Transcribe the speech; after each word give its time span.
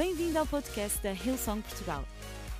Bem-vindo 0.00 0.38
ao 0.38 0.46
podcast 0.46 0.98
da 1.02 1.12
Hillsong 1.12 1.60
Portugal. 1.60 2.08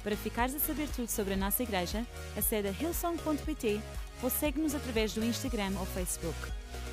Para 0.02 0.14
ficares 0.14 0.54
a 0.54 0.58
saber 0.58 0.86
tudo 0.90 1.08
sobre 1.08 1.32
a 1.32 1.36
nossa 1.38 1.62
igreja, 1.62 2.06
acede 2.36 2.68
a 2.68 2.70
hillsong.pt 2.70 3.80
ou 4.22 4.28
segue-nos 4.28 4.74
através 4.74 5.14
do 5.14 5.24
Instagram 5.24 5.72
ou 5.78 5.86
Facebook. 5.86 6.36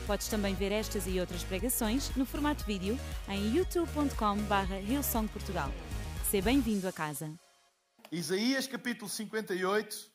Podes 0.07 0.29
também 0.29 0.55
ver 0.55 0.71
estas 0.71 1.05
e 1.05 1.19
outras 1.19 1.43
pregações 1.43 2.15
no 2.15 2.25
formato 2.25 2.63
vídeo 2.63 2.97
em 3.27 3.57
youtube.com.br 3.57 4.73
hillsongportugal. 4.89 5.69
Seja 6.31 6.45
bem-vindo 6.45 6.87
a 6.87 6.93
casa. 6.93 7.29
Isaías 8.09 8.67
capítulo 8.67 9.09
58, 9.09 10.09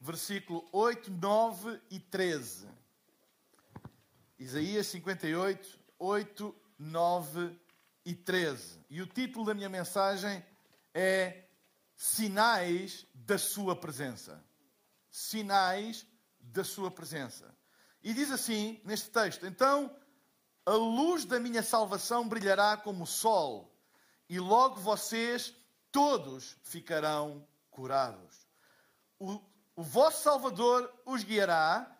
versículo 0.00 0.64
8, 0.70 1.10
9 1.10 1.80
e 1.90 1.98
13. 1.98 2.68
Isaías 4.38 4.86
58, 4.86 5.68
8, 5.98 6.54
9 6.78 7.40
e 7.40 7.48
13. 7.48 7.65
E 8.88 9.02
o 9.02 9.06
título 9.08 9.44
da 9.44 9.52
minha 9.52 9.68
mensagem 9.68 10.44
é 10.94 11.42
Sinais 11.96 13.04
da 13.12 13.36
Sua 13.36 13.74
Presença. 13.74 14.40
Sinais 15.10 16.06
da 16.38 16.62
Sua 16.62 16.88
Presença. 16.88 17.52
E 18.04 18.14
diz 18.14 18.30
assim 18.30 18.80
neste 18.84 19.10
texto: 19.10 19.44
Então 19.44 19.92
a 20.64 20.70
luz 20.70 21.24
da 21.24 21.40
minha 21.40 21.64
salvação 21.64 22.28
brilhará 22.28 22.76
como 22.76 23.02
o 23.02 23.08
sol, 23.08 23.76
e 24.28 24.38
logo 24.38 24.76
vocês 24.76 25.52
todos 25.90 26.56
ficarão 26.62 27.44
curados. 27.72 28.46
O, 29.18 29.40
o 29.74 29.82
vosso 29.82 30.22
Salvador 30.22 30.92
os 31.04 31.24
guiará, 31.24 31.92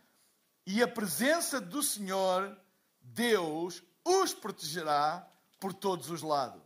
e 0.65 0.81
a 0.81 0.87
presença 0.87 1.61
do 1.61 1.83
Senhor, 1.83 2.57
Deus, 3.01 3.83
os 4.05 4.33
protegerá 4.33 5.29
por 5.59 5.73
todos 5.73 6.11
os 6.11 6.23
lados. 6.23 6.63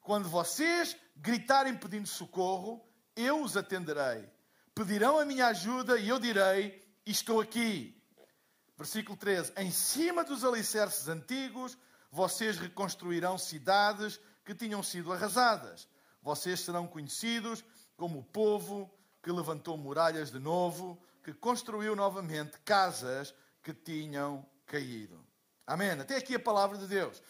Quando 0.00 0.28
vocês 0.28 0.96
gritarem 1.16 1.76
pedindo 1.76 2.06
socorro, 2.06 2.84
eu 3.14 3.42
os 3.42 3.56
atenderei. 3.56 4.28
Pedirão 4.74 5.18
a 5.18 5.24
minha 5.24 5.48
ajuda 5.48 5.98
e 5.98 6.08
eu 6.08 6.18
direi: 6.18 6.82
Estou 7.04 7.40
aqui. 7.40 8.00
Versículo 8.76 9.16
13: 9.16 9.52
Em 9.56 9.70
cima 9.70 10.22
dos 10.22 10.44
alicerces 10.44 11.08
antigos, 11.08 11.76
vocês 12.10 12.58
reconstruirão 12.58 13.38
cidades 13.38 14.20
que 14.44 14.54
tinham 14.54 14.82
sido 14.82 15.12
arrasadas. 15.12 15.88
Vocês 16.22 16.60
serão 16.60 16.86
conhecidos 16.86 17.64
como 17.96 18.18
o 18.18 18.24
povo 18.24 18.90
que 19.22 19.32
levantou 19.32 19.76
muralhas 19.76 20.30
de 20.30 20.38
novo, 20.38 21.02
que 21.24 21.32
construiu 21.32 21.96
novamente 21.96 22.58
casas 22.60 23.34
que 23.62 23.74
tinham 23.74 24.46
caído. 24.66 25.24
Amém. 25.66 25.90
Até 25.90 26.16
aqui 26.16 26.34
a 26.34 26.40
palavra 26.40 26.78
de 26.78 26.86
Deus. 26.86 27.20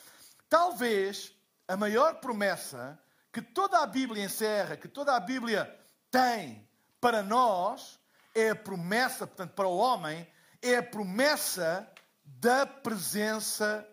Talvez 0.48 1.34
a 1.66 1.76
maior 1.76 2.20
promessa 2.20 2.98
que 3.32 3.42
toda 3.42 3.80
a 3.80 3.86
Bíblia 3.86 4.24
encerra, 4.24 4.76
que 4.76 4.88
toda 4.88 5.14
a 5.14 5.20
Bíblia 5.20 5.64
tem 6.10 6.66
para 7.00 7.22
nós, 7.22 8.00
é 8.34 8.50
a 8.50 8.56
promessa, 8.56 9.26
portanto, 9.26 9.52
para 9.52 9.68
o 9.68 9.76
homem, 9.76 10.26
é 10.62 10.76
a 10.76 10.82
promessa 10.82 11.90
da 12.24 12.66
presença 12.66 13.86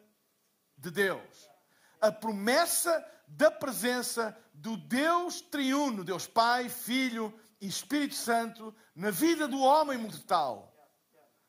de 0.77 0.91
Deus. 0.91 1.49
A 1.99 2.11
promessa 2.11 3.05
da 3.27 3.49
presença 3.49 4.37
do 4.53 4.77
Deus 4.77 5.41
triuno, 5.41 6.03
Deus 6.03 6.27
Pai, 6.27 6.69
Filho 6.69 7.33
e 7.59 7.67
Espírito 7.67 8.15
Santo, 8.15 8.75
na 8.95 9.09
vida 9.09 9.47
do 9.47 9.59
homem 9.59 9.97
mortal, 9.97 10.73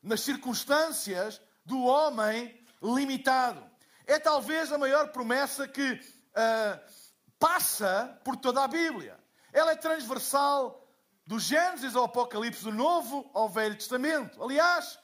nas 0.01 0.21
circunstâncias 0.21 1.41
do 1.65 1.83
homem 1.83 2.63
limitado. 2.81 3.74
É 4.07 4.19
talvez 4.19 4.71
a 4.71 4.77
maior 4.77 5.09
promessa 5.09 5.67
que 5.67 5.93
uh, 5.93 6.79
passa 7.39 8.19
por 8.23 8.35
toda 8.35 8.63
a 8.63 8.67
Bíblia. 8.67 9.19
Ela 9.51 9.71
é 9.71 9.75
transversal 9.75 10.87
do 11.25 11.39
Gênesis 11.39 11.95
ao 11.95 12.05
Apocalipse, 12.05 12.63
do 12.63 12.71
Novo 12.71 13.29
ao 13.33 13.49
Velho 13.49 13.75
Testamento. 13.75 14.43
Aliás, 14.43 14.99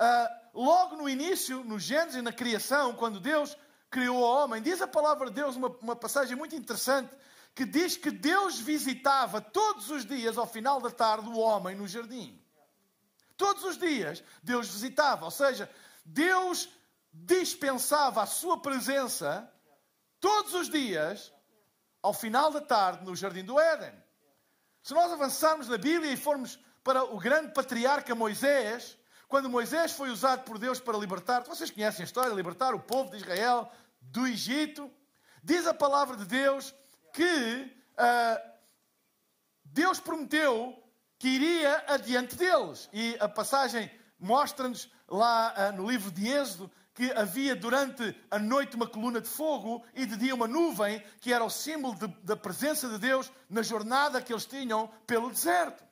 uh, 0.00 0.58
logo 0.58 0.96
no 0.96 1.08
início, 1.08 1.62
no 1.64 1.78
Gênesis, 1.78 2.22
na 2.22 2.32
criação, 2.32 2.94
quando 2.94 3.20
Deus 3.20 3.56
criou 3.90 4.18
o 4.18 4.22
homem, 4.22 4.62
diz 4.62 4.80
a 4.80 4.88
palavra 4.88 5.28
de 5.28 5.34
Deus 5.34 5.56
uma, 5.56 5.68
uma 5.80 5.96
passagem 5.96 6.36
muito 6.36 6.56
interessante 6.56 7.14
que 7.54 7.64
diz 7.64 7.96
que 7.96 8.10
Deus 8.10 8.58
visitava 8.58 9.40
todos 9.40 9.90
os 9.90 10.04
dias, 10.04 10.36
ao 10.36 10.46
final 10.46 10.78
da 10.78 10.90
tarde, 10.90 11.28
o 11.28 11.38
homem 11.38 11.74
no 11.74 11.88
jardim. 11.88 12.38
Todos 13.36 13.64
os 13.64 13.78
dias 13.78 14.22
Deus 14.42 14.68
visitava, 14.68 15.24
ou 15.24 15.30
seja, 15.30 15.70
Deus 16.04 16.68
dispensava 17.24 18.22
a 18.22 18.26
sua 18.26 18.60
presença 18.60 19.50
todos 20.20 20.54
os 20.54 20.68
dias, 20.68 21.32
ao 22.02 22.12
final 22.12 22.50
da 22.50 22.60
tarde, 22.60 23.04
no 23.04 23.16
jardim 23.16 23.44
do 23.44 23.58
Éden. 23.58 23.92
Se 24.82 24.94
nós 24.94 25.12
avançarmos 25.12 25.68
na 25.68 25.78
Bíblia 25.78 26.12
e 26.12 26.16
formos 26.16 26.58
para 26.84 27.02
o 27.04 27.18
grande 27.18 27.52
patriarca 27.52 28.14
Moisés, 28.14 28.96
quando 29.28 29.50
Moisés 29.50 29.92
foi 29.92 30.10
usado 30.10 30.44
por 30.44 30.58
Deus 30.58 30.78
para 30.78 30.96
libertar, 30.98 31.42
vocês 31.42 31.70
conhecem 31.70 32.02
a 32.02 32.06
história, 32.06 32.32
libertar 32.32 32.74
o 32.74 32.80
povo 32.80 33.10
de 33.10 33.16
Israel 33.16 33.70
do 34.00 34.26
Egito, 34.26 34.90
diz 35.42 35.66
a 35.66 35.74
palavra 35.74 36.16
de 36.16 36.24
Deus 36.24 36.72
que 37.12 37.76
uh, 37.98 38.50
Deus 39.64 39.98
prometeu 39.98 40.80
que 41.18 41.28
iria 41.28 41.84
adiante 41.88 42.36
deles. 42.36 42.88
E 42.92 43.16
a 43.18 43.28
passagem 43.28 43.90
mostra-nos 44.18 44.88
lá 45.08 45.52
uh, 45.52 45.76
no 45.76 45.90
livro 45.90 46.10
de 46.12 46.28
Êxodo 46.28 46.70
que 46.96 47.12
havia 47.12 47.54
durante 47.54 48.16
a 48.30 48.38
noite 48.38 48.74
uma 48.74 48.86
coluna 48.86 49.20
de 49.20 49.28
fogo 49.28 49.84
e 49.94 50.06
de 50.06 50.16
dia 50.16 50.34
uma 50.34 50.48
nuvem, 50.48 51.02
que 51.20 51.30
era 51.30 51.44
o 51.44 51.50
símbolo 51.50 51.94
de, 51.94 52.08
da 52.24 52.34
presença 52.34 52.88
de 52.88 52.98
Deus 52.98 53.30
na 53.50 53.62
jornada 53.62 54.22
que 54.22 54.32
eles 54.32 54.46
tinham 54.46 54.90
pelo 55.06 55.30
deserto. 55.30 55.84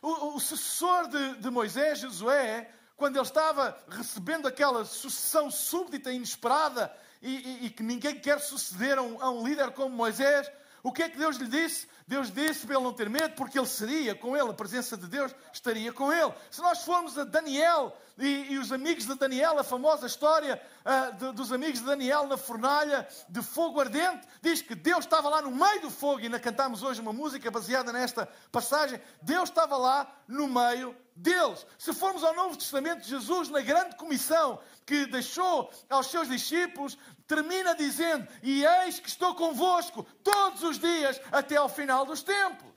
O, 0.00 0.36
o 0.36 0.40
sucessor 0.40 1.08
de, 1.08 1.38
de 1.38 1.50
Moisés, 1.50 1.98
Josué, 1.98 2.70
quando 2.96 3.16
ele 3.16 3.26
estava 3.26 3.76
recebendo 3.88 4.46
aquela 4.46 4.84
sucessão 4.84 5.50
súbdita 5.50 6.12
e 6.12 6.16
inesperada 6.16 6.94
e, 7.20 7.30
e, 7.30 7.66
e 7.66 7.70
que 7.70 7.82
ninguém 7.82 8.20
quer 8.20 8.38
suceder 8.38 8.98
a 8.98 9.02
um, 9.02 9.20
a 9.20 9.30
um 9.32 9.44
líder 9.44 9.72
como 9.72 9.90
Moisés, 9.90 10.48
o 10.82 10.92
que 10.92 11.02
é 11.02 11.08
que 11.08 11.16
Deus 11.16 11.36
lhe 11.36 11.46
disse? 11.46 11.86
Deus 12.08 12.30
disse 12.30 12.66
para 12.66 12.74
ele 12.74 12.84
não 12.84 12.92
ter 12.92 13.08
medo, 13.08 13.34
porque 13.36 13.58
ele 13.58 13.66
seria 13.66 14.14
com 14.14 14.36
ele, 14.36 14.50
a 14.50 14.54
presença 14.54 14.96
de 14.96 15.06
Deus 15.06 15.32
estaria 15.52 15.92
com 15.92 16.12
ele. 16.12 16.32
Se 16.50 16.60
nós 16.60 16.82
formos 16.82 17.16
a 17.16 17.24
Daniel 17.24 17.96
e, 18.18 18.52
e 18.52 18.58
os 18.58 18.72
amigos 18.72 19.06
de 19.06 19.14
Daniel, 19.14 19.58
a 19.58 19.64
famosa 19.64 20.06
história 20.06 20.60
uh, 20.84 21.16
de, 21.16 21.32
dos 21.32 21.52
amigos 21.52 21.78
de 21.78 21.86
Daniel 21.86 22.26
na 22.26 22.36
fornalha 22.36 23.06
de 23.28 23.40
fogo 23.42 23.80
ardente, 23.80 24.26
diz 24.42 24.60
que 24.60 24.74
Deus 24.74 25.04
estava 25.04 25.28
lá 25.28 25.40
no 25.40 25.52
meio 25.52 25.82
do 25.82 25.90
fogo, 25.90 26.20
e 26.20 26.24
ainda 26.24 26.40
cantamos 26.40 26.82
hoje 26.82 27.00
uma 27.00 27.12
música 27.12 27.50
baseada 27.50 27.92
nesta 27.92 28.28
passagem. 28.50 29.00
Deus 29.22 29.48
estava 29.48 29.76
lá 29.76 30.12
no 30.26 30.48
meio 30.48 30.96
deles. 31.14 31.64
Se 31.78 31.92
formos 31.92 32.24
ao 32.24 32.34
Novo 32.34 32.56
Testamento, 32.56 33.06
Jesus, 33.06 33.48
na 33.48 33.60
grande 33.60 33.96
comissão 33.96 34.60
que 34.84 35.06
deixou 35.06 35.70
aos 35.88 36.08
seus 36.08 36.28
discípulos, 36.28 36.98
termina 37.34 37.74
dizendo: 37.74 38.28
E 38.42 38.64
eis 38.64 39.00
que 39.00 39.08
estou 39.08 39.34
convosco 39.34 40.02
todos 40.22 40.62
os 40.62 40.78
dias 40.78 41.18
até 41.30 41.56
ao 41.56 41.68
final 41.68 42.04
dos 42.04 42.22
tempos. 42.22 42.70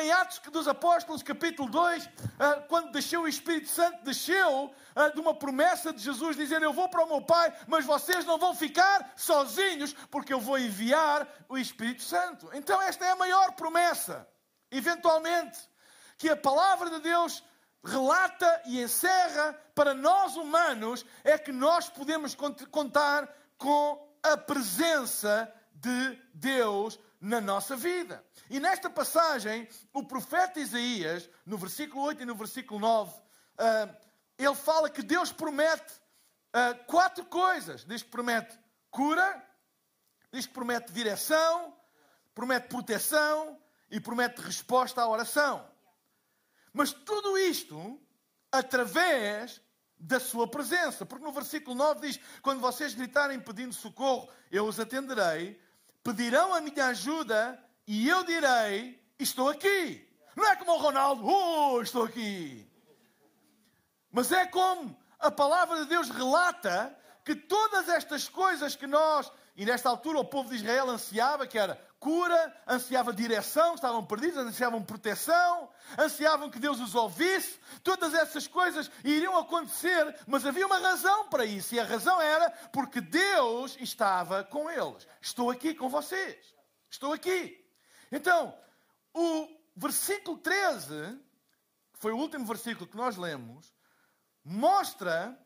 Em 0.00 0.10
Atos 0.12 0.40
dos 0.50 0.68
Apóstolos, 0.68 1.22
capítulo 1.22 1.70
2, 1.70 2.08
quando 2.68 2.90
desceu 2.90 3.22
o 3.22 3.28
Espírito 3.28 3.68
Santo, 3.68 4.04
desceu 4.04 4.74
de 5.14 5.20
uma 5.20 5.32
promessa 5.32 5.92
de 5.92 6.02
Jesus, 6.02 6.36
dizendo: 6.36 6.64
Eu 6.64 6.72
vou 6.72 6.88
para 6.88 7.04
o 7.04 7.08
meu 7.08 7.22
Pai, 7.22 7.50
mas 7.66 7.86
vocês 7.86 8.26
não 8.26 8.36
vão 8.36 8.54
ficar 8.54 9.12
sozinhos, 9.16 9.94
porque 10.10 10.34
eu 10.34 10.40
vou 10.40 10.58
enviar 10.58 11.26
o 11.48 11.56
Espírito 11.56 12.02
Santo. 12.02 12.50
Então, 12.52 12.82
esta 12.82 13.06
é 13.06 13.10
a 13.12 13.16
maior 13.16 13.52
promessa. 13.52 14.28
Eventualmente, 14.70 15.58
que 16.18 16.28
a 16.28 16.36
palavra 16.36 16.90
de 16.90 17.00
Deus 17.00 17.42
relata 17.84 18.62
e 18.66 18.80
encerra 18.80 19.52
para 19.74 19.94
nós 19.94 20.36
humanos 20.36 21.04
é 21.24 21.36
que 21.36 21.50
nós 21.50 21.88
podemos 21.88 22.34
contar 22.70 23.28
com 23.58 24.16
a 24.22 24.36
presença 24.36 25.52
de 25.74 26.18
Deus 26.32 26.98
na 27.20 27.40
nossa 27.40 27.76
vida. 27.76 28.24
E 28.48 28.60
nesta 28.60 28.88
passagem, 28.88 29.68
o 29.92 30.04
profeta 30.04 30.60
Isaías, 30.60 31.28
no 31.44 31.56
versículo 31.56 32.02
8 32.04 32.22
e 32.22 32.26
no 32.26 32.34
versículo 32.34 32.80
9, 32.80 33.20
ah, 33.58 33.88
ele 34.38 34.54
fala 34.54 34.90
que 34.90 35.02
Deus 35.02 35.32
promete 35.32 35.92
ah, 36.52 36.74
quatro 36.86 37.24
coisas. 37.24 37.84
Diz 37.84 38.02
que 38.02 38.10
promete 38.10 38.58
cura, 38.90 39.42
diz 40.32 40.46
que 40.46 40.52
promete 40.52 40.92
direção, 40.92 41.76
promete 42.34 42.68
proteção 42.68 43.58
e 43.90 44.00
promete 44.00 44.40
resposta 44.40 45.02
à 45.02 45.08
oração. 45.08 45.71
Mas 46.72 46.92
tudo 46.92 47.36
isto 47.36 48.00
através 48.50 49.60
da 49.98 50.18
sua 50.18 50.48
presença. 50.48 51.06
Porque 51.06 51.24
no 51.24 51.32
versículo 51.32 51.76
9 51.76 52.08
diz: 52.08 52.20
Quando 52.42 52.60
vocês 52.60 52.94
gritarem 52.94 53.38
pedindo 53.38 53.72
socorro, 53.72 54.28
eu 54.50 54.66
os 54.66 54.80
atenderei. 54.80 55.60
Pedirão 56.02 56.52
a 56.52 56.60
minha 56.60 56.86
ajuda 56.86 57.62
e 57.86 58.08
eu 58.08 58.24
direi: 58.24 59.00
Estou 59.18 59.48
aqui. 59.48 60.08
Não 60.34 60.46
é 60.46 60.56
como 60.56 60.72
o 60.72 60.78
Ronaldo, 60.78 61.26
oh, 61.26 61.82
estou 61.82 62.04
aqui. 62.04 62.66
Mas 64.10 64.32
é 64.32 64.46
como 64.46 64.96
a 65.18 65.30
palavra 65.30 65.82
de 65.82 65.88
Deus 65.88 66.10
relata 66.10 66.96
que 67.24 67.34
todas 67.34 67.88
estas 67.88 68.28
coisas 68.28 68.74
que 68.74 68.86
nós 68.86 69.30
E 69.54 69.66
nesta 69.66 69.88
altura 69.88 70.18
o 70.18 70.24
povo 70.24 70.48
de 70.48 70.56
Israel 70.56 70.88
ansiava 70.88 71.46
que 71.46 71.58
era 71.58 71.76
cura, 72.00 72.62
ansiava 72.66 73.12
direção, 73.12 73.74
estavam 73.74 74.04
perdidos, 74.04 74.38
ansiavam 74.38 74.82
proteção, 74.82 75.68
ansiavam 75.98 76.50
que 76.50 76.58
Deus 76.58 76.80
os 76.80 76.94
ouvisse. 76.94 77.60
Todas 77.84 78.14
essas 78.14 78.48
coisas 78.48 78.90
iriam 79.04 79.36
acontecer, 79.36 80.16
mas 80.26 80.46
havia 80.46 80.66
uma 80.66 80.78
razão 80.78 81.28
para 81.28 81.44
isso. 81.44 81.74
E 81.74 81.80
a 81.80 81.84
razão 81.84 82.20
era 82.20 82.50
porque 82.72 83.00
Deus 83.00 83.76
estava 83.78 84.42
com 84.42 84.70
eles. 84.70 85.06
Estou 85.20 85.50
aqui 85.50 85.74
com 85.74 85.88
vocês. 85.88 86.54
Estou 86.90 87.12
aqui. 87.12 87.62
Então, 88.10 88.54
o 89.14 89.48
versículo 89.76 90.38
13, 90.38 91.18
que 91.92 91.98
foi 92.00 92.12
o 92.12 92.18
último 92.18 92.46
versículo 92.46 92.86
que 92.86 92.96
nós 92.96 93.16
lemos, 93.16 93.72
mostra 94.42 95.38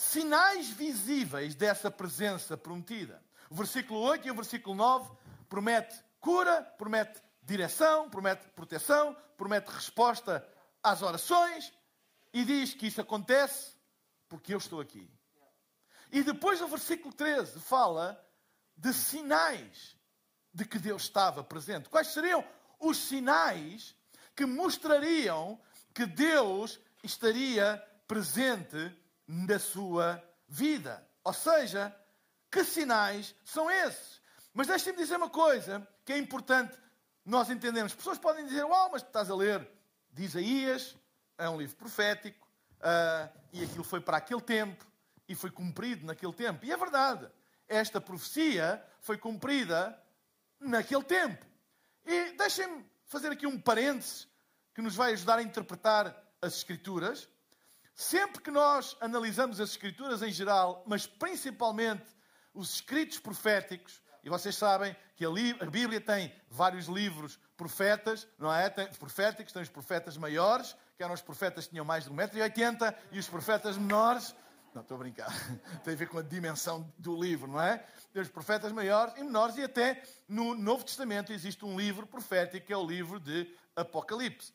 sinais 0.00 0.70
visíveis 0.70 1.54
dessa 1.54 1.90
presença 1.90 2.56
prometida. 2.56 3.22
O 3.50 3.54
versículo 3.54 4.00
8 4.00 4.28
e 4.28 4.30
o 4.30 4.34
versículo 4.34 4.74
9 4.74 5.10
promete 5.46 5.94
cura, 6.18 6.62
promete 6.78 7.20
direção, 7.42 8.08
promete 8.08 8.48
proteção, 8.50 9.14
promete 9.36 9.70
resposta 9.70 10.46
às 10.82 11.02
orações 11.02 11.70
e 12.32 12.44
diz 12.44 12.72
que 12.72 12.86
isso 12.86 13.00
acontece 13.00 13.76
porque 14.26 14.54
eu 14.54 14.58
estou 14.58 14.80
aqui. 14.80 15.06
E 16.10 16.22
depois 16.22 16.62
o 16.62 16.68
versículo 16.68 17.12
13 17.12 17.60
fala 17.60 18.18
de 18.76 18.94
sinais 18.94 19.96
de 20.52 20.64
que 20.64 20.78
Deus 20.78 21.02
estava 21.02 21.44
presente. 21.44 21.90
Quais 21.90 22.08
seriam 22.08 22.42
os 22.78 22.96
sinais 22.96 23.94
que 24.34 24.46
mostrariam 24.46 25.60
que 25.92 26.06
Deus 26.06 26.80
estaria 27.02 27.76
presente 28.08 28.96
na 29.30 29.58
sua 29.60 30.22
vida? 30.48 31.06
Ou 31.22 31.32
seja, 31.32 31.94
que 32.50 32.64
sinais 32.64 33.34
são 33.44 33.70
esses? 33.70 34.20
Mas 34.52 34.66
deixem-me 34.66 34.98
dizer 34.98 35.16
uma 35.16 35.30
coisa 35.30 35.86
que 36.04 36.12
é 36.12 36.18
importante 36.18 36.76
nós 37.24 37.48
entendermos. 37.48 37.94
Pessoas 37.94 38.18
podem 38.18 38.44
dizer, 38.44 38.64
uau, 38.64 38.90
mas 38.90 39.02
tu 39.02 39.06
estás 39.06 39.30
a 39.30 39.36
ler 39.36 39.68
de 40.10 40.24
Isaías, 40.24 40.96
é 41.38 41.48
um 41.48 41.56
livro 41.56 41.76
profético, 41.76 42.44
uh, 42.78 43.38
e 43.52 43.62
aquilo 43.62 43.84
foi 43.84 44.00
para 44.00 44.16
aquele 44.16 44.40
tempo, 44.40 44.84
e 45.28 45.34
foi 45.36 45.50
cumprido 45.50 46.04
naquele 46.04 46.32
tempo. 46.32 46.64
E 46.64 46.72
é 46.72 46.76
verdade, 46.76 47.30
esta 47.68 48.00
profecia 48.00 48.84
foi 49.00 49.16
cumprida 49.16 49.96
naquele 50.58 51.04
tempo. 51.04 51.46
E 52.04 52.32
deixem-me 52.32 52.84
fazer 53.04 53.28
aqui 53.28 53.46
um 53.46 53.60
parênteses 53.60 54.26
que 54.74 54.82
nos 54.82 54.96
vai 54.96 55.12
ajudar 55.12 55.38
a 55.38 55.42
interpretar 55.42 56.16
as 56.42 56.56
Escrituras. 56.56 57.28
Sempre 57.94 58.40
que 58.40 58.50
nós 58.50 58.96
analisamos 59.00 59.60
as 59.60 59.70
Escrituras 59.70 60.22
em 60.22 60.32
geral, 60.32 60.82
mas 60.86 61.06
principalmente 61.06 62.04
os 62.54 62.74
escritos 62.74 63.18
proféticos, 63.18 64.02
e 64.22 64.28
vocês 64.28 64.56
sabem 64.56 64.94
que 65.16 65.24
a, 65.24 65.30
Bíblia 65.66 66.00
tem 66.00 66.32
vários 66.48 66.86
livros 66.86 67.38
profetas, 67.56 68.26
não 68.38 68.52
é? 68.52 68.68
Tem, 68.68 68.86
proféticos, 68.94 69.52
tem 69.52 69.62
os 69.62 69.68
profetas 69.68 70.16
maiores, 70.16 70.76
que 70.96 71.02
eram 71.02 71.14
os 71.14 71.22
profetas 71.22 71.64
que 71.64 71.70
tinham 71.70 71.84
mais 71.84 72.04
de 72.04 72.10
1,80m, 72.10 72.94
e 73.12 73.18
os 73.18 73.28
profetas 73.28 73.76
menores, 73.76 74.34
não, 74.74 74.82
estou 74.82 74.96
a 74.96 74.98
brincar. 74.98 75.32
Tem 75.82 75.94
a 75.94 75.96
ver 75.96 76.08
com 76.08 76.18
a 76.18 76.22
dimensão 76.22 76.92
do 76.96 77.20
livro, 77.20 77.50
não 77.50 77.60
é? 77.60 77.84
Tem 78.12 78.22
os 78.22 78.28
profetas 78.28 78.70
maiores 78.70 79.14
e 79.16 79.24
menores, 79.24 79.56
e 79.56 79.64
até 79.64 80.02
no 80.28 80.54
Novo 80.54 80.84
Testamento 80.84 81.32
existe 81.32 81.64
um 81.64 81.76
livro 81.76 82.06
profético, 82.06 82.66
que 82.66 82.72
é 82.72 82.76
o 82.76 82.86
livro 82.86 83.18
de 83.18 83.52
Apocalipse. 83.74 84.52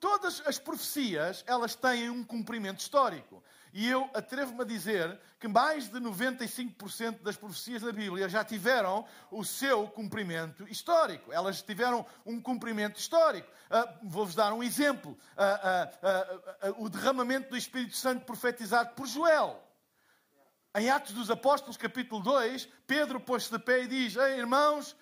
Todas 0.00 0.42
as 0.46 0.58
profecias, 0.58 1.44
elas 1.46 1.74
têm 1.74 2.08
um 2.08 2.24
cumprimento 2.24 2.80
histórico. 2.80 3.42
E 3.72 3.86
eu 3.90 4.08
atrevo-me 4.14 4.62
a 4.62 4.64
dizer 4.64 5.20
que 5.38 5.46
mais 5.46 5.90
de 5.90 6.00
95% 6.00 7.20
das 7.20 7.36
profecias 7.36 7.82
da 7.82 7.92
Bíblia 7.92 8.26
já 8.26 8.42
tiveram 8.42 9.04
o 9.30 9.44
seu 9.44 9.86
cumprimento 9.88 10.66
histórico. 10.66 11.30
Elas 11.30 11.60
tiveram 11.60 12.06
um 12.24 12.40
cumprimento 12.40 12.98
histórico. 12.98 13.46
Uh, 13.70 14.08
Vou-vos 14.08 14.34
dar 14.34 14.52
um 14.54 14.62
exemplo. 14.62 15.18
Uh, 15.36 16.70
uh, 16.70 16.84
o 16.84 16.88
derramamento 16.88 17.50
do 17.50 17.56
Espírito 17.56 17.96
Santo 17.96 18.24
profetizado 18.24 18.94
por 18.94 19.06
Joel. 19.06 19.62
Em 20.74 20.88
Atos 20.88 21.12
dos 21.12 21.30
Apóstolos, 21.30 21.76
capítulo 21.76 22.22
2, 22.22 22.66
Pedro 22.86 23.20
pôs-se 23.20 23.50
de 23.50 23.58
pé 23.58 23.82
e 23.82 23.88
diz: 23.88 24.16
Ei, 24.16 24.38
irmãos, 24.38 24.96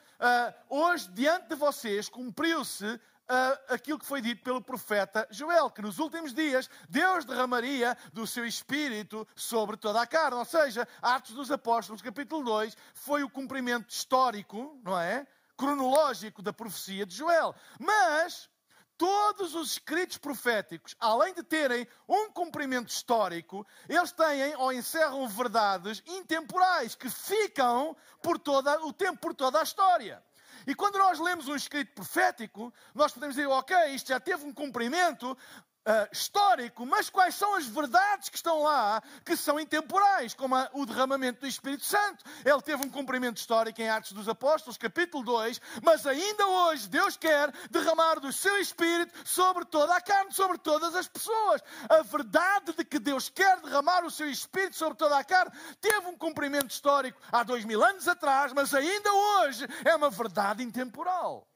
hoje 0.68 1.08
diante 1.10 1.48
de 1.48 1.54
vocês 1.54 2.08
cumpriu-se 2.08 3.00
uh, 3.28 3.74
aquilo 3.74 3.98
que 3.98 4.06
foi 4.06 4.20
dito 4.20 4.42
pelo 4.42 4.60
profeta 4.60 5.26
Joel, 5.30 5.70
que 5.70 5.82
nos 5.82 5.98
últimos 5.98 6.32
dias 6.32 6.68
Deus 6.88 7.24
derramaria 7.24 7.96
do 8.12 8.26
seu 8.26 8.46
espírito 8.46 9.26
sobre 9.34 9.76
toda 9.76 10.00
a 10.00 10.06
carne. 10.06 10.38
Ou 10.38 10.44
seja, 10.44 10.86
Atos 11.00 11.34
dos 11.34 11.50
Apóstolos, 11.50 12.02
capítulo 12.02 12.44
2, 12.44 12.76
foi 12.94 13.22
o 13.22 13.30
cumprimento 13.30 13.88
histórico, 13.90 14.78
não 14.82 14.98
é? 14.98 15.26
Cronológico 15.56 16.42
da 16.42 16.52
profecia 16.52 17.06
de 17.06 17.14
Joel. 17.14 17.54
Mas 17.78 18.48
todos 18.96 19.54
os 19.54 19.72
escritos 19.72 20.18
proféticos, 20.18 20.94
além 20.98 21.34
de 21.34 21.42
terem 21.42 21.86
um 22.08 22.30
cumprimento 22.30 22.88
histórico, 22.88 23.66
eles 23.88 24.12
têm 24.12 24.54
ou 24.56 24.72
encerram 24.72 25.26
verdades 25.28 26.02
intemporais 26.06 26.94
que 26.94 27.08
ficam 27.10 27.96
por 28.22 28.38
todo 28.38 28.68
o 28.86 28.92
tempo, 28.92 29.18
por 29.18 29.34
toda 29.34 29.60
a 29.60 29.62
história. 29.62 30.22
E 30.66 30.74
quando 30.74 30.98
nós 30.98 31.18
lemos 31.18 31.48
um 31.48 31.54
escrito 31.54 31.92
profético, 31.92 32.72
nós 32.94 33.12
podemos 33.12 33.36
dizer, 33.36 33.46
ok, 33.48 33.76
isto 33.94 34.08
já 34.08 34.20
teve 34.20 34.44
um 34.44 34.52
cumprimento, 34.52 35.36
Uh, 35.86 36.08
histórico, 36.10 36.86
mas 36.86 37.10
quais 37.10 37.34
são 37.34 37.54
as 37.54 37.66
verdades 37.66 38.30
que 38.30 38.36
estão 38.36 38.62
lá 38.62 39.02
que 39.22 39.36
são 39.36 39.60
intemporais, 39.60 40.32
como 40.32 40.54
a, 40.54 40.70
o 40.72 40.86
derramamento 40.86 41.42
do 41.42 41.46
Espírito 41.46 41.84
Santo. 41.84 42.24
Ele 42.42 42.62
teve 42.62 42.86
um 42.86 42.90
cumprimento 42.90 43.36
histórico 43.36 43.82
em 43.82 43.90
Atos 43.90 44.12
dos 44.12 44.26
Apóstolos, 44.26 44.78
capítulo 44.78 45.22
2, 45.22 45.60
mas 45.82 46.06
ainda 46.06 46.46
hoje 46.46 46.88
Deus 46.88 47.18
quer 47.18 47.52
derramar 47.70 48.18
do 48.18 48.32
seu 48.32 48.56
Espírito 48.56 49.12
sobre 49.28 49.66
toda 49.66 49.94
a 49.94 50.00
carne, 50.00 50.32
sobre 50.32 50.56
todas 50.56 50.94
as 50.94 51.06
pessoas. 51.06 51.60
A 51.86 52.00
verdade 52.00 52.72
de 52.72 52.82
que 52.82 52.98
Deus 52.98 53.28
quer 53.28 53.60
derramar 53.60 54.06
o 54.06 54.10
seu 54.10 54.30
Espírito 54.30 54.76
sobre 54.76 54.96
toda 54.96 55.18
a 55.18 55.22
carne 55.22 55.52
teve 55.82 56.06
um 56.06 56.16
cumprimento 56.16 56.70
histórico 56.70 57.20
há 57.30 57.42
dois 57.42 57.62
mil 57.66 57.84
anos 57.84 58.08
atrás, 58.08 58.54
mas 58.54 58.72
ainda 58.72 59.12
hoje 59.12 59.66
é 59.84 59.94
uma 59.94 60.08
verdade 60.08 60.62
intemporal. 60.62 61.46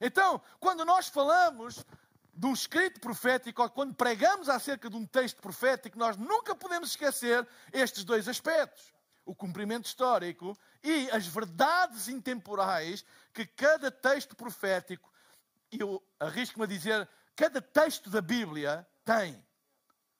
Então, 0.00 0.40
quando 0.60 0.84
nós 0.84 1.08
falamos 1.08 1.84
de 2.38 2.46
um 2.46 2.52
escrito 2.52 3.00
profético, 3.00 3.68
quando 3.70 3.92
pregamos 3.92 4.48
acerca 4.48 4.88
de 4.88 4.94
um 4.94 5.04
texto 5.04 5.42
profético, 5.42 5.98
nós 5.98 6.16
nunca 6.16 6.54
podemos 6.54 6.90
esquecer 6.90 7.44
estes 7.72 8.04
dois 8.04 8.28
aspectos: 8.28 8.94
o 9.26 9.34
cumprimento 9.34 9.86
histórico 9.86 10.56
e 10.80 11.10
as 11.10 11.26
verdades 11.26 12.06
intemporais 12.06 13.04
que 13.34 13.44
cada 13.44 13.90
texto 13.90 14.36
profético, 14.36 15.12
eu 15.72 16.00
arrisco-me 16.20 16.64
a 16.64 16.68
dizer, 16.68 17.08
cada 17.34 17.60
texto 17.60 18.08
da 18.08 18.20
Bíblia 18.20 18.86
tem 19.04 19.44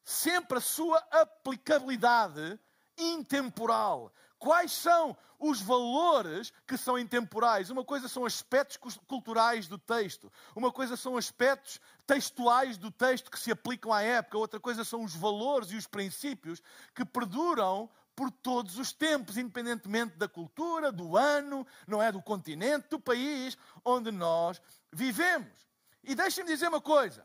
sempre 0.02 0.59
a 0.59 0.61
sua 0.61 0.99
aplicabilidade 1.12 2.59
intemporal. 2.97 4.12
Quais 4.38 4.73
são 4.73 5.16
os 5.38 5.61
valores 5.61 6.52
que 6.66 6.76
são 6.76 6.99
intemporais? 6.99 7.71
Uma 7.71 7.85
coisa 7.85 8.09
são 8.09 8.25
aspectos 8.25 8.99
culturais 9.07 9.66
do 9.66 9.78
texto, 9.78 10.33
uma 10.54 10.71
coisa 10.71 10.97
são 10.97 11.16
aspectos 11.16 11.80
textuais 12.07 12.76
do 12.76 12.90
texto 12.90 13.30
que 13.30 13.38
se 13.38 13.50
aplicam 13.50 13.92
à 13.92 14.02
época, 14.02 14.38
outra 14.38 14.61
coisa 14.61 14.85
são 14.85 15.02
os 15.02 15.14
valores 15.14 15.71
e 15.71 15.76
os 15.76 15.87
princípios 15.87 16.62
que 16.95 17.04
perduram 17.04 17.90
por 18.14 18.30
todos 18.30 18.78
os 18.78 18.92
tempos, 18.92 19.37
independentemente 19.37 20.16
da 20.16 20.28
cultura, 20.28 20.90
do 20.90 21.16
ano, 21.16 21.66
não 21.87 22.02
é 22.02 22.11
do 22.11 22.21
continente, 22.21 22.88
do 22.90 22.99
país 22.99 23.57
onde 23.85 24.11
nós 24.11 24.61
vivemos. 24.92 25.68
E 26.02 26.14
deixem-me 26.14 26.50
dizer 26.50 26.68
uma 26.68 26.80
coisa: 26.80 27.25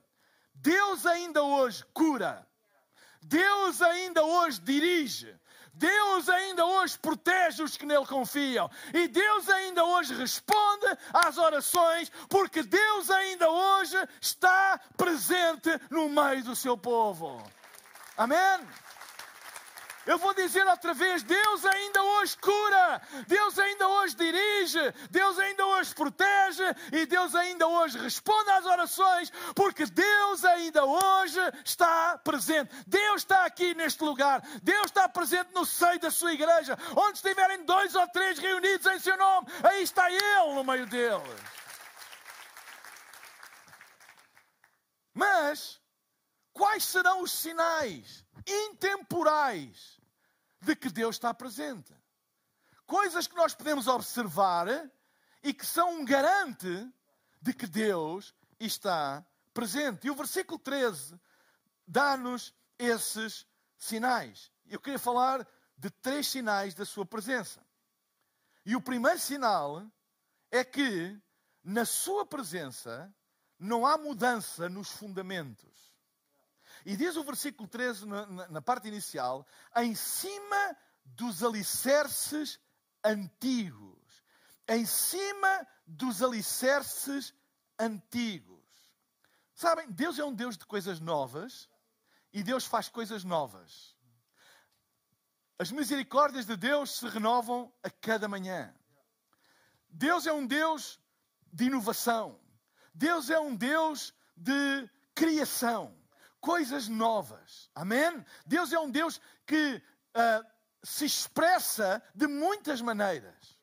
Deus 0.54 1.06
ainda 1.06 1.42
hoje 1.42 1.84
cura. 1.94 2.48
Deus 3.24 3.82
ainda 3.82 4.24
hoje 4.24 4.60
dirige. 4.60 5.34
Deus 5.74 6.30
ainda 6.30 6.66
hoje 6.66 7.00
protege 7.00 7.64
os 7.64 7.76
que 7.76 7.86
nele 7.86 8.06
confiam. 8.06 8.70
E 8.94 9.08
Deus 9.08 9.50
ainda 9.50 9.84
hoje 9.84 10.14
responde 10.14 10.86
às 11.12 11.38
orações, 11.38 12.12
porque 12.30 12.62
Deus 12.62 13.10
ainda 13.10 13.50
hoje 13.50 13.98
está 14.22 14.80
presente 14.96 15.70
no 15.90 16.08
meio 16.10 16.44
do 16.44 16.56
seu 16.56 16.78
povo. 16.78 17.44
Amém? 18.16 18.60
Eu 20.06 20.18
vou 20.18 20.34
dizer 20.34 20.66
outra 20.68 20.94
vez: 20.94 21.24
Deus 21.24 21.66
ainda 21.66 22.04
hoje 22.04 22.38
cura, 22.38 23.02
Deus 23.28 23.58
ainda 23.58 23.88
hoje 23.88 24.16
dirige, 24.16 24.80
Deus 25.10 25.40
ainda 25.40 25.66
hoje 25.66 25.96
protege 25.96 26.64
e 26.92 27.06
Deus 27.06 27.34
ainda 27.34 27.68
hoje 27.68 27.98
responde 27.98 28.50
às 28.52 28.66
orações, 28.66 29.32
porque 29.56 29.86
Deus 29.86 30.44
ainda 30.44 30.84
hoje 30.84 31.40
está 31.64 32.18
presente. 32.18 32.74
Deus 32.86 33.22
está 33.22 33.46
aqui 33.46 33.74
neste 33.74 34.04
lugar, 34.04 34.42
Deus 34.62 34.86
está 34.88 35.08
presente 35.08 35.54
no 35.54 35.66
seio 35.66 36.00
da 36.00 36.12
sua 36.12 36.34
igreja, 36.34 36.78
onde 36.96 37.18
estiverem 37.18 37.64
dois 37.64 37.96
ou 37.96 38.08
três 38.10 38.38
reunidos 38.40 38.86
em 38.88 39.00
seu 39.00 39.18
nome, 39.18 39.48
aí 39.64 39.84
está 39.84 40.12
Ele 40.12 40.54
no 40.54 40.64
meio 40.64 40.86
deles. 40.86 41.64
Mas, 45.14 45.80
quais 46.54 46.86
serão 46.86 47.22
os 47.22 47.32
sinais 47.32 48.24
intemporais 48.48 50.00
de 50.62 50.76
que 50.76 50.90
Deus 50.90 51.16
está 51.16 51.34
presente. 51.34 51.94
coisas 52.86 53.28
que 53.28 53.36
nós 53.36 53.56
podemos 53.56 53.88
observar 53.88 54.68
e 55.42 55.54
que 55.54 55.66
são 55.66 56.00
um 56.00 56.06
garante 56.06 56.94
de 57.42 57.54
que 57.54 57.66
Deus 57.66 58.36
está 58.60 59.26
presente. 59.54 60.08
E 60.08 60.12
o 60.12 60.16
versículo 60.16 60.60
13 60.60 61.20
dá-nos 61.88 62.54
esses 62.78 63.48
sinais. 63.78 64.52
Eu 64.66 64.80
queria 64.80 65.00
falar 65.00 65.48
de 65.78 65.90
três 65.90 66.28
sinais 66.28 66.74
da 66.74 66.86
sua 66.86 67.06
presença. 67.06 67.66
E 68.66 68.76
o 68.76 68.82
primeiro 68.82 69.20
sinal 69.20 69.86
é 70.52 70.64
que 70.64 71.20
na 71.64 71.86
sua 71.86 72.26
presença 72.26 73.14
não 73.58 73.86
há 73.86 73.98
mudança 73.98 74.70
nos 74.70 74.90
fundamentos. 74.90 75.93
E 76.86 76.96
diz 76.98 77.16
o 77.16 77.24
versículo 77.24 77.68
13, 77.68 78.06
na, 78.06 78.26
na, 78.26 78.48
na 78.48 78.62
parte 78.62 78.88
inicial, 78.88 79.48
em 79.78 79.96
cima 79.96 80.78
dos 81.06 81.44
alicerces 81.44 82.60
antigos. 83.04 84.24
Em 84.68 84.86
cima 84.86 85.68
dos 85.86 86.22
alicerces 86.22 87.34
antigos. 87.80 88.54
Sabem, 89.54 89.90
Deus 89.92 90.20
é 90.20 90.26
um 90.26 90.34
Deus 90.34 90.58
de 90.58 90.66
coisas 90.66 91.00
novas 91.00 91.70
e 92.32 92.44
Deus 92.44 92.66
faz 92.66 92.90
coisas 92.90 93.24
novas. 93.24 93.96
As 95.60 95.72
misericórdias 95.72 96.46
de 96.46 96.58
Deus 96.58 96.98
se 96.98 97.08
renovam 97.08 97.72
a 97.84 97.90
cada 97.90 98.28
manhã. 98.28 98.74
Deus 99.90 100.26
é 100.26 100.34
um 100.34 100.46
Deus 100.46 101.00
de 101.52 101.66
inovação. 101.66 102.40
Deus 102.94 103.30
é 103.30 103.40
um 103.40 103.56
Deus 103.56 104.14
de 104.36 104.90
criação. 105.14 105.96
Coisas 106.44 106.90
novas. 106.90 107.70
Amém? 107.74 108.26
Deus 108.46 108.74
é 108.74 108.78
um 108.78 108.92
Deus 108.92 109.22
que 109.48 109.82
uh, 110.14 110.46
se 110.84 111.06
expressa 111.06 112.04
de 112.14 112.28
muitas 112.28 112.82
maneiras. 112.82 113.58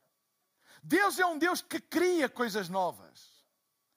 Deus 0.82 1.18
é 1.18 1.26
um 1.26 1.36
Deus 1.36 1.60
que 1.60 1.78
cria 1.78 2.26
coisas 2.26 2.70
novas. 2.70 3.44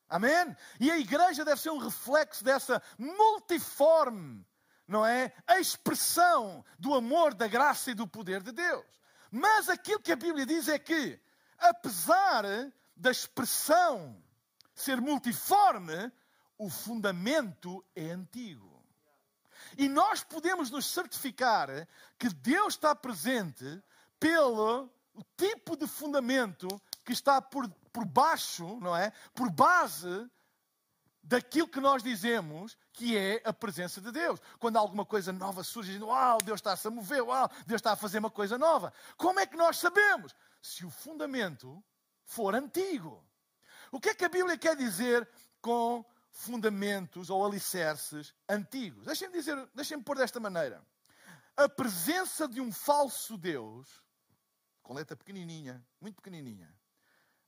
Amém? 0.10 0.54
E 0.82 0.92
a 0.92 0.98
igreja 0.98 1.46
deve 1.46 1.62
ser 1.62 1.70
um 1.70 1.78
reflexo 1.78 2.44
dessa 2.44 2.84
multiforme, 2.98 4.46
não 4.86 5.06
é? 5.06 5.32
A 5.48 5.62
expressão 5.62 6.66
do 6.78 6.94
amor, 6.94 7.34
da 7.34 7.48
graça 7.48 7.92
e 7.92 7.96
do 7.96 8.06
poder 8.06 8.44
de 8.44 8.52
Deus. 8.52 8.86
Mas 9.32 9.70
aquilo 9.70 10.02
que 10.02 10.12
a 10.12 10.18
Bíblia 10.18 10.46
diz 10.46 10.68
é 10.68 10.78
que, 10.78 11.18
apesar 11.58 12.44
da 12.98 13.12
expressão 13.12 14.22
ser 14.76 15.00
multiforme, 15.00 16.12
o 16.58 16.70
fundamento 16.70 17.84
é 17.96 18.12
antigo. 18.12 18.84
E 19.78 19.88
nós 19.88 20.24
podemos 20.24 20.70
nos 20.70 20.86
certificar 20.86 21.88
que 22.18 22.30
Deus 22.30 22.74
está 22.76 22.96
presente 22.96 23.82
pelo 24.20 24.90
tipo 25.38 25.76
de 25.76 25.88
fundamento 25.88 26.68
que 27.06 27.14
está 27.14 27.42
por 27.42 27.70
por 27.94 28.04
baixo, 28.04 28.80
não 28.82 28.98
é? 28.98 29.14
Por 29.36 29.52
base 29.52 30.30
daquilo 31.22 31.68
que 31.68 31.80
nós 31.80 32.02
dizemos 32.02 32.76
que 32.92 33.16
é 33.16 33.42
a 33.46 33.54
presença 33.54 34.02
de 34.02 34.12
Deus. 34.12 34.42
Quando 34.60 34.78
alguma 34.78 35.06
coisa 35.06 35.32
nova 35.32 35.64
surge, 35.64 35.90
dizendo, 35.90 36.08
uau, 36.08 36.40
Deus 36.44 36.60
está 36.60 36.74
a 36.74 36.92
mover, 36.92 37.22
uau, 37.22 37.50
Deus 37.68 37.80
está 37.80 37.94
a 37.94 37.96
fazer 37.96 38.18
uma 38.18 38.32
coisa 38.32 38.58
nova. 38.58 38.92
Como 39.16 39.40
é 39.40 39.46
que 39.46 39.56
nós 39.56 39.78
sabemos? 39.78 40.36
Se 40.62 40.84
o 40.86 40.90
fundamento 40.90 41.82
for 42.26 42.56
antigo. 42.56 43.24
O 43.92 44.00
que 44.00 44.10
é 44.10 44.16
que 44.16 44.26
a 44.26 44.30
Bíblia 44.30 44.58
quer 44.58 44.76
dizer 44.76 45.30
com 45.62 46.04
fundamentos 46.34 47.30
ou 47.30 47.46
alicerces 47.46 48.34
antigos? 48.50 49.06
Deixem-me 49.06 49.34
dizer, 49.34 49.70
deixem-me 49.74 50.04
pôr 50.04 50.18
desta 50.18 50.40
maneira. 50.40 50.86
A 51.56 51.70
presença 51.70 52.48
de 52.48 52.60
um 52.60 52.72
falso 52.72 53.38
Deus, 53.38 54.04
com 54.82 54.96
letra 54.96 55.16
pequenininha, 55.16 55.86
muito 56.02 56.16
pequenininha, 56.16 56.76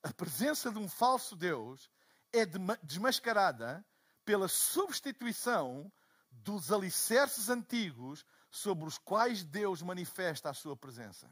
a 0.03 0.13
presença 0.13 0.71
de 0.71 0.77
um 0.77 0.87
falso 0.87 1.35
Deus 1.35 1.89
é 2.31 2.45
desmascarada 2.83 3.83
pela 4.23 4.47
substituição 4.47 5.91
dos 6.29 6.71
alicerces 6.71 7.49
antigos 7.49 8.23
sobre 8.51 8.85
os 8.85 8.99
quais 8.99 9.43
Deus 9.43 9.81
manifesta 9.81 10.49
a 10.49 10.53
sua 10.53 10.77
presença. 10.77 11.27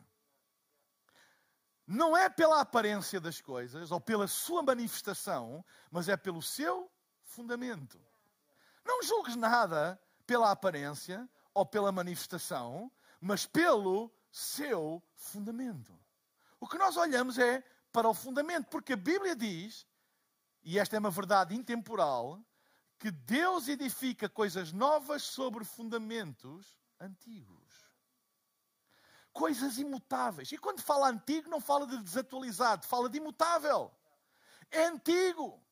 Não 1.86 2.16
é 2.18 2.30
pela 2.30 2.62
aparência 2.62 3.20
das 3.20 3.40
coisas 3.42 3.92
ou 3.92 4.00
pela 4.00 4.28
sua 4.28 4.64
manifestação, 4.64 5.64
mas 5.92 6.10
é 6.10 6.18
pelo 6.18 6.42
seu 6.42 6.90
fundamento. 7.34 8.00
Não 8.86 9.02
julgues 9.02 9.36
nada 9.36 10.00
pela 10.26 10.52
aparência 10.52 11.28
ou 11.54 11.66
pela 11.66 11.92
manifestação, 11.92 12.92
mas 13.20 13.46
pelo 13.46 14.12
seu 14.32 15.02
fundamento. 15.16 15.98
O 16.60 16.68
que 16.68 16.78
nós 16.78 16.96
olhamos 16.98 17.38
é 17.38 17.64
para 17.92 18.10
o 18.10 18.14
fundamento, 18.14 18.68
porque 18.70 18.94
a 18.94 18.98
Bíblia 18.98 19.36
diz, 19.36 19.86
e 20.64 20.80
esta 20.80 20.96
é 20.96 21.00
uma 21.00 21.12
verdade 21.12 21.56
intemporal, 21.56 22.44
que 22.98 23.12
Deus 23.12 23.68
edifica 23.68 24.30
coisas 24.30 24.72
novas 24.72 25.24
sobre 25.24 25.64
fundamentos 25.64 26.78
antigos. 27.00 27.74
Coisas 29.32 29.78
imutáveis. 29.78 30.52
E 30.52 30.58
quando 30.58 30.82
fala 30.82 31.10
antigo, 31.10 31.50
não 31.50 31.60
fala 31.60 31.88
de 31.88 31.98
desatualizado, 31.98 32.86
fala 32.86 33.10
de 33.10 33.18
imutável. 33.18 33.92
É 34.72 34.86
antigo. 34.86 35.63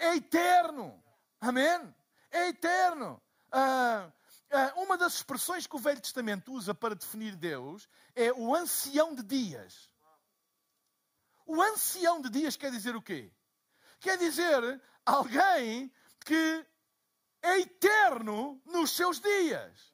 É 0.00 0.16
eterno. 0.16 1.02
Amém? 1.38 1.94
É 2.30 2.48
eterno. 2.48 3.22
Ah, 3.52 4.10
ah, 4.50 4.72
uma 4.76 4.96
das 4.96 5.16
expressões 5.16 5.66
que 5.66 5.76
o 5.76 5.78
Velho 5.78 6.00
Testamento 6.00 6.52
usa 6.52 6.74
para 6.74 6.94
definir 6.94 7.36
Deus 7.36 7.86
é 8.14 8.32
o 8.32 8.54
ancião 8.54 9.14
de 9.14 9.22
dias. 9.22 9.90
O 11.46 11.60
ancião 11.60 12.20
de 12.22 12.30
dias 12.30 12.56
quer 12.56 12.70
dizer 12.70 12.96
o 12.96 13.02
quê? 13.02 13.30
Quer 14.00 14.16
dizer 14.16 14.80
alguém 15.04 15.92
que 16.24 16.66
é 17.42 17.58
eterno 17.58 18.60
nos 18.64 18.96
seus 18.96 19.20
dias. 19.20 19.92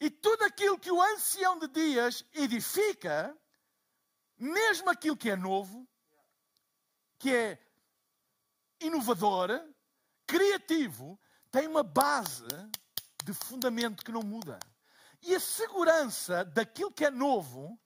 E 0.00 0.10
tudo 0.10 0.42
aquilo 0.42 0.80
que 0.80 0.90
o 0.90 1.00
ancião 1.00 1.60
de 1.60 1.68
dias 1.68 2.24
edifica, 2.32 3.38
mesmo 4.36 4.90
aquilo 4.90 5.16
que 5.16 5.30
é 5.30 5.36
novo, 5.36 5.88
que 7.20 7.32
é 7.32 7.71
inovador, 8.86 9.50
criativo, 10.26 11.18
tem 11.50 11.66
uma 11.66 11.82
base 11.82 12.46
de 13.24 13.32
fundamento 13.32 14.04
que 14.04 14.12
não 14.12 14.22
muda. 14.22 14.58
E 15.22 15.34
a 15.34 15.40
segurança 15.40 16.44
daquilo 16.44 16.92
que 16.92 17.04
é 17.04 17.10
novo 17.10 17.78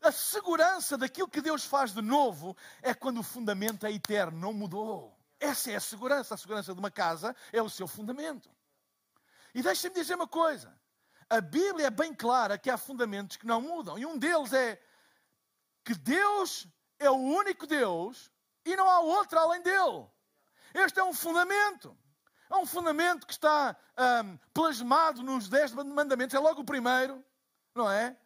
a 0.00 0.12
segurança 0.12 0.96
daquilo 0.96 1.28
que 1.28 1.40
Deus 1.40 1.64
faz 1.64 1.92
de 1.92 2.00
novo 2.00 2.56
é 2.82 2.94
quando 2.94 3.18
o 3.18 3.22
fundamento 3.22 3.84
é 3.84 3.92
eterno, 3.92 4.38
não 4.38 4.52
mudou. 4.52 5.16
Essa 5.40 5.72
é 5.72 5.76
a 5.76 5.80
segurança. 5.80 6.34
A 6.34 6.38
segurança 6.38 6.72
de 6.72 6.78
uma 6.78 6.90
casa 6.90 7.34
é 7.52 7.60
o 7.60 7.68
seu 7.68 7.88
fundamento. 7.88 8.50
E 9.54 9.62
deixem-me 9.62 9.96
dizer 9.96 10.14
uma 10.14 10.28
coisa: 10.28 10.78
a 11.28 11.40
Bíblia 11.40 11.88
é 11.88 11.90
bem 11.90 12.14
clara 12.14 12.58
que 12.58 12.70
há 12.70 12.78
fundamentos 12.78 13.36
que 13.36 13.46
não 13.46 13.60
mudam. 13.60 13.98
E 13.98 14.06
um 14.06 14.16
deles 14.16 14.52
é 14.52 14.80
que 15.84 15.94
Deus 15.94 16.66
é 16.98 17.10
o 17.10 17.16
único 17.16 17.66
Deus 17.66 18.30
e 18.64 18.76
não 18.76 18.88
há 18.88 19.00
outro 19.00 19.38
além 19.38 19.62
dele. 19.62 20.06
Este 20.74 21.00
é 21.00 21.04
um 21.04 21.12
fundamento. 21.12 21.96
É 22.50 22.56
um 22.56 22.66
fundamento 22.66 23.26
que 23.26 23.32
está 23.32 23.76
um, 24.24 24.38
plasmado 24.54 25.22
nos 25.22 25.48
dez 25.48 25.72
mandamentos. 25.72 26.34
É 26.34 26.38
logo 26.38 26.62
o 26.62 26.64
primeiro, 26.64 27.24
não 27.74 27.90
é? 27.90 28.16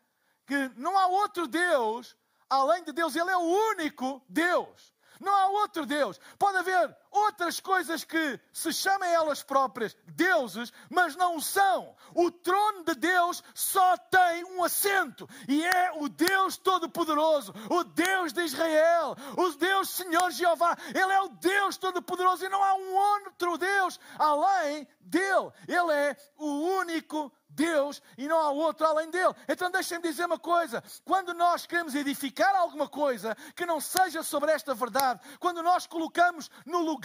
que 0.47 0.71
não 0.77 0.99
há 0.99 1.07
outro 1.07 1.47
Deus 1.47 2.17
além 2.53 2.85
de 2.85 2.93
Deus, 2.93 3.17
Ele 3.17 3.31
é 3.31 3.37
o 3.37 3.71
único 3.71 4.23
Deus. 4.29 4.93
Não 5.19 5.35
há 5.35 5.47
outro 5.49 5.87
Deus. 5.87 6.21
Pode 6.39 6.59
haver 6.59 6.97
outras 7.13 7.61
coisas 7.61 8.03
que 8.03 8.41
se 8.53 8.73
chamem 8.73 9.13
elas 9.13 9.43
próprias 9.43 9.97
deuses, 10.07 10.73
mas 10.91 11.15
não 11.15 11.41
são. 11.41 11.95
O 12.15 12.31
trono 12.31 12.85
de 12.85 12.95
Deus 12.95 13.45
só 13.55 13.97
tem 13.97 14.45
um 14.45 14.65
assento 14.65 15.29
e 15.47 15.65
é 15.65 15.93
o 15.97 16.09
Deus 16.09 16.57
Todo-Poderoso, 16.57 17.55
o 17.71 17.85
Deus 17.85 18.33
de 18.33 18.43
Israel, 18.43 19.15
o 19.37 19.51
Deus 19.51 19.91
Senhor 19.91 20.31
Jeová. 20.31 20.77
Ele 20.89 21.13
é 21.13 21.21
o 21.21 21.29
Deus 21.29 21.77
Todo-Poderoso 21.77 22.45
e 22.45 22.49
não 22.49 22.65
há 22.65 22.75
um 22.75 22.95
outro 22.95 23.59
Deus 23.59 24.01
além 24.19 24.89
dele. 25.01 25.53
Ele 25.69 25.93
é 25.93 26.17
o 26.39 26.47
único 26.79 27.31
Deus 27.55 28.03
e 28.17 28.27
não 28.27 28.39
há 28.39 28.51
outro 28.51 28.87
além 28.87 29.11
dele. 29.11 29.35
Então 29.49 29.71
deixem-me 29.71 30.03
dizer 30.03 30.25
uma 30.25 30.39
coisa: 30.39 30.83
quando 31.05 31.35
nós 31.35 31.67
queremos 31.67 31.95
edificar 31.95 32.55
alguma 32.57 32.89
coisa 32.89 33.37
que 33.55 33.67
não 33.67 33.81
seja 33.81 34.23
sobre 34.23 34.51
esta 34.53 34.75
verdade, 34.75 35.21
quando 35.39 35.63
nós 35.63 35.87
colocamos 35.87 36.51
no 36.65 36.79
lugar 36.79 37.02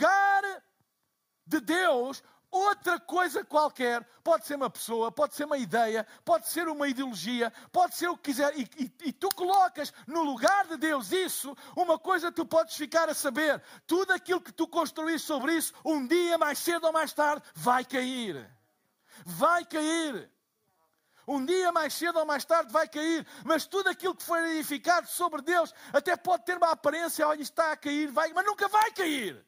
de 1.46 1.60
Deus 1.62 2.22
outra 2.52 3.00
coisa 3.00 3.44
qualquer, 3.44 4.04
pode 4.24 4.46
ser 4.46 4.56
uma 4.56 4.70
pessoa, 4.70 5.12
pode 5.12 5.36
ser 5.36 5.46
uma 5.46 5.58
ideia, 5.58 6.06
pode 6.24 6.48
ser 6.48 6.68
uma 6.68 6.88
ideologia, 6.88 7.52
pode 7.72 7.96
ser 7.96 8.08
o 8.08 8.18
que 8.18 8.32
quiser, 8.32 8.58
e, 8.58 8.64
e, 8.78 8.92
e 9.06 9.14
tu 9.14 9.30
colocas 9.30 9.94
no 10.06 10.24
lugar 10.24 10.68
de 10.68 10.78
Deus 10.78 11.12
isso, 11.12 11.56
uma 11.76 12.00
coisa 12.00 12.32
tu 12.32 12.46
podes 12.46 12.76
ficar 12.76 13.10
a 13.10 13.14
saber: 13.14 13.62
tudo 13.86 14.12
aquilo 14.12 14.42
que 14.42 14.52
tu 14.52 14.68
construís 14.68 15.22
sobre 15.22 15.54
isso, 15.54 15.74
um 15.86 16.06
dia 16.08 16.38
mais 16.38 16.60
cedo 16.60 16.86
ou 16.86 16.94
mais 16.94 17.14
tarde, 17.14 17.44
vai 17.54 17.84
cair. 17.84 18.50
Vai 19.26 19.66
cair. 19.66 20.32
Um 21.28 21.46
dia, 21.46 21.74
mais 21.74 21.94
cedo 21.94 22.20
ou 22.20 22.26
mais 22.26 22.46
tarde, 22.46 22.72
vai 22.72 22.88
cair, 22.88 23.28
mas 23.44 23.68
tudo 23.68 23.90
aquilo 23.90 24.16
que 24.16 24.24
for 24.24 24.40
edificado 24.40 25.08
sobre 25.08 25.42
Deus 25.42 25.74
até 25.92 26.16
pode 26.16 26.46
ter 26.46 26.56
uma 26.56 26.72
aparência, 26.72 27.28
olha, 27.28 27.42
está 27.42 27.74
a 27.74 27.76
cair, 27.76 28.10
vai, 28.10 28.32
mas 28.32 28.46
nunca 28.46 28.70
vai 28.70 28.92
cair. 28.92 29.47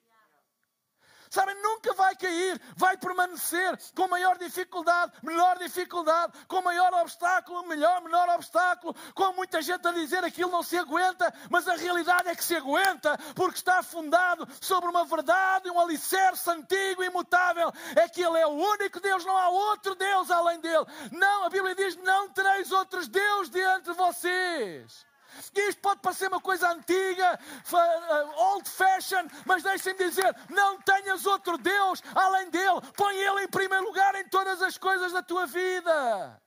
Sabem, 1.30 1.56
nunca 1.62 1.94
vai 1.94 2.16
cair, 2.16 2.60
vai 2.76 2.98
permanecer 2.98 3.80
com 3.96 4.08
maior 4.08 4.38
dificuldade, 4.40 5.14
menor 5.22 5.60
dificuldade, 5.60 6.34
com 6.48 6.60
maior 6.62 6.92
obstáculo, 6.96 7.68
melhor, 7.68 8.02
menor 8.02 8.30
obstáculo, 8.30 8.96
com 9.14 9.34
muita 9.34 9.62
gente 9.62 9.88
a 9.88 9.92
dizer 9.92 10.24
aquilo 10.24 10.50
não 10.50 10.64
se 10.64 10.76
aguenta, 10.76 11.32
mas 11.50 11.68
a 11.68 11.76
realidade 11.76 12.30
é 12.30 12.36
que 12.36 12.44
se 12.44 12.56
aguenta, 12.56 13.16
porque 13.36 13.58
está 13.58 13.84
fundado 13.84 14.48
sobre 14.60 14.90
uma 14.90 15.06
verdade, 15.06 15.70
um 15.70 15.80
alicerce 15.80 16.50
antigo 16.50 17.04
e 17.04 17.08
imutável, 17.08 17.72
é 17.96 18.10
que 18.10 18.24
Ele 18.24 18.40
é 18.40 18.48
o 18.48 18.50
único 18.50 19.00
Deus, 19.00 19.24
não 19.24 19.38
há 19.38 19.50
outro 19.50 19.94
Deus 19.94 20.32
além 20.32 20.60
dele. 20.60 20.86
Não, 21.12 21.44
a 21.44 21.50
Bíblia 21.50 21.76
diz: 21.76 21.96
não 21.98 22.30
tereis 22.30 22.72
outros 22.72 23.08
deuses 23.08 23.52
diante 23.52 23.86
de 23.86 23.94
vocês. 23.94 25.09
Isto 25.56 25.82
pode 25.82 26.02
parecer 26.02 26.28
uma 26.28 26.42
coisa 26.42 26.72
antiga, 26.72 27.40
uh, 27.74 28.40
old 28.54 28.70
fashioned, 28.70 29.34
mas 29.46 29.64
deixem-me 29.64 30.00
dizer: 30.00 30.36
não 30.50 30.82
tenhas 30.82 31.26
outro 31.26 31.58
Deus 31.58 32.02
além 32.16 32.50
dele. 32.50 32.82
Põe 32.96 33.16
Ele 33.16 33.44
em 33.44 33.48
primeiro 33.48 33.86
lugar 33.86 34.16
em 34.16 34.28
todas 34.28 34.62
as 34.62 34.78
coisas 34.78 35.12
da 35.12 35.22
tua 35.22 35.46
vida. 35.46 36.42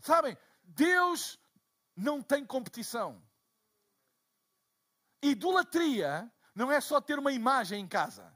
Sabem, 0.00 0.36
Deus 0.62 1.38
não 1.96 2.22
tem 2.22 2.44
competição. 2.44 3.22
Idolatria 5.22 6.30
não 6.54 6.70
é 6.70 6.80
só 6.80 7.00
ter 7.00 7.18
uma 7.18 7.32
imagem 7.32 7.80
em 7.80 7.88
casa. 7.88 8.32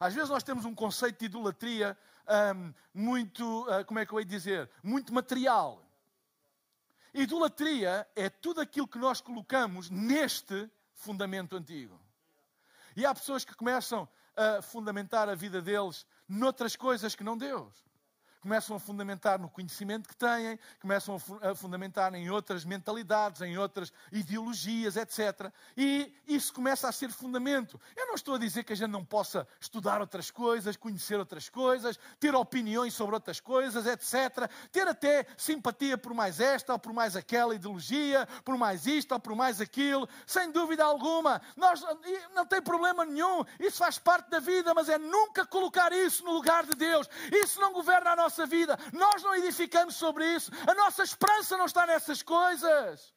Às 0.00 0.14
vezes 0.14 0.30
nós 0.30 0.42
temos 0.42 0.64
um 0.64 0.74
conceito 0.74 1.18
de 1.18 1.26
idolatria 1.26 1.96
um, 2.54 2.74
muito, 2.92 3.62
uh, 3.68 3.84
como 3.84 3.98
é 3.98 4.06
que 4.06 4.12
eu 4.12 4.20
ia 4.20 4.26
dizer, 4.26 4.70
muito 4.82 5.12
material. 5.12 5.87
Idolatria 7.14 8.06
é 8.14 8.28
tudo 8.28 8.60
aquilo 8.60 8.86
que 8.88 8.98
nós 8.98 9.20
colocamos 9.20 9.90
neste 9.90 10.70
fundamento 10.92 11.56
antigo. 11.56 12.00
E 12.96 13.06
há 13.06 13.14
pessoas 13.14 13.44
que 13.44 13.54
começam 13.54 14.08
a 14.36 14.62
fundamentar 14.62 15.28
a 15.28 15.34
vida 15.34 15.62
deles 15.62 16.06
noutras 16.28 16.76
coisas 16.76 17.14
que 17.14 17.24
não 17.24 17.36
Deus 17.36 17.87
começam 18.40 18.76
a 18.76 18.78
fundamentar 18.78 19.38
no 19.38 19.48
conhecimento 19.48 20.08
que 20.08 20.16
têm, 20.16 20.58
começam 20.80 21.16
a 21.42 21.54
fundamentar 21.54 22.14
em 22.14 22.30
outras 22.30 22.64
mentalidades, 22.64 23.40
em 23.40 23.58
outras 23.58 23.92
ideologias, 24.12 24.96
etc. 24.96 25.52
E 25.76 26.14
isso 26.26 26.52
começa 26.52 26.88
a 26.88 26.92
ser 26.92 27.10
fundamento. 27.10 27.80
Eu 27.96 28.06
não 28.06 28.14
estou 28.14 28.34
a 28.34 28.38
dizer 28.38 28.64
que 28.64 28.72
a 28.72 28.76
gente 28.76 28.90
não 28.90 29.04
possa 29.04 29.46
estudar 29.60 30.00
outras 30.00 30.30
coisas, 30.30 30.76
conhecer 30.76 31.18
outras 31.18 31.48
coisas, 31.48 31.98
ter 32.18 32.34
opiniões 32.34 32.94
sobre 32.94 33.14
outras 33.14 33.40
coisas, 33.40 33.86
etc. 33.86 34.50
Ter 34.70 34.86
até 34.86 35.26
simpatia 35.36 35.98
por 35.98 36.14
mais 36.14 36.40
esta 36.40 36.72
ou 36.72 36.78
por 36.78 36.92
mais 36.92 37.16
aquela 37.16 37.54
ideologia, 37.54 38.26
por 38.44 38.56
mais 38.56 38.86
isto 38.86 39.12
ou 39.12 39.20
por 39.20 39.34
mais 39.34 39.60
aquilo, 39.60 40.08
sem 40.26 40.50
dúvida 40.50 40.84
alguma. 40.84 41.40
Nós, 41.56 41.82
não 42.34 42.46
tem 42.46 42.62
problema 42.62 43.04
nenhum, 43.04 43.44
isso 43.58 43.78
faz 43.78 43.98
parte 43.98 44.30
da 44.30 44.38
vida, 44.40 44.72
mas 44.74 44.88
é 44.88 44.98
nunca 44.98 45.44
colocar 45.44 45.92
isso 45.92 46.24
no 46.24 46.32
lugar 46.32 46.64
de 46.64 46.74
Deus. 46.74 47.08
Isso 47.32 47.60
não 47.60 47.72
governa 47.72 48.12
a 48.12 48.16
nossa 48.16 48.27
nossa 48.28 48.46
vida. 48.46 48.78
Nós 48.92 49.22
não 49.22 49.34
edificamos 49.34 49.96
sobre 49.96 50.24
isso. 50.34 50.50
A 50.66 50.74
nossa 50.74 51.02
esperança 51.02 51.56
não 51.56 51.64
está 51.64 51.86
nessas 51.86 52.22
coisas. 52.22 53.14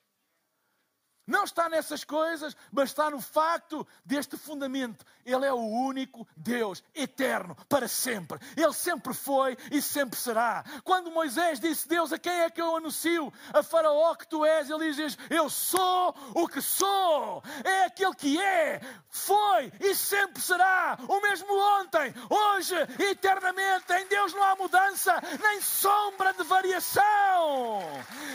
Não 1.31 1.45
está 1.45 1.69
nessas 1.69 2.03
coisas, 2.03 2.57
mas 2.69 2.89
está 2.89 3.09
no 3.09 3.21
facto 3.21 3.87
deste 4.03 4.35
fundamento. 4.35 5.05
Ele 5.25 5.45
é 5.45 5.53
o 5.53 5.65
único 5.65 6.27
Deus, 6.35 6.83
eterno, 6.93 7.55
para 7.69 7.87
sempre. 7.87 8.37
Ele 8.57 8.73
sempre 8.73 9.13
foi 9.13 9.57
e 9.71 9.81
sempre 9.81 10.19
será. 10.19 10.61
Quando 10.83 11.09
Moisés 11.09 11.57
disse: 11.57 11.87
Deus, 11.87 12.11
a 12.11 12.19
quem 12.19 12.33
é 12.41 12.49
que 12.49 12.61
eu 12.61 12.75
anuncio? 12.75 13.31
A 13.53 13.63
Faraó 13.63 14.13
que 14.13 14.27
tu 14.27 14.43
és, 14.43 14.69
ele 14.69 14.91
diz: 14.91 15.17
Eu 15.29 15.49
sou 15.49 16.13
o 16.35 16.49
que 16.49 16.61
sou. 16.61 17.41
É 17.63 17.85
aquele 17.85 18.13
que 18.13 18.41
é, 18.41 18.81
foi 19.07 19.71
e 19.79 19.95
sempre 19.95 20.41
será. 20.41 20.97
O 21.07 21.21
mesmo 21.21 21.47
ontem, 21.79 22.13
hoje, 22.29 22.75
eternamente. 22.99 23.93
Em 23.93 24.05
Deus 24.07 24.33
não 24.33 24.43
há 24.43 24.55
mudança, 24.57 25.15
nem 25.41 25.61
sombra 25.61 26.33
de 26.33 26.43
variação. 26.43 27.83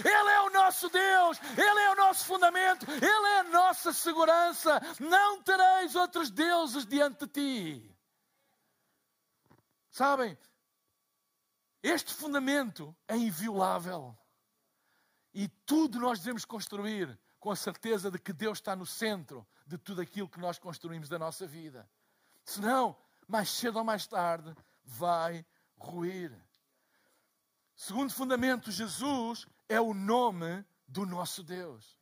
Ele 0.02 0.30
é 0.30 0.40
o 0.40 0.50
nosso 0.50 0.88
Deus, 0.88 1.38
Ele 1.58 1.80
é 1.80 1.90
o 1.92 1.96
nosso 1.96 2.24
fundamento. 2.24 2.85
Ele 2.88 3.26
é 3.28 3.40
a 3.40 3.44
nossa 3.44 3.92
segurança. 3.92 4.80
Não 5.00 5.42
tereis 5.42 5.94
outros 5.94 6.30
deuses 6.30 6.86
diante 6.86 7.26
de 7.26 7.32
ti. 7.32 7.96
Sabem, 9.90 10.36
este 11.82 12.12
fundamento 12.12 12.94
é 13.08 13.16
inviolável. 13.16 14.16
E 15.32 15.48
tudo 15.48 16.00
nós 16.00 16.18
devemos 16.18 16.44
construir 16.44 17.18
com 17.38 17.50
a 17.50 17.56
certeza 17.56 18.10
de 18.10 18.18
que 18.18 18.32
Deus 18.32 18.58
está 18.58 18.74
no 18.74 18.86
centro 18.86 19.46
de 19.66 19.78
tudo 19.78 20.00
aquilo 20.00 20.28
que 20.28 20.40
nós 20.40 20.58
construímos 20.58 21.08
da 21.08 21.18
nossa 21.18 21.46
vida. 21.46 21.88
Senão, 22.44 22.96
mais 23.26 23.50
cedo 23.50 23.78
ou 23.78 23.84
mais 23.84 24.06
tarde, 24.06 24.54
vai 24.84 25.44
ruir. 25.76 26.32
Segundo 27.74 28.12
fundamento, 28.12 28.70
Jesus 28.70 29.46
é 29.68 29.80
o 29.80 29.92
nome 29.92 30.64
do 30.88 31.04
nosso 31.04 31.42
Deus. 31.42 31.95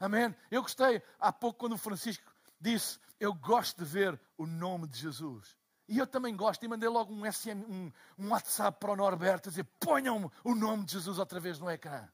Amém? 0.00 0.34
Eu 0.50 0.62
gostei 0.62 1.02
há 1.20 1.30
pouco 1.30 1.58
quando 1.58 1.74
o 1.74 1.78
Francisco 1.78 2.32
disse: 2.58 2.98
Eu 3.20 3.34
gosto 3.34 3.84
de 3.84 3.84
ver 3.84 4.18
o 4.38 4.46
nome 4.46 4.88
de 4.88 4.98
Jesus. 4.98 5.54
E 5.86 5.98
eu 5.98 6.06
também 6.06 6.34
gosto, 6.34 6.64
e 6.64 6.68
mandei 6.68 6.88
logo 6.88 7.12
um, 7.12 7.30
SM, 7.30 7.64
um, 7.68 7.92
um 8.18 8.30
WhatsApp 8.30 8.78
para 8.80 8.92
o 8.92 8.96
Norberto 8.96 9.48
a 9.48 9.50
dizer: 9.50 9.64
ponham 9.78 10.32
o 10.42 10.54
nome 10.54 10.84
de 10.84 10.92
Jesus 10.92 11.18
outra 11.18 11.38
vez 11.38 11.58
no 11.58 11.70
ecrã. 11.70 12.08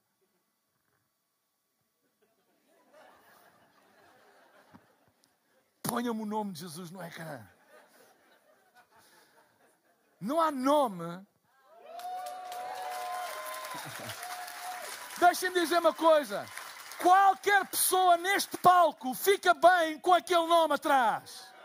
Ponham 5.83 6.21
o 6.21 6.27
nome 6.27 6.53
de 6.53 6.61
Jesus 6.61 6.91
no 6.91 7.01
ecrã. 7.01 7.47
Não 10.21 10.41
há 10.41 10.51
nome. 10.51 11.25
Deixem-me 15.21 15.61
dizer 15.61 15.79
uma 15.79 15.95
coisa. 15.95 16.45
Qualquer 16.99 17.67
pessoa 17.67 18.17
neste 18.17 18.57
palco 18.59 19.15
fica 19.15 19.55
bem 19.55 19.99
com 19.99 20.15
aquele 20.15 20.47
nome 20.47 20.75
atrás. 20.75 21.57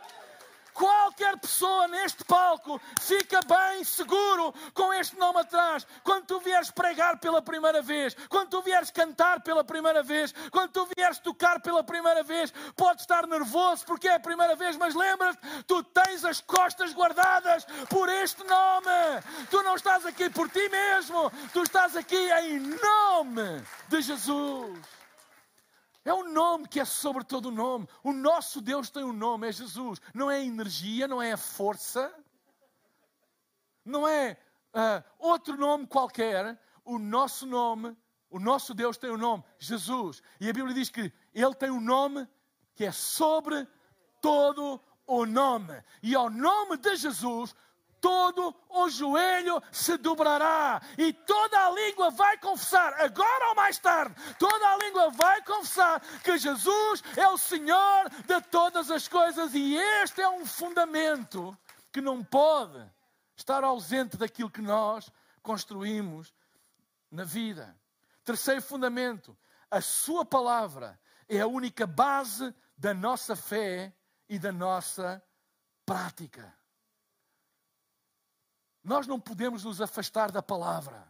Qualquer 0.74 1.38
pessoa 1.38 1.88
neste 1.88 2.24
palco 2.24 2.82
fica 3.00 3.40
bem 3.42 3.84
seguro 3.84 4.54
com 4.74 4.94
este 4.94 5.18
nome 5.18 5.40
atrás. 5.40 5.86
Quando 6.04 6.26
tu 6.26 6.40
vieres 6.40 6.72
pregar 6.72 7.20
pela 7.20 7.42
primeira 7.42 7.82
vez, 7.82 8.16
quando 8.30 8.50
tu 8.50 8.62
vieres 8.62 8.90
cantar 8.90 9.42
pela 9.42 9.64
primeira 9.64 10.02
vez, 10.02 10.34
quando 10.50 10.72
tu 10.72 10.88
vieres 10.96 11.20
tocar 11.20 11.62
pela 11.62 11.84
primeira 11.84 12.24
vez, 12.24 12.52
podes 12.76 13.02
estar 13.02 13.28
nervoso 13.28 13.86
porque 13.86 14.08
é 14.08 14.16
a 14.16 14.20
primeira 14.20 14.56
vez, 14.56 14.78
mas 14.78 14.96
lembra-te, 14.96 15.40
tu 15.68 15.84
tens 15.84 16.24
as 16.24 16.42
costas 16.42 16.94
guardadas 16.94 17.66
por 17.90 18.10
este 18.10 18.44
nome. 18.44 19.22
Tu 19.50 19.62
não 19.64 19.76
estás 19.76 20.06
aqui 20.06 20.30
por 20.30 20.50
ti 20.50 20.68
mesmo, 20.70 21.32
tu 21.54 21.64
estás 21.64 21.96
aqui 21.96 22.32
em 22.32 22.60
nome 22.60 23.64
de 23.90 24.02
Jesus. 24.02 25.01
É 26.04 26.14
um 26.14 26.32
nome 26.32 26.68
que 26.68 26.80
é 26.80 26.86
sobre 26.86 27.24
todo 27.24 27.50
o 27.50 27.52
nome. 27.52 27.88
O 28.04 28.12
nosso 28.12 28.60
Deus 28.60 28.90
tem 28.90 29.04
um 29.04 29.14
nome, 29.14 29.48
é 29.48 29.52
Jesus. 29.52 30.00
Não 30.14 30.32
é 30.32 30.44
energia, 30.44 31.08
não 31.08 31.22
é 31.22 31.38
força, 31.38 32.14
não 33.86 34.08
é 34.08 34.38
uh, 34.74 35.04
outro 35.20 35.56
nome 35.58 35.86
qualquer. 35.86 36.60
O 36.84 36.98
nosso 36.98 37.46
nome, 37.46 37.96
o 38.30 38.40
nosso 38.40 38.74
Deus 38.74 38.98
tem 38.98 39.12
um 39.12 39.18
nome, 39.18 39.44
Jesus. 39.60 40.24
E 40.40 40.50
a 40.50 40.54
Bíblia 40.54 40.74
diz 40.74 40.90
que 40.90 41.14
Ele 41.34 41.54
tem 41.54 41.70
um 41.70 41.82
nome 41.82 42.28
que 42.74 42.86
é 42.86 42.92
sobre 42.92 43.68
todo 44.20 44.82
o 45.06 45.26
nome. 45.26 45.84
E 46.02 46.16
ao 46.16 46.30
nome 46.30 46.78
de 46.78 46.96
Jesus, 46.96 47.54
todo 48.02 48.54
o 48.68 48.90
joelho 48.90 49.62
se 49.72 49.96
dobrará 49.96 50.82
e 50.98 51.14
toda 51.14 51.68
a 51.68 51.72
língua 51.72 52.10
vai 52.10 52.38
confessar, 52.40 53.00
agora 53.00 53.50
ou 53.50 53.56
mais 53.56 53.78
tarde, 53.78 54.16
toda 54.40 54.68
a 54.68 54.78
língua 54.78 55.12
vai 55.12 55.42
confessar 55.44 56.02
que 56.24 56.38
Jesus 56.38 57.04
é 57.16 57.28
o 57.30 57.38
Senhor 57.38 58.10
de 58.26 58.42
todas 58.50 58.90
as 58.90 59.08
coisas 59.08 59.54
e 59.54 59.76
este 60.04 60.20
é 60.20 60.28
um 60.28 60.46
fundamento 60.46 61.56
que 61.94 62.02
não 62.02 62.24
pode 62.24 62.84
estar 63.36 63.64
ausente 63.64 64.18
daquilo 64.18 64.50
que 64.50 64.62
nós 64.62 65.12
construímos 65.44 66.34
na 67.12 67.24
vida. 67.24 67.78
Terceiro 68.26 68.62
fundamento, 68.62 69.38
a 69.70 69.80
Sua 69.80 70.26
palavra 70.26 71.00
é 71.30 71.40
a 71.40 71.48
única 71.48 71.86
base 71.86 72.54
da 72.78 72.94
nossa 72.94 73.36
fé 73.36 73.94
e 74.28 74.40
da 74.40 74.52
nossa 74.52 75.24
prática. 75.86 76.61
Nós 78.84 79.08
não 79.08 79.20
podemos 79.20 79.64
nos 79.64 79.80
afastar 79.82 80.32
da 80.32 80.42
palavra. 80.42 81.08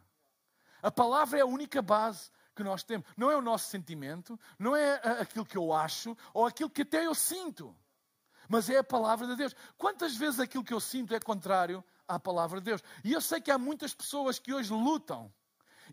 A 0.82 0.92
palavra 0.92 1.40
é 1.40 1.42
a 1.42 1.46
única 1.46 1.82
base 1.82 2.30
que 2.56 2.64
nós 2.64 2.84
temos. 2.84 3.08
Não 3.16 3.32
é 3.32 3.38
o 3.38 3.42
nosso 3.42 3.70
sentimento, 3.70 4.40
não 4.58 4.76
é 4.76 4.96
aquilo 5.22 5.46
que 5.46 5.58
eu 5.58 5.72
acho 5.72 6.18
ou 6.34 6.46
aquilo 6.46 6.70
que 6.70 6.82
até 6.82 7.06
eu 7.06 7.16
sinto, 7.16 7.76
mas 8.50 8.70
é 8.70 8.78
a 8.78 8.84
palavra 8.84 9.28
de 9.28 9.36
Deus. 9.36 9.56
Quantas 9.78 10.16
vezes 10.16 10.40
aquilo 10.40 10.64
que 10.64 10.74
eu 10.74 10.80
sinto 10.80 11.14
é 11.14 11.20
contrário 11.20 11.84
à 12.08 12.20
palavra 12.20 12.60
de 12.60 12.66
Deus? 12.66 12.84
E 13.04 13.14
eu 13.14 13.22
sei 13.22 13.40
que 13.40 13.52
há 13.52 13.58
muitas 13.58 13.94
pessoas 13.94 14.40
que 14.40 14.54
hoje 14.54 14.74
lutam 14.74 15.34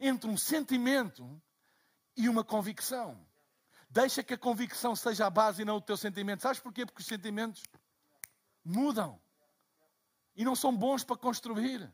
entre 0.01 0.29
um 0.29 0.37
sentimento 0.37 1.41
e 2.17 2.29
uma 2.29 2.43
convicção. 2.43 3.25
Deixa 3.88 4.23
que 4.23 4.35
a 4.35 4.38
convicção 4.38 4.97
seja 4.97 5.27
a 5.27 5.31
base 5.31 5.62
e 5.62 5.64
não 5.64 5.77
o 5.77 5.81
teu 5.81 5.97
sentimento. 5.97 6.43
Sabes 6.43 6.61
porquê? 6.61 6.85
Porque 6.85 7.01
os 7.01 7.07
sentimentos 7.07 7.62
mudam 8.64 9.21
e 10.38 10.44
não 10.44 10.55
são 10.55 10.74
bons 10.74 11.03
para 11.03 11.16
construir. 11.16 11.92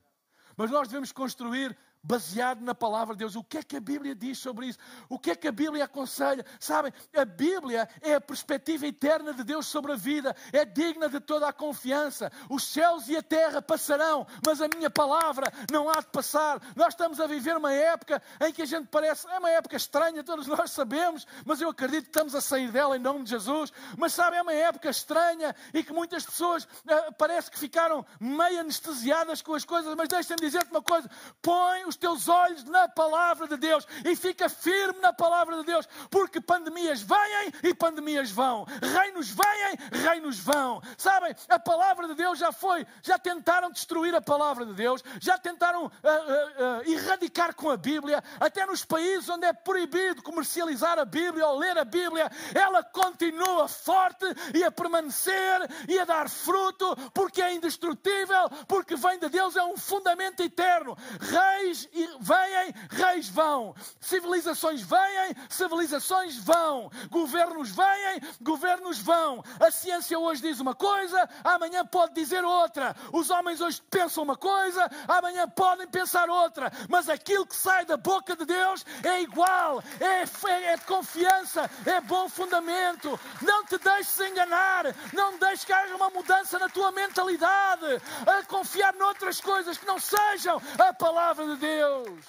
Mas 0.57 0.70
nós 0.70 0.87
devemos 0.87 1.11
construir 1.11 1.76
baseado 2.05 2.61
na 2.61 2.75
palavra 2.75 3.14
de 3.14 3.21
Deus. 3.21 3.35
O 3.35 3.43
que 3.43 3.59
é 3.59 3.62
que 3.62 3.77
a 3.77 3.81
Bíblia 3.81 4.14
diz 4.14 4.38
sobre 4.38 4.67
isso? 4.67 4.79
O 5.09 5.19
que 5.19 5.31
é 5.31 5.35
que 5.35 5.49
a 5.49 5.53
Bíblia 5.53 5.85
aconselha? 5.85 6.45
Sabem, 6.61 6.93
a 7.17 7.25
Bíblia 7.25 7.88
é 8.03 8.14
a 8.14 8.21
perspectiva 8.21 8.87
eterna 8.87 9.33
de 9.33 9.43
Deus 9.43 9.67
sobre 9.67 9.93
a 9.93 9.97
vida, 9.97 10.37
é 10.53 10.64
digna 10.64 11.09
de 11.09 11.19
toda 11.19 11.49
a 11.49 11.53
confiança. 11.53 12.31
Os 12.51 12.64
céus 12.64 13.09
e 13.09 13.17
a 13.17 13.23
terra 13.23 13.62
passarão, 13.62 14.27
mas 14.47 14.61
a 14.61 14.69
minha 14.69 14.90
palavra 14.90 15.51
não 15.73 15.88
há 15.88 16.01
de 16.01 16.09
passar. 16.09 16.61
Nós 16.77 16.88
estamos 16.88 17.19
a 17.21 17.27
viver 17.27 17.57
uma 17.57 17.73
época 17.73 18.23
em 18.40 18.53
que 18.53 18.62
a 18.62 18.67
gente 18.67 18.87
parece, 18.88 19.27
é 19.29 19.38
uma 19.38 19.51
época 19.51 19.77
estranha, 19.77 20.23
todos 20.23 20.47
nós 20.47 20.71
sabemos, 20.71 21.27
mas 21.45 21.61
eu 21.61 21.71
acredito 21.71 22.05
que 22.05 22.11
estamos 22.11 22.35
a 22.35 22.40
sair 22.40 22.71
dela 22.71 22.97
em 22.97 23.01
nome 23.01 23.25
de 23.25 23.31
Jesus. 23.31 23.73
Mas 23.97 24.12
sabem, 24.12 24.38
é 24.38 24.43
uma 24.43 24.53
época 24.53 24.90
estranha 24.90 25.57
e 25.73 25.83
que 25.83 25.93
muitas 25.93 26.25
pessoas 26.25 26.64
uh, 26.64 27.12
parece 27.17 27.51
que 27.51 27.59
ficaram 27.59 28.05
meio 28.21 28.61
anestesiadas 28.61 29.40
com 29.40 29.55
as 29.55 29.64
coisas, 29.64 29.95
mas 29.95 30.09
deixem-me 30.09 30.40
dizer-te 30.40 30.71
uma 30.71 30.83
coisa: 30.83 31.11
põe 31.40 31.85
os 31.87 31.93
os 31.94 31.96
teus 31.96 32.28
olhos 32.28 32.64
na 32.64 32.88
palavra 32.88 33.46
de 33.46 33.57
Deus 33.57 33.87
e 34.04 34.16
fica 34.16 34.48
firme 34.48 35.00
na 35.00 35.12
palavra 35.12 35.57
de 35.59 35.64
Deus, 35.64 35.88
porque 36.11 36.40
pandemias 36.40 37.00
vêm 37.00 37.52
e 37.62 37.74
pandemias 37.74 38.30
vão, 38.30 38.66
reinos 38.83 39.30
vêm, 39.30 40.02
reinos 40.02 40.38
vão. 40.38 40.83
Sabem, 40.98 41.35
a 41.48 41.59
palavra 41.59 42.09
de 42.09 42.14
Deus 42.14 42.38
já 42.38 42.52
foi, 42.52 42.87
já 43.02 43.18
tentaram 43.18 43.70
destruir 43.70 44.14
a 44.14 44.20
palavra 44.20 44.66
de 44.66 44.74
Deus, 44.74 45.02
já 45.20 45.38
tentaram 45.38 45.85
uh, 45.85 45.88
uh, 45.88 45.90
uh, 45.90 46.90
erradicar 46.90 47.54
com 47.54 47.70
a 47.70 47.76
Bíblia, 47.76 48.22
até 48.40 48.66
nos 48.66 48.85
países 48.85 49.28
onde 49.28 49.46
é 49.46 49.52
proibido 49.52 50.22
comercializar 50.22 50.98
a 50.98 51.04
Bíblia 51.04 51.46
ou 51.46 51.59
ler 51.59 51.78
a 51.78 51.85
Bíblia, 51.85 52.30
ela 52.54 52.83
continua 52.83 53.68
forte 53.68 54.26
e 54.54 54.64
a 54.64 54.70
permanecer 54.70 55.61
e 55.88 55.98
a 55.98 56.04
dar 56.04 56.28
fruto, 56.28 56.96
porque 57.12 57.40
é 57.40 57.54
indestrutível, 57.54 58.50
porque 58.66 58.96
vem 58.96 59.18
de 59.18 59.28
Deus, 59.28 59.57
é 59.57 59.62
um 59.62 59.76
fundamento 59.76 60.42
eterno. 60.42 60.96
Reis 61.20 61.84
vêm, 62.20 62.75
reis 62.90 63.29
vão. 63.29 63.75
Civilizações 64.01 64.83
vêm, 64.83 65.35
civilizações 65.49 66.37
vão. 66.38 66.90
Governos 67.11 67.70
vêm, 67.70 68.20
governos 68.40 68.99
vão. 68.99 69.42
A 69.61 69.70
ciência 69.70 70.18
hoje 70.18 70.42
diz 70.42 70.61
uma 70.61 70.75
coisa, 70.75 71.29
amanhã 71.42 71.85
pode 71.85 72.14
dizer 72.14 72.44
outra. 72.44 72.94
Os 73.12 73.31
homens 73.31 73.61
hoje 73.61 73.83
pensam 73.90 74.23
uma 74.23 74.37
coisa, 74.37 74.90
amanhã 75.09 75.49
podem 75.49 75.87
pensar 75.87 76.29
outra. 76.29 76.70
Mas 76.88 77.09
aquilo 77.09 77.47
que 77.47 77.57
sai 77.57 77.85
da 77.85 77.97
boca 77.97 78.37
de 78.37 78.44
Deus 78.44 78.85
é 79.03 79.23
igual, 79.23 79.83
é, 80.01 80.25
é 80.73 80.77
de 80.77 80.85
confiança, 80.85 81.70
é 81.87 82.01
bom 82.01 82.29
fundamento. 82.29 83.18
Não 83.42 83.64
te 83.64 83.79
deixes 83.79 84.18
enganar, 84.20 84.85
não 85.12 85.38
deixes 85.38 85.64
que 85.64 85.73
haja 85.73 85.94
uma 85.94 86.11
mudança 86.11 86.59
na 86.59 86.68
tua 86.68 86.92
mentalidade, 86.92 87.87
a 88.27 88.44
confiar 88.44 88.94
noutras 88.94 89.40
coisas 89.40 89.79
que 89.79 89.87
não 89.87 89.99
sejam 89.99 90.61
a 90.79 90.92
palavra 90.92 91.47
de 91.47 91.57
Deus. 91.57 91.74
Deus. 91.75 92.25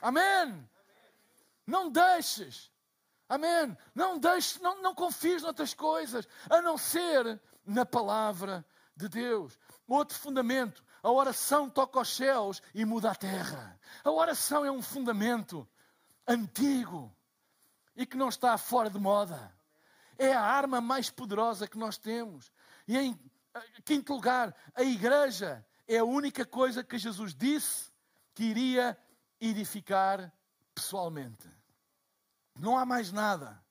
Amém. 0.00 0.68
Não 1.66 1.90
deixes. 1.90 2.70
Amém. 3.28 3.76
Não 3.94 4.18
deixes, 4.18 4.60
não, 4.60 4.82
não 4.82 4.94
confies 4.94 5.42
noutras 5.42 5.72
coisas, 5.72 6.26
a 6.48 6.60
não 6.60 6.76
ser 6.76 7.40
na 7.64 7.86
palavra 7.86 8.64
de 8.96 9.08
Deus. 9.08 9.58
Outro 9.86 10.18
fundamento, 10.18 10.84
a 11.02 11.10
oração 11.10 11.70
toca 11.70 12.00
os 12.00 12.14
céus 12.16 12.60
e 12.74 12.84
muda 12.84 13.10
a 13.10 13.14
terra. 13.14 13.78
A 14.02 14.10
oração 14.10 14.64
é 14.64 14.70
um 14.70 14.82
fundamento 14.82 15.68
antigo 16.26 17.14
e 17.94 18.04
que 18.04 18.16
não 18.16 18.28
está 18.28 18.56
fora 18.58 18.90
de 18.90 18.98
moda. 18.98 19.54
É 20.18 20.32
a 20.32 20.42
arma 20.42 20.80
mais 20.80 21.08
poderosa 21.08 21.68
que 21.68 21.78
nós 21.78 21.96
temos. 21.96 22.52
E 22.86 22.98
em 22.98 23.18
quinto 23.84 24.14
lugar, 24.14 24.54
a 24.74 24.82
igreja 24.82 25.64
é 25.86 25.98
a 25.98 26.04
única 26.04 26.44
coisa 26.44 26.84
que 26.84 26.98
Jesus 26.98 27.34
disse 27.34 27.89
que 28.40 28.44
iria 28.46 28.96
edificar 29.38 30.32
pessoalmente. 30.74 31.46
Não 32.58 32.78
há 32.78 32.86
mais 32.86 33.12
nada 33.12 33.62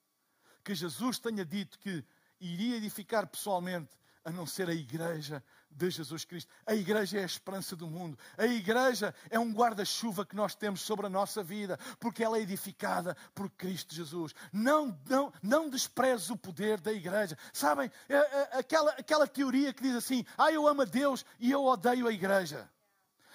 que 0.63 0.75
Jesus 0.75 1.17
tenha 1.17 1.43
dito 1.43 1.79
que 1.79 2.05
iria 2.39 2.77
edificar 2.77 3.25
pessoalmente 3.25 3.89
a 4.23 4.29
não 4.29 4.45
ser 4.45 4.69
a 4.69 4.73
igreja 4.75 5.43
de 5.71 5.89
Jesus 5.89 6.23
Cristo. 6.23 6.53
A 6.67 6.75
igreja 6.75 7.17
é 7.17 7.23
a 7.23 7.25
esperança 7.25 7.75
do 7.75 7.87
mundo. 7.87 8.15
A 8.37 8.45
igreja 8.45 9.11
é 9.31 9.39
um 9.39 9.51
guarda-chuva 9.51 10.23
que 10.23 10.35
nós 10.35 10.53
temos 10.53 10.81
sobre 10.81 11.07
a 11.07 11.09
nossa 11.09 11.41
vida, 11.41 11.75
porque 11.99 12.23
ela 12.23 12.37
é 12.37 12.41
edificada 12.41 13.17
por 13.33 13.49
Cristo 13.49 13.95
Jesus. 13.95 14.35
Não, 14.53 14.95
não, 15.09 15.33
não 15.41 15.67
desprezes 15.67 16.29
o 16.29 16.37
poder 16.37 16.79
da 16.79 16.93
igreja. 16.93 17.35
Sabem, 17.51 17.91
é, 18.07 18.15
é, 18.15 18.59
aquela, 18.59 18.91
aquela 18.91 19.27
teoria 19.27 19.73
que 19.73 19.81
diz 19.81 19.95
assim: 19.95 20.23
ah, 20.37 20.51
eu 20.51 20.67
amo 20.67 20.83
a 20.83 20.85
Deus 20.85 21.25
e 21.39 21.49
eu 21.49 21.65
odeio 21.65 22.07
a 22.07 22.13
igreja. 22.13 22.69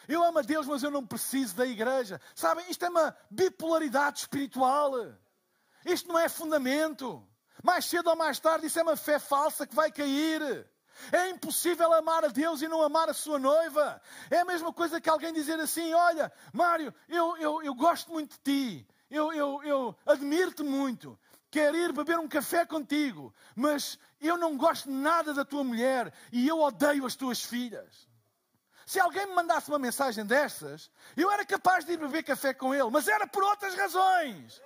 Eu 0.09 0.23
amo 0.23 0.39
a 0.39 0.43
Deus, 0.43 0.67
mas 0.67 0.83
eu 0.83 0.91
não 0.91 1.07
preciso 1.07 1.57
da 1.57 1.67
igreja. 1.67 2.21
Sabem, 2.35 2.65
isto 2.71 2.85
é 2.85 2.89
uma 2.89 3.17
bipolaridade 3.31 4.21
espiritual. 4.21 4.93
Isto 5.85 6.09
não 6.09 6.19
é 6.19 6.29
fundamento. 6.29 7.27
Mais 7.63 7.87
cedo 7.87 8.11
ou 8.11 8.17
mais 8.17 8.39
tarde, 8.39 8.67
isso 8.67 8.79
é 8.79 8.83
uma 8.83 8.97
fé 8.97 9.19
falsa 9.19 9.67
que 9.67 9.75
vai 9.75 9.91
cair. 9.91 10.67
É 11.13 11.31
impossível 11.31 11.93
amar 11.93 12.25
a 12.25 12.29
Deus 12.29 12.63
e 12.63 12.69
não 12.69 12.83
amar 12.83 13.09
a 13.09 13.15
sua 13.15 13.39
noiva. 13.39 14.01
É 14.31 14.41
a 14.41 14.45
mesma 14.45 14.73
coisa 14.73 15.01
que 15.01 15.09
alguém 15.09 15.33
dizer 15.33 15.59
assim: 15.59 15.93
Olha, 15.93 16.33
Mário, 16.53 16.95
eu, 17.09 17.37
eu, 17.37 17.63
eu 17.63 17.75
gosto 17.75 18.13
muito 18.13 18.37
de 18.37 18.43
ti, 18.43 18.89
eu, 19.11 19.33
eu, 19.33 19.63
eu 19.65 19.97
admiro-te 20.07 20.63
muito, 20.63 21.19
quero 21.51 21.77
ir 21.77 21.93
beber 21.93 22.19
um 22.19 22.29
café 22.29 22.65
contigo, 22.65 23.35
mas 23.55 23.99
eu 24.21 24.37
não 24.37 24.57
gosto 24.57 24.91
nada 24.91 25.35
da 25.35 25.45
tua 25.45 25.65
mulher 25.65 26.13
e 26.33 26.47
eu 26.47 26.61
odeio 26.61 27.07
as 27.07 27.17
tuas 27.17 27.43
filhas. 27.43 28.09
Se 28.87 29.01
alguém 29.01 29.27
me 29.27 29.35
mandasse 29.35 29.69
uma 29.69 29.79
mensagem 29.79 30.27
dessas, 30.27 30.91
eu 31.17 31.31
era 31.31 31.45
capaz 31.45 31.85
de 31.85 31.93
ir 31.93 31.97
beber 31.97 32.23
café 32.23 32.53
com 32.53 32.75
ele, 32.75 32.91
mas 32.91 33.09
era 33.09 33.27
por 33.27 33.43
outras 33.43 33.75
razões. 33.75 34.63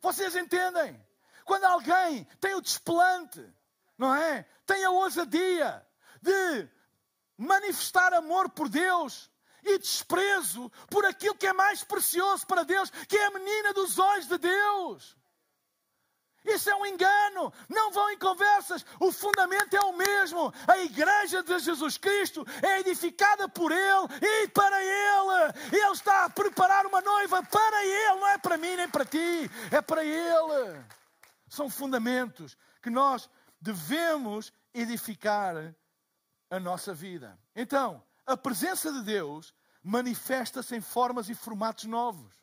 Vocês 0.00 0.36
entendem? 0.36 1.04
Quando 1.44 1.64
alguém 1.64 2.24
tem 2.40 2.54
o 2.54 2.60
desplante, 2.60 3.44
não 3.96 4.14
é? 4.14 4.46
Tem 4.66 4.84
a 4.84 4.90
ousadia 4.90 5.86
de 6.20 6.68
manifestar 7.36 8.12
amor 8.12 8.50
por 8.50 8.68
Deus 8.68 9.30
e 9.64 9.78
desprezo 9.78 10.70
por 10.90 11.04
aquilo 11.04 11.34
que 11.34 11.46
é 11.46 11.52
mais 11.52 11.82
precioso 11.82 12.46
para 12.46 12.64
Deus, 12.64 12.90
que 12.90 13.16
é 13.16 13.26
a 13.26 13.30
menina 13.30 13.72
dos 13.72 13.98
olhos 13.98 14.28
de 14.28 14.38
Deus. 14.38 15.17
Isso 16.48 16.70
é 16.70 16.74
um 16.74 16.86
engano. 16.86 17.52
Não 17.68 17.92
vão 17.92 18.10
em 18.10 18.18
conversas. 18.18 18.84
O 18.98 19.12
fundamento 19.12 19.74
é 19.74 19.80
o 19.80 19.96
mesmo. 19.96 20.52
A 20.66 20.78
igreja 20.78 21.42
de 21.42 21.58
Jesus 21.58 21.98
Cristo 21.98 22.44
é 22.62 22.80
edificada 22.80 23.48
por 23.48 23.70
Ele 23.70 24.08
e 24.22 24.48
para 24.48 24.82
Ele. 24.82 25.52
Ele 25.72 25.92
está 25.92 26.24
a 26.24 26.30
preparar 26.30 26.86
uma 26.86 27.00
noiva 27.00 27.42
para 27.42 27.84
Ele, 27.84 28.20
não 28.20 28.28
é 28.28 28.38
para 28.38 28.56
mim 28.56 28.76
nem 28.76 28.88
para 28.88 29.04
ti. 29.04 29.50
É 29.70 29.80
para 29.80 30.04
Ele. 30.04 30.84
São 31.48 31.68
fundamentos 31.68 32.56
que 32.82 32.90
nós 32.90 33.28
devemos 33.60 34.52
edificar 34.72 35.74
a 36.50 36.60
nossa 36.60 36.94
vida. 36.94 37.38
Então, 37.54 38.02
a 38.26 38.36
presença 38.36 38.92
de 38.92 39.02
Deus 39.02 39.54
manifesta-se 39.82 40.74
em 40.76 40.80
formas 40.80 41.28
e 41.28 41.34
formatos 41.34 41.84
novos 41.84 42.38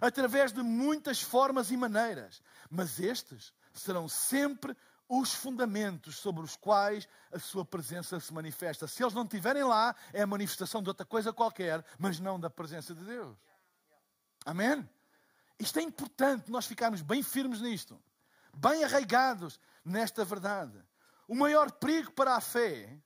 através 0.00 0.52
de 0.52 0.62
muitas 0.62 1.20
formas 1.20 1.70
e 1.70 1.76
maneiras, 1.76 2.42
mas 2.74 2.98
estes 2.98 3.54
serão 3.72 4.08
sempre 4.08 4.76
os 5.08 5.32
fundamentos 5.32 6.16
sobre 6.16 6.42
os 6.42 6.56
quais 6.56 7.08
a 7.30 7.38
sua 7.38 7.64
presença 7.64 8.18
se 8.18 8.34
manifesta. 8.34 8.88
Se 8.88 9.02
eles 9.02 9.14
não 9.14 9.22
estiverem 9.22 9.62
lá, 9.62 9.94
é 10.12 10.22
a 10.22 10.26
manifestação 10.26 10.82
de 10.82 10.88
outra 10.88 11.06
coisa 11.06 11.32
qualquer, 11.32 11.84
mas 11.98 12.18
não 12.18 12.38
da 12.38 12.50
presença 12.50 12.92
de 12.94 13.04
Deus. 13.04 13.38
Amém? 14.44 14.88
Isto 15.58 15.78
é 15.78 15.82
importante 15.82 16.50
nós 16.50 16.66
ficarmos 16.66 17.00
bem 17.00 17.22
firmes 17.22 17.60
nisto, 17.60 18.02
bem 18.52 18.82
arraigados 18.82 19.60
nesta 19.84 20.24
verdade. 20.24 20.82
O 21.28 21.34
maior 21.34 21.70
perigo 21.70 22.10
para 22.10 22.34
a 22.34 22.40
fé 22.40 22.98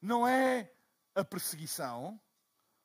não 0.00 0.26
é 0.26 0.72
a 1.14 1.22
perseguição, 1.22 2.18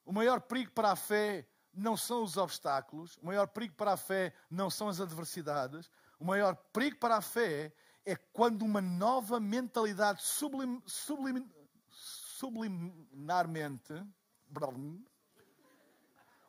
o 0.03 0.11
maior 0.11 0.41
perigo 0.41 0.71
para 0.71 0.91
a 0.91 0.95
fé 0.95 1.47
não 1.73 1.95
são 1.95 2.23
os 2.23 2.37
obstáculos, 2.37 3.17
o 3.17 3.25
maior 3.25 3.47
perigo 3.47 3.75
para 3.75 3.93
a 3.93 3.97
fé 3.97 4.33
não 4.49 4.69
são 4.69 4.89
as 4.89 4.99
adversidades, 4.99 5.89
o 6.19 6.25
maior 6.25 6.55
perigo 6.73 6.97
para 6.97 7.17
a 7.17 7.21
fé 7.21 7.73
é 8.05 8.15
quando 8.15 8.63
uma 8.63 8.81
nova 8.81 9.39
mentalidade 9.39 10.21
sublim, 10.21 10.81
sublim, 10.85 11.49
subliminarmente, 11.89 13.93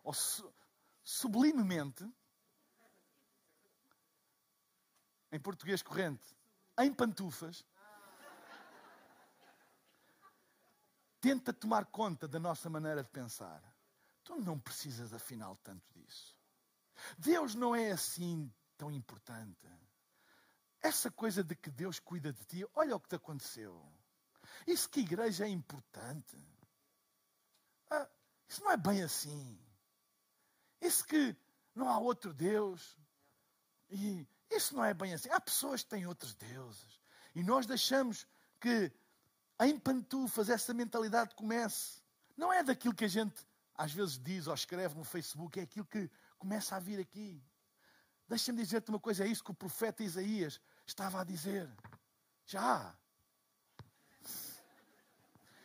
ou 0.03 0.13
su, 0.13 0.53
sublimemente, 1.05 2.09
em 5.31 5.41
português 5.41 5.83
corrente, 5.83 6.37
em 6.79 6.93
pantufas, 6.93 7.65
tenta 11.21 11.53
tomar 11.53 11.87
conta 11.87 12.27
da 12.27 12.41
nossa 12.41 12.69
maneira 12.69 13.03
de 13.03 13.09
pensar. 13.09 13.72
Tu 14.33 14.41
não 14.41 14.59
precisas, 14.59 15.13
afinal, 15.13 15.57
tanto 15.57 15.85
disso. 15.95 16.35
Deus 17.19 17.55
não 17.55 17.77
é 17.77 17.93
assim 17.93 18.51
tão 18.79 18.91
importante. 18.91 19.69
Essa 20.81 21.11
coisa 21.11 21.45
de 21.45 21.55
que 21.55 21.71
Deus 21.71 22.01
cuida 22.01 22.33
de 22.33 22.43
ti, 22.47 22.67
olha 22.75 22.97
o 22.97 23.01
que 23.01 23.11
te 23.11 23.17
aconteceu. 23.17 23.87
Isso 24.67 24.89
que 24.89 25.01
igreja 25.01 25.45
é 25.45 25.51
importante. 25.51 26.39
Ah, 27.91 28.09
isso 28.49 28.65
não 28.65 28.71
é 28.71 28.77
bem 28.79 29.03
assim. 29.03 29.61
Isso 30.81 31.05
que 31.05 31.37
não 31.75 31.91
há 31.91 31.99
outro 31.99 32.33
Deus. 32.33 32.97
E 33.91 34.27
isso 34.51 34.75
não 34.75 34.83
é 34.83 34.95
bem 34.95 35.13
assim. 35.13 35.29
Há 35.29 35.41
pessoas 35.43 35.83
que 35.83 35.91
têm 35.91 36.07
outros 36.07 36.35
deuses. 36.37 37.03
E 37.35 37.43
nós 37.43 37.67
deixamos 37.67 38.27
que 38.59 38.91
em 39.61 39.79
pantufas 39.79 40.49
essa 40.49 40.73
mentalidade 40.73 41.35
comece. 41.35 42.01
Não 42.35 42.51
é 42.51 42.63
daquilo 42.63 42.95
que 42.95 43.05
a 43.05 43.09
gente 43.09 43.47
às 43.83 43.93
vezes 43.93 44.17
diz 44.17 44.47
ou 44.47 44.55
escreve 44.55 44.95
no 44.95 45.03
Facebook, 45.03 45.59
é 45.59 45.65
aquilo 45.65 45.85
que 45.85 46.09
começa 46.39 46.77
a 46.77 46.79
vir 46.79 47.01
aqui. 47.01 47.43
Deixa-me 48.29 48.63
dizer-te 48.63 48.91
uma 48.91 49.01
coisa, 49.01 49.25
é 49.25 49.27
isso 49.27 49.43
que 49.43 49.51
o 49.51 49.55
profeta 49.55 50.05
Isaías 50.05 50.61
estava 50.87 51.21
a 51.21 51.25
dizer. 51.25 51.69
Já. 52.47 52.97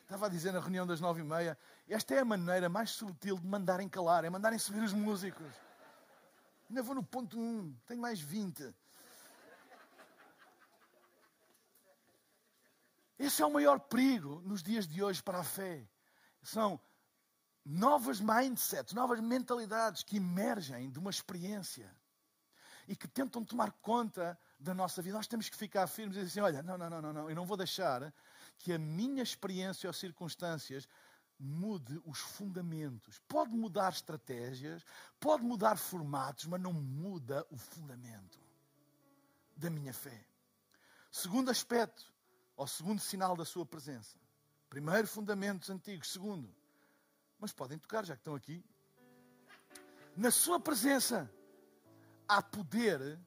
Estava 0.01 0.25
a 0.25 0.29
dizer 0.29 0.51
na 0.51 0.59
reunião 0.59 0.87
das 0.87 0.99
nove 0.99 1.21
e 1.21 1.23
meia, 1.23 1.55
esta 1.87 2.15
é 2.15 2.19
a 2.19 2.25
maneira 2.25 2.67
mais 2.67 2.89
sutil 2.89 3.37
de 3.37 3.45
mandarem 3.45 3.87
calar, 3.87 4.25
é 4.25 4.31
mandarem 4.31 4.57
subir 4.57 4.81
os 4.81 4.93
músicos. 4.93 5.53
Ainda 6.67 6.81
vou 6.81 6.95
no 6.95 7.03
ponto 7.03 7.39
um, 7.39 7.71
tenho 7.85 8.01
mais 8.01 8.19
vinte. 8.19 8.73
Esse 13.19 13.43
é 13.43 13.45
o 13.45 13.53
maior 13.53 13.79
perigo 13.79 14.41
nos 14.43 14.63
dias 14.63 14.87
de 14.87 15.03
hoje 15.03 15.21
para 15.21 15.39
a 15.39 15.43
fé. 15.43 15.87
São 16.41 16.79
novas 17.69 18.21
mindsets, 18.21 18.93
novas 18.93 19.19
mentalidades 19.19 20.01
que 20.01 20.15
emergem 20.17 20.89
de 20.89 20.97
uma 20.99 21.09
experiência 21.09 21.93
e 22.87 22.95
que 22.95 23.09
tentam 23.09 23.43
tomar 23.43 23.73
conta 23.81 24.39
da 24.57 24.73
nossa 24.73 25.01
vida. 25.01 25.17
Nós 25.17 25.27
temos 25.27 25.49
que 25.49 25.57
ficar 25.57 25.85
firmes 25.87 26.15
e 26.15 26.19
dizer 26.21 26.31
assim: 26.31 26.39
olha, 26.39 26.63
não, 26.63 26.77
não, 26.77 26.89
não, 26.89 27.01
não, 27.01 27.13
não, 27.13 27.29
eu 27.29 27.35
não 27.35 27.45
vou 27.45 27.57
deixar 27.57 28.13
que 28.57 28.71
a 28.71 28.79
minha 28.79 29.21
experiência 29.21 29.87
ou 29.89 29.93
circunstâncias 29.93 30.87
mude 31.37 32.01
os 32.05 32.19
fundamentos. 32.19 33.19
Pode 33.27 33.51
mudar 33.51 33.91
estratégias, 33.91 34.83
pode 35.19 35.43
mudar 35.43 35.77
formatos, 35.77 36.45
mas 36.45 36.61
não 36.61 36.71
muda 36.71 37.45
o 37.51 37.57
fundamento 37.57 38.39
da 39.57 39.69
minha 39.69 39.93
fé. 39.93 40.25
Segundo 41.11 41.51
aspecto, 41.51 42.13
ou 42.55 42.65
segundo 42.65 43.01
sinal 43.01 43.35
da 43.35 43.43
sua 43.43 43.65
presença. 43.65 44.17
Primeiro, 44.69 45.05
fundamentos 45.05 45.69
antigos. 45.69 46.11
Segundo, 46.11 46.53
mas 47.39 47.53
podem 47.53 47.77
tocar, 47.77 48.05
já 48.05 48.15
que 48.15 48.21
estão 48.21 48.35
aqui. 48.35 48.63
Na 50.15 50.31
sua 50.31 50.59
presença 50.59 51.31
há 52.27 52.41
poder 52.41 53.19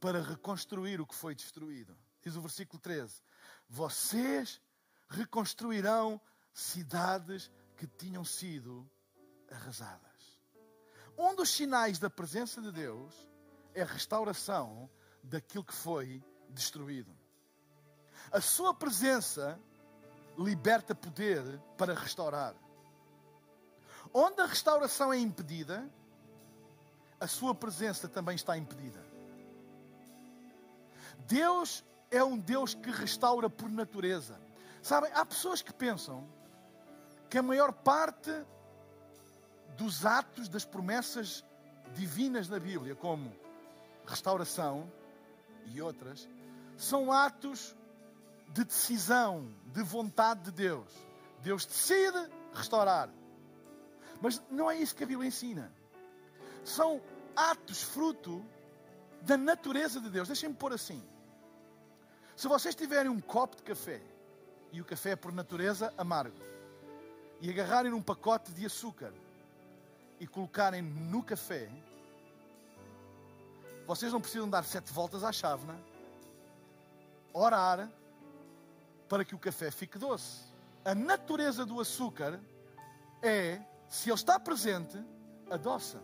para 0.00 0.22
reconstruir 0.22 1.00
o 1.00 1.06
que 1.06 1.14
foi 1.14 1.34
destruído. 1.34 1.96
Diz 2.22 2.36
o 2.36 2.40
versículo 2.40 2.80
13: 2.80 3.22
Vocês 3.68 4.60
reconstruirão 5.08 6.20
cidades 6.52 7.50
que 7.76 7.86
tinham 7.86 8.24
sido 8.24 8.88
arrasadas. 9.50 10.40
Um 11.18 11.34
dos 11.34 11.50
sinais 11.50 11.98
da 11.98 12.10
presença 12.10 12.60
de 12.60 12.70
Deus 12.70 13.14
é 13.74 13.82
a 13.82 13.86
restauração 13.86 14.90
daquilo 15.22 15.64
que 15.64 15.74
foi 15.74 16.22
destruído. 16.50 17.16
A 18.30 18.40
sua 18.40 18.74
presença 18.74 19.58
liberta 20.36 20.94
poder 20.94 21.58
para 21.76 21.94
restaurar. 21.94 22.54
Onde 24.18 24.40
a 24.40 24.46
restauração 24.46 25.12
é 25.12 25.18
impedida, 25.18 25.86
a 27.20 27.26
sua 27.26 27.54
presença 27.54 28.08
também 28.08 28.34
está 28.34 28.56
impedida. 28.56 29.04
Deus 31.28 31.84
é 32.10 32.24
um 32.24 32.38
Deus 32.38 32.72
que 32.72 32.90
restaura 32.90 33.50
por 33.50 33.68
natureza. 33.68 34.40
Sabem, 34.80 35.12
há 35.12 35.22
pessoas 35.26 35.60
que 35.60 35.70
pensam 35.70 36.26
que 37.28 37.36
a 37.36 37.42
maior 37.42 37.70
parte 37.70 38.32
dos 39.76 40.06
atos, 40.06 40.48
das 40.48 40.64
promessas 40.64 41.44
divinas 41.94 42.48
na 42.48 42.58
Bíblia, 42.58 42.94
como 42.94 43.30
restauração 44.06 44.90
e 45.66 45.82
outras, 45.82 46.26
são 46.78 47.12
atos 47.12 47.76
de 48.48 48.64
decisão, 48.64 49.52
de 49.74 49.82
vontade 49.82 50.44
de 50.44 50.52
Deus. 50.52 50.90
Deus 51.42 51.66
decide 51.66 52.30
restaurar. 52.54 53.10
Mas 54.20 54.42
não 54.50 54.70
é 54.70 54.76
isso 54.76 54.94
que 54.94 55.04
a 55.04 55.06
Bíblia 55.06 55.28
ensina. 55.28 55.72
São 56.64 57.00
atos 57.34 57.82
fruto 57.82 58.44
da 59.22 59.36
natureza 59.36 60.00
de 60.00 60.08
Deus. 60.08 60.28
Deixem-me 60.28 60.54
pôr 60.54 60.72
assim. 60.72 61.02
Se 62.36 62.48
vocês 62.48 62.74
tiverem 62.74 63.10
um 63.10 63.20
copo 63.20 63.56
de 63.56 63.62
café, 63.62 64.00
e 64.72 64.80
o 64.80 64.84
café 64.84 65.10
é 65.10 65.16
por 65.16 65.32
natureza 65.32 65.92
amargo, 65.96 66.36
e 67.40 67.50
agarrarem 67.50 67.92
um 67.92 68.02
pacote 68.02 68.52
de 68.52 68.66
açúcar 68.66 69.12
e 70.18 70.26
colocarem 70.26 70.82
no 70.82 71.22
café, 71.22 71.70
vocês 73.86 74.12
não 74.12 74.20
precisam 74.20 74.48
dar 74.48 74.64
sete 74.64 74.92
voltas 74.92 75.22
à 75.22 75.32
chávena, 75.32 75.78
orar 77.32 77.90
para 79.08 79.24
que 79.24 79.34
o 79.34 79.38
café 79.38 79.70
fique 79.70 79.98
doce. 79.98 80.44
A 80.84 80.94
natureza 80.94 81.64
do 81.64 81.80
açúcar 81.80 82.40
é 83.22 83.60
se 83.88 84.10
ele 84.10 84.14
está 84.14 84.38
presente, 84.38 85.02
adoça. 85.50 86.00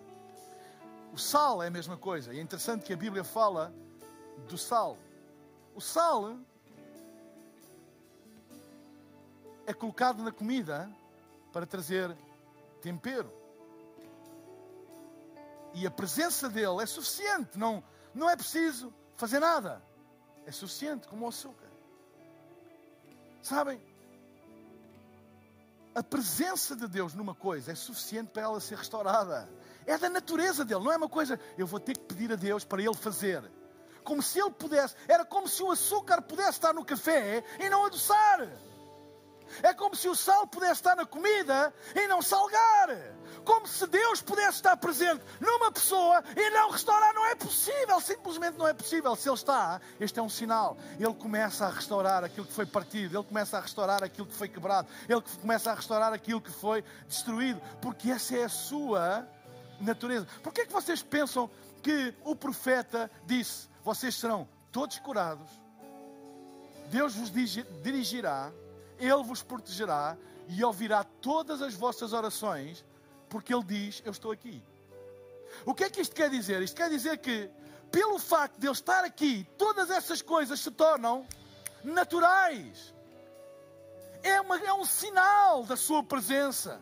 O 1.12 1.18
sal 1.18 1.62
é 1.62 1.66
a 1.66 1.70
mesma 1.70 1.96
coisa. 1.96 2.32
E 2.32 2.38
é 2.38 2.42
interessante 2.42 2.84
que 2.84 2.92
a 2.92 2.96
Bíblia 2.96 3.24
fala 3.24 3.72
do 4.48 4.56
sal. 4.56 4.96
O 5.74 5.80
sal 5.80 6.38
é 9.66 9.72
colocado 9.72 10.22
na 10.22 10.32
comida 10.32 10.90
para 11.52 11.66
trazer 11.66 12.16
tempero. 12.80 13.30
E 15.74 15.86
a 15.86 15.90
presença 15.90 16.48
dele 16.48 16.82
é 16.82 16.86
suficiente. 16.86 17.58
Não, 17.58 17.82
não 18.14 18.28
é 18.28 18.36
preciso 18.36 18.92
fazer 19.16 19.38
nada. 19.38 19.82
É 20.46 20.50
suficiente, 20.50 21.06
como 21.08 21.24
o 21.24 21.28
açúcar. 21.28 21.68
Sabem? 23.42 23.80
A 25.94 26.02
presença 26.02 26.74
de 26.74 26.88
Deus 26.88 27.12
numa 27.12 27.34
coisa 27.34 27.72
é 27.72 27.74
suficiente 27.74 28.30
para 28.30 28.42
ela 28.42 28.60
ser 28.60 28.78
restaurada. 28.78 29.48
É 29.84 29.98
da 29.98 30.08
natureza 30.08 30.64
dele, 30.64 30.84
não 30.84 30.92
é 30.92 30.96
uma 30.96 31.08
coisa, 31.08 31.38
eu 31.58 31.66
vou 31.66 31.78
ter 31.78 31.96
que 31.96 32.04
pedir 32.04 32.32
a 32.32 32.36
Deus 32.36 32.64
para 32.64 32.82
ele 32.82 32.94
fazer. 32.94 33.42
Como 34.02 34.22
se 34.22 34.40
ele 34.40 34.50
pudesse, 34.50 34.96
era 35.06 35.24
como 35.24 35.46
se 35.46 35.62
o 35.62 35.70
açúcar 35.70 36.22
pudesse 36.22 36.52
estar 36.52 36.72
no 36.72 36.84
café 36.84 37.44
e 37.60 37.68
não 37.68 37.84
adoçar. 37.84 38.48
É 39.62 39.74
como 39.74 39.94
se 39.94 40.08
o 40.08 40.14
sal 40.14 40.46
pudesse 40.46 40.74
estar 40.74 40.96
na 40.96 41.04
comida 41.04 41.74
e 41.94 42.06
não 42.06 42.22
salgar. 42.22 42.88
Como 43.44 43.66
se 43.66 43.86
Deus 43.86 44.20
pudesse 44.20 44.56
estar 44.56 44.76
presente 44.76 45.22
numa 45.40 45.70
pessoa 45.70 46.22
e 46.36 46.50
não 46.50 46.70
restaurar. 46.70 47.14
Não 47.14 47.26
é 47.26 47.34
possível, 47.34 48.00
simplesmente 48.00 48.58
não 48.58 48.66
é 48.66 48.72
possível. 48.72 49.14
Se 49.16 49.28
Ele 49.28 49.36
está, 49.36 49.80
este 50.00 50.18
é 50.18 50.22
um 50.22 50.28
sinal. 50.28 50.76
Ele 50.98 51.14
começa 51.14 51.66
a 51.66 51.68
restaurar 51.68 52.24
aquilo 52.24 52.46
que 52.46 52.52
foi 52.52 52.66
partido, 52.66 53.16
Ele 53.16 53.24
começa 53.24 53.58
a 53.58 53.60
restaurar 53.60 54.02
aquilo 54.02 54.26
que 54.26 54.34
foi 54.34 54.48
quebrado, 54.48 54.88
Ele 55.08 55.22
começa 55.40 55.70
a 55.70 55.74
restaurar 55.74 56.12
aquilo 56.12 56.40
que 56.40 56.50
foi 56.50 56.84
destruído, 57.08 57.60
porque 57.80 58.10
essa 58.10 58.36
é 58.36 58.44
a 58.44 58.48
sua 58.48 59.26
natureza. 59.80 60.26
Por 60.42 60.52
que 60.52 60.62
é 60.62 60.66
que 60.66 60.72
vocês 60.72 61.02
pensam 61.02 61.50
que 61.82 62.14
o 62.24 62.34
profeta 62.34 63.10
disse: 63.26 63.68
Vocês 63.84 64.14
serão 64.14 64.48
todos 64.70 64.98
curados, 64.98 65.50
Deus 66.90 67.14
vos 67.14 67.30
dirigirá 67.30 68.52
ele 69.02 69.22
vos 69.24 69.42
protegerá 69.42 70.16
e 70.48 70.62
ouvirá 70.62 71.02
todas 71.02 71.60
as 71.60 71.74
vossas 71.74 72.12
orações, 72.12 72.84
porque 73.32 73.54
Ele 73.54 73.64
diz: 73.64 74.02
Eu 74.04 74.12
estou 74.12 74.30
aqui. 74.30 74.62
O 75.64 75.74
que 75.74 75.84
é 75.84 75.90
que 75.90 76.02
isto 76.02 76.14
quer 76.14 76.28
dizer? 76.28 76.60
Isto 76.60 76.76
quer 76.76 76.90
dizer 76.90 77.16
que, 77.16 77.50
pelo 77.90 78.18
facto 78.18 78.58
de 78.58 78.66
Ele 78.66 78.74
estar 78.74 79.04
aqui, 79.04 79.48
todas 79.56 79.90
essas 79.90 80.20
coisas 80.20 80.60
se 80.60 80.70
tornam 80.70 81.26
naturais. 81.82 82.94
É, 84.22 84.38
uma, 84.40 84.58
é 84.58 84.72
um 84.74 84.84
sinal 84.84 85.64
da 85.64 85.76
Sua 85.76 86.04
presença. 86.04 86.78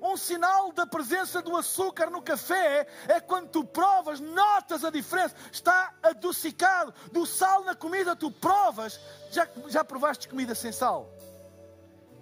Um 0.00 0.18
sinal 0.18 0.70
da 0.72 0.86
presença 0.86 1.40
do 1.40 1.56
açúcar 1.56 2.10
no 2.10 2.20
café 2.20 2.86
é 3.08 3.18
quando 3.18 3.48
tu 3.48 3.64
provas, 3.64 4.20
notas 4.20 4.84
a 4.84 4.90
diferença, 4.90 5.34
está 5.50 5.94
adocicado. 6.02 6.92
Do 7.10 7.24
sal 7.24 7.64
na 7.64 7.74
comida, 7.74 8.14
tu 8.14 8.30
provas. 8.30 9.00
Já, 9.30 9.48
já 9.68 9.82
provaste 9.82 10.28
comida 10.28 10.54
sem 10.54 10.70
sal? 10.70 11.10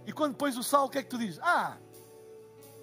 E 0.06 0.12
quando 0.12 0.36
pões 0.36 0.56
o 0.56 0.62
sal, 0.62 0.84
o 0.84 0.88
que 0.88 0.98
é 0.98 1.02
que 1.02 1.10
tu 1.10 1.18
dizes? 1.18 1.40
Ah, 1.42 1.76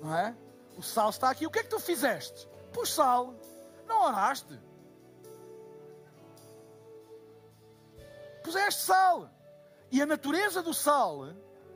não 0.02 0.14
é? 0.14 0.36
O 0.78 0.82
sal 0.82 1.10
está 1.10 1.30
aqui. 1.30 1.46
O 1.46 1.52
que 1.52 1.60
é 1.60 1.64
que 1.64 1.70
tu 1.70 1.80
fizeste? 1.80 2.48
Pus 2.72 2.94
sal. 2.94 3.36
Não 3.86 4.04
oraste. 4.04 4.60
Puseste 8.44 8.84
sal. 8.84 9.30
E 9.92 10.02
a 10.02 10.06
natureza 10.06 10.64
do 10.64 10.74
sal 10.74 11.34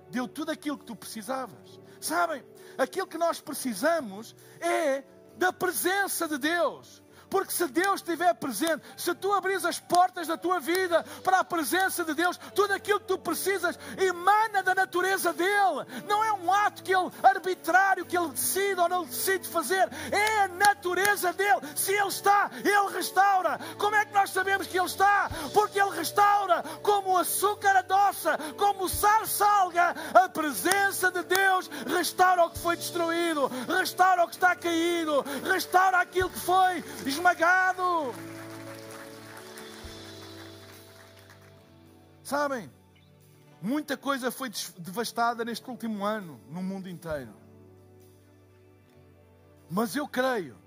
deu 0.09 0.27
tudo 0.27 0.51
aquilo 0.51 0.77
que 0.77 0.85
tu 0.85 0.95
precisavas. 0.95 1.79
Sabem, 1.99 2.43
aquilo 2.77 3.07
que 3.07 3.17
nós 3.17 3.41
precisamos 3.41 4.35
é 4.59 5.03
da 5.37 5.51
presença 5.51 6.27
de 6.27 6.37
Deus. 6.37 7.03
Porque 7.29 7.51
se 7.51 7.67
Deus 7.67 7.95
estiver 7.95 8.33
presente, 8.35 8.83
se 8.95 9.13
tu 9.15 9.33
abris 9.33 9.65
as 9.65 9.79
portas 9.79 10.27
da 10.27 10.37
tua 10.37 10.59
vida 10.59 11.03
para 11.23 11.39
a 11.39 11.43
presença 11.43 12.03
de 12.03 12.13
Deus, 12.13 12.37
tudo 12.53 12.73
aquilo 12.73 12.99
que 12.99 13.07
tu 13.07 13.17
precisas 13.17 13.77
emana 13.97 14.61
da 14.63 14.75
natureza 14.75 15.33
dele. 15.33 15.85
Não 16.07 16.23
é 16.23 16.31
um 16.33 16.51
ato 16.51 16.83
que 16.83 16.93
ele 16.95 17.11
arbitrário 17.23 18.05
que 18.05 18.17
ele 18.17 18.29
decide 18.29 18.79
ou 18.79 18.89
não 18.89 19.05
decide 19.05 19.47
fazer, 19.47 19.89
é 20.11 20.43
a 20.43 20.47
natureza 20.47 21.33
dele. 21.33 21.61
Se 21.75 21.91
ele 21.91 22.07
está, 22.07 22.49
ele 22.63 22.95
restaura. 22.95 23.59
Como 23.77 23.95
é 23.95 24.05
que 24.05 24.13
nós 24.13 24.29
sabemos 24.29 24.67
que 24.67 24.77
ele 24.77 24.85
está? 24.85 25.29
Porque 25.53 25.79
ele 25.79 25.91
restaura 25.91 26.63
como 26.81 27.13
o 27.13 27.17
açúcar 27.17 27.77
adoça, 27.77 28.37
como 28.57 28.85
o 28.85 28.89
sal 28.89 29.25
salga. 29.25 29.95
A 30.13 30.29
presença 30.29 31.11
de 31.11 31.23
Deus 31.23 31.69
restaura 31.87 32.45
o 32.45 32.49
que 32.49 32.59
foi 32.59 32.75
destruído, 32.75 33.49
restaura 33.67 34.23
o 34.23 34.27
que 34.27 34.35
está 34.35 34.55
caído, 34.55 35.25
restaura 35.43 35.99
aquilo 35.99 36.29
que 36.29 36.39
foi 36.39 36.83
esmagado. 37.15 38.13
Sabem, 42.23 42.71
muita 43.61 43.95
coisa 43.95 44.31
foi 44.31 44.49
devastada 44.77 45.45
neste 45.45 45.69
último 45.69 46.03
ano 46.03 46.39
no 46.49 46.61
mundo 46.61 46.89
inteiro. 46.89 47.33
Mas 49.69 49.95
eu 49.95 50.07
creio 50.07 50.57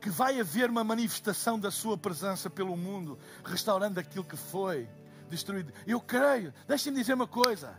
que 0.00 0.08
vai 0.08 0.40
haver 0.40 0.70
uma 0.70 0.84
manifestação 0.84 1.58
da 1.58 1.70
Sua 1.70 1.98
presença 1.98 2.48
pelo 2.48 2.76
mundo, 2.76 3.18
restaurando 3.44 3.98
aquilo 3.98 4.24
que 4.24 4.36
foi 4.36 4.88
destruído. 5.28 5.72
Eu 5.86 6.00
creio, 6.00 6.54
deixem-me 6.68 6.98
dizer 6.98 7.14
uma 7.14 7.26
coisa: 7.26 7.76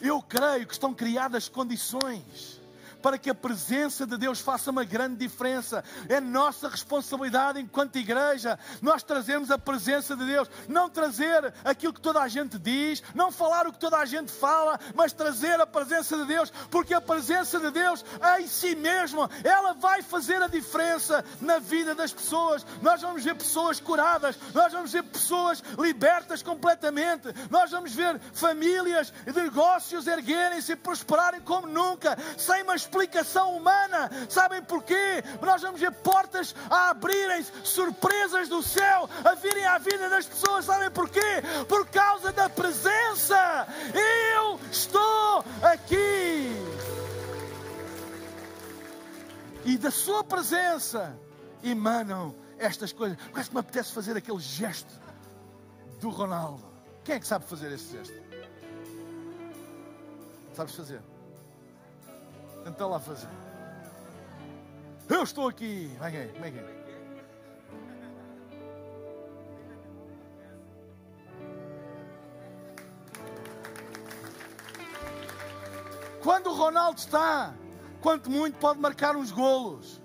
eu 0.00 0.20
creio 0.20 0.66
que 0.66 0.72
estão 0.72 0.92
criadas 0.92 1.48
condições 1.48 2.60
para 3.02 3.18
que 3.18 3.30
a 3.30 3.34
presença 3.34 4.06
de 4.06 4.16
Deus 4.16 4.40
faça 4.40 4.70
uma 4.70 4.84
grande 4.84 5.16
diferença. 5.16 5.84
É 6.08 6.20
nossa 6.20 6.68
responsabilidade 6.68 7.60
enquanto 7.60 7.96
igreja 7.96 8.58
nós 8.80 9.02
trazemos 9.02 9.50
a 9.50 9.58
presença 9.58 10.16
de 10.16 10.24
Deus, 10.24 10.48
não 10.68 10.88
trazer 10.88 11.52
aquilo 11.64 11.92
que 11.92 12.00
toda 12.00 12.20
a 12.20 12.28
gente 12.28 12.58
diz, 12.58 13.02
não 13.14 13.30
falar 13.30 13.66
o 13.66 13.72
que 13.72 13.78
toda 13.78 13.98
a 13.98 14.04
gente 14.04 14.32
fala, 14.32 14.78
mas 14.94 15.12
trazer 15.12 15.60
a 15.60 15.66
presença 15.66 16.16
de 16.16 16.24
Deus, 16.24 16.50
porque 16.70 16.94
a 16.94 17.00
presença 17.00 17.58
de 17.58 17.70
Deus 17.70 18.04
em 18.38 18.46
si 18.46 18.74
mesmo, 18.74 19.28
ela 19.44 19.74
vai 19.74 20.02
fazer 20.02 20.42
a 20.42 20.46
diferença 20.46 21.24
na 21.40 21.58
vida 21.58 21.94
das 21.94 22.12
pessoas. 22.12 22.64
Nós 22.82 23.02
vamos 23.02 23.24
ver 23.24 23.34
pessoas 23.34 23.80
curadas, 23.80 24.38
nós 24.54 24.72
vamos 24.72 24.92
ver 24.92 25.02
pessoas 25.04 25.62
libertas 25.78 26.42
completamente, 26.42 27.28
nós 27.50 27.70
vamos 27.70 27.94
ver 27.94 28.20
famílias, 28.32 29.12
negócios 29.34 30.06
erguerem-se 30.06 30.72
e 30.72 30.76
prosperarem 30.76 31.40
como 31.40 31.66
nunca, 31.66 32.16
sem 32.36 32.62
uma 32.62 32.76
explicação 32.98 33.56
humana. 33.56 34.10
Sabem 34.28 34.62
porquê? 34.62 35.22
Nós 35.40 35.62
vamos 35.62 35.80
ver 35.80 35.92
portas 35.92 36.54
a 36.68 36.90
abrirem-se, 36.90 37.52
surpresas 37.64 38.48
do 38.48 38.62
céu 38.62 39.08
a 39.24 39.34
virem 39.34 39.64
à 39.64 39.78
vida 39.78 40.08
das 40.08 40.26
pessoas. 40.26 40.64
Sabem 40.64 40.90
porquê? 40.90 41.42
Por 41.68 41.86
causa 41.88 42.32
da 42.32 42.48
presença. 42.48 43.66
Eu 44.34 44.58
estou 44.70 45.44
aqui. 45.62 46.52
E 49.64 49.76
da 49.78 49.90
sua 49.90 50.24
presença 50.24 51.16
emanam 51.62 52.34
estas 52.58 52.92
coisas. 52.92 53.18
Parece 53.32 53.50
que 53.50 53.54
me 53.54 53.60
apetece 53.60 53.92
fazer 53.92 54.16
aquele 54.16 54.40
gesto 54.40 54.92
do 56.00 56.10
Ronaldo. 56.10 56.66
Quem 57.04 57.16
é 57.16 57.20
que 57.20 57.26
sabe 57.26 57.44
fazer 57.44 57.70
esse 57.72 57.92
gesto? 57.92 58.28
Sabes 60.54 60.74
fazer? 60.74 61.00
Tenta 62.68 62.84
lá 62.84 63.00
fazer. 63.00 63.30
Eu 65.08 65.22
estou 65.22 65.48
aqui. 65.48 65.90
Que 65.98 66.04
é? 66.04 66.30
Quando 76.22 76.50
o 76.50 76.54
Ronaldo 76.54 77.00
está, 77.00 77.54
quanto 78.02 78.30
muito 78.30 78.58
pode 78.58 78.78
marcar 78.78 79.16
uns 79.16 79.30
golos. 79.30 80.02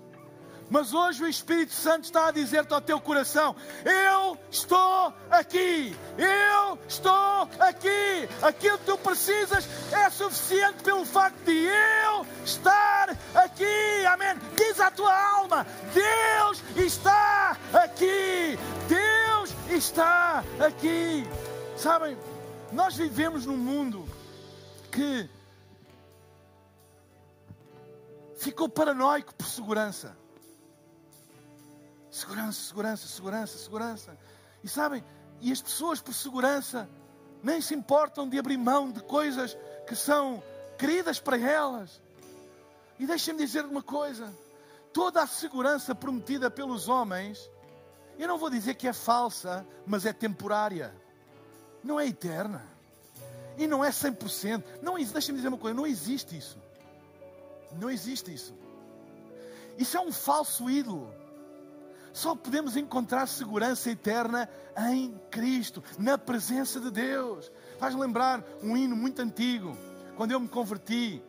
Mas 0.70 0.92
hoje 0.92 1.22
o 1.22 1.28
Espírito 1.28 1.72
Santo 1.72 2.04
está 2.04 2.28
a 2.28 2.30
dizer-te 2.30 2.72
ao 2.72 2.80
teu 2.80 3.00
coração: 3.00 3.54
Eu 3.84 4.38
estou 4.50 5.12
aqui, 5.30 5.94
eu 6.16 6.78
estou 6.88 7.48
aqui. 7.58 8.28
Aquilo 8.42 8.78
que 8.78 8.84
tu 8.84 8.98
precisas 8.98 9.68
é 9.92 10.08
suficiente 10.10 10.82
pelo 10.82 11.04
facto 11.04 11.44
de 11.44 11.52
eu 11.52 12.26
estar 12.44 13.16
aqui. 13.34 14.06
Amém. 14.06 14.36
Diz 14.56 14.80
à 14.80 14.90
tua 14.90 15.14
alma: 15.14 15.66
Deus 15.92 16.62
está 16.76 17.56
aqui. 17.72 18.58
Deus 18.88 19.54
está 19.70 20.42
aqui. 20.66 21.26
Sabem, 21.76 22.16
nós 22.72 22.96
vivemos 22.96 23.46
num 23.46 23.56
mundo 23.56 24.08
que 24.90 25.28
ficou 28.36 28.68
paranoico 28.68 29.34
por 29.34 29.46
segurança. 29.46 30.23
Segurança, 32.14 32.60
segurança, 32.60 33.08
segurança, 33.08 33.58
segurança. 33.58 34.18
E 34.62 34.68
sabem, 34.68 35.04
e 35.40 35.50
as 35.50 35.60
pessoas 35.60 36.00
por 36.00 36.14
segurança 36.14 36.88
nem 37.42 37.60
se 37.60 37.74
importam 37.74 38.28
de 38.28 38.38
abrir 38.38 38.56
mão 38.56 38.88
de 38.88 39.02
coisas 39.02 39.58
que 39.84 39.96
são 39.96 40.40
queridas 40.78 41.18
para 41.18 41.36
elas. 41.36 42.00
E 43.00 43.04
deixem-me 43.04 43.44
dizer 43.44 43.64
uma 43.64 43.82
coisa: 43.82 44.32
toda 44.92 45.22
a 45.22 45.26
segurança 45.26 45.92
prometida 45.92 46.48
pelos 46.48 46.86
homens, 46.88 47.50
eu 48.16 48.28
não 48.28 48.38
vou 48.38 48.48
dizer 48.48 48.76
que 48.76 48.86
é 48.86 48.92
falsa, 48.92 49.66
mas 49.84 50.06
é 50.06 50.12
temporária, 50.12 50.94
não 51.82 51.98
é 51.98 52.06
eterna 52.06 52.64
e 53.58 53.66
não 53.66 53.84
é 53.84 53.90
100%. 53.90 54.62
Não, 54.80 54.94
deixem-me 54.94 55.38
dizer 55.38 55.48
uma 55.48 55.58
coisa: 55.58 55.76
não 55.76 55.84
existe 55.84 56.38
isso. 56.38 56.62
Não 57.72 57.90
existe 57.90 58.32
isso. 58.32 58.54
Isso 59.76 59.96
é 59.96 60.00
um 60.00 60.12
falso 60.12 60.70
ídolo. 60.70 61.23
Só 62.14 62.36
podemos 62.36 62.76
encontrar 62.76 63.26
segurança 63.26 63.90
eterna 63.90 64.48
em 64.88 65.20
Cristo, 65.32 65.82
na 65.98 66.16
presença 66.16 66.78
de 66.78 66.88
Deus. 66.88 67.50
Faz 67.76 67.92
lembrar 67.92 68.40
um 68.62 68.76
hino 68.76 68.94
muito 68.94 69.20
antigo, 69.20 69.76
quando 70.16 70.30
eu 70.30 70.38
me 70.38 70.46
converti, 70.46 71.20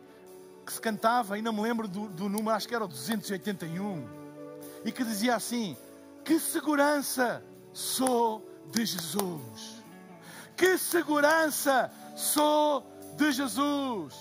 que 0.64 0.72
se 0.72 0.80
cantava, 0.80 1.36
e 1.36 1.42
não 1.42 1.52
me 1.52 1.60
lembro 1.60 1.88
do, 1.88 2.08
do 2.08 2.28
número, 2.28 2.50
acho 2.50 2.68
que 2.68 2.74
era 2.74 2.84
o 2.84 2.88
281, 2.88 4.08
e 4.84 4.92
que 4.92 5.02
dizia 5.02 5.34
assim: 5.34 5.76
Que 6.24 6.38
segurança 6.38 7.44
sou 7.72 8.48
de 8.70 8.86
Jesus! 8.86 9.82
Que 10.56 10.78
segurança 10.78 11.90
sou 12.14 12.86
de 13.16 13.32
Jesus! 13.32 14.14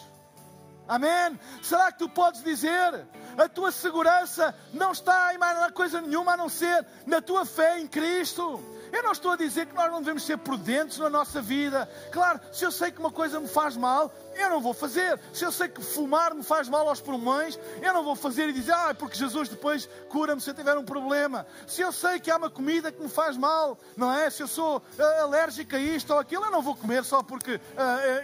Amém? 0.87 1.39
Será 1.63 1.91
que 1.91 1.99
tu 1.99 2.09
podes 2.09 2.43
dizer? 2.43 3.05
A 3.37 3.49
tua 3.49 3.71
segurança 3.71 4.55
não 4.73 4.91
está 4.91 5.33
em 5.33 5.37
mais 5.37 5.71
coisa 5.71 5.99
nenhuma 5.99 6.33
a 6.33 6.37
não 6.37 6.47
ser 6.47 6.85
na 7.05 7.21
tua 7.21 7.45
fé 7.45 7.79
em 7.79 7.87
Cristo. 7.87 8.63
Eu 8.93 9.03
não 9.03 9.11
estou 9.11 9.31
a 9.31 9.35
dizer 9.35 9.65
que 9.65 9.75
nós 9.75 9.91
não 9.91 9.99
devemos 9.99 10.23
ser 10.23 10.37
prudentes 10.37 10.99
na 10.99 11.09
nossa 11.09 11.41
vida. 11.41 11.89
Claro, 12.11 12.39
se 12.51 12.63
eu 12.63 12.71
sei 12.71 12.91
que 12.91 12.99
uma 12.99 13.11
coisa 13.11 13.39
me 13.39 13.47
faz 13.47 13.75
mal, 13.75 14.13
eu 14.35 14.49
não 14.49 14.61
vou 14.61 14.73
fazer. 14.73 15.19
Se 15.33 15.43
eu 15.43 15.51
sei 15.51 15.67
que 15.67 15.81
fumar 15.81 16.33
me 16.33 16.43
faz 16.43 16.67
mal 16.67 16.87
aos 16.87 17.01
pulmões, 17.01 17.57
eu 17.81 17.93
não 17.93 18.03
vou 18.03 18.15
fazer 18.15 18.49
e 18.49 18.53
dizer, 18.53 18.73
ah, 18.73 18.93
porque 18.93 19.17
Jesus 19.17 19.49
depois 19.49 19.89
cura-me 20.09 20.41
se 20.41 20.49
eu 20.49 20.53
tiver 20.53 20.77
um 20.77 20.83
problema. 20.83 21.47
Se 21.67 21.81
eu 21.81 21.91
sei 21.91 22.19
que 22.19 22.29
há 22.29 22.37
uma 22.37 22.49
comida 22.49 22.91
que 22.91 23.01
me 23.01 23.09
faz 23.09 23.37
mal, 23.37 23.77
não 23.95 24.11
é? 24.13 24.29
Se 24.29 24.43
eu 24.43 24.47
sou 24.47 24.77
uh, 24.77 25.23
alérgico 25.23 25.75
a 25.75 25.79
isto 25.79 26.13
ou 26.13 26.19
aquilo, 26.19 26.45
eu 26.45 26.51
não 26.51 26.61
vou 26.61 26.75
comer 26.75 27.03
só 27.03 27.23
porque 27.23 27.55
uh, 27.55 27.59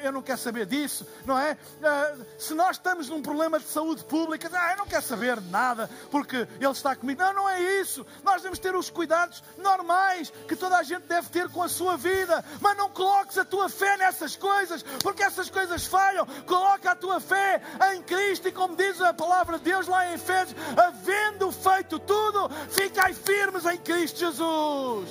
eu 0.04 0.12
não 0.12 0.22
quero 0.22 0.38
saber 0.38 0.66
disso, 0.66 1.08
não 1.26 1.38
é? 1.38 1.54
Uh, 1.54 2.26
se 2.38 2.54
nós 2.54 2.78
estamos 2.78 3.10
num 3.10 3.22
problema 3.22 3.60
de 3.60 3.66
saúde 3.66 4.04
pública, 4.04 4.50
ah, 4.54 4.72
eu 4.72 4.78
não 4.78 4.86
quero 4.86 5.04
saber 5.04 5.40
nada 5.42 5.90
porque 6.10 6.48
Ele 6.60 6.72
está 6.72 6.96
comigo. 6.96 7.22
Não, 7.22 7.34
não 7.34 7.50
é 7.50 7.62
isso. 7.80 8.06
Nós 8.24 8.38
devemos 8.38 8.60
ter 8.60 8.76
os 8.76 8.90
cuidados 8.90 9.44
normais 9.58 10.32
que 10.48 10.56
toda 10.56 10.78
a 10.78 10.84
gente 10.84 11.04
deve 11.04 11.30
ter 11.30 11.50
com 11.50 11.64
a 11.64 11.70
sua 11.70 11.96
vida, 11.96 12.44
mas 12.60 12.78
não 12.78 12.90
coloques 12.90 13.38
a 13.38 13.46
tua 13.46 13.70
fé 13.70 13.98
nessas 13.98 14.36
coisas, 14.36 14.84
porque 15.02 15.24
essas 15.24 15.50
coisas 15.50 15.86
fazem 15.86 16.01
falham. 16.02 16.26
Coloca 16.46 16.92
a 16.92 16.96
tua 16.96 17.20
fé 17.20 17.62
em 17.94 18.02
Cristo 18.02 18.48
e, 18.48 18.52
como 18.52 18.76
diz 18.76 19.00
a 19.02 19.14
palavra 19.14 19.58
de 19.58 19.66
Deus 19.66 19.88
lá 19.88 20.10
em 20.10 20.14
Efésios, 20.14 20.60
havendo 20.78 21.52
feito 21.52 22.00
tudo, 22.00 22.50
ficai 22.70 23.14
firmes 23.14 23.66
em 23.66 23.78
Cristo 23.78 24.20
Jesus. 24.20 25.10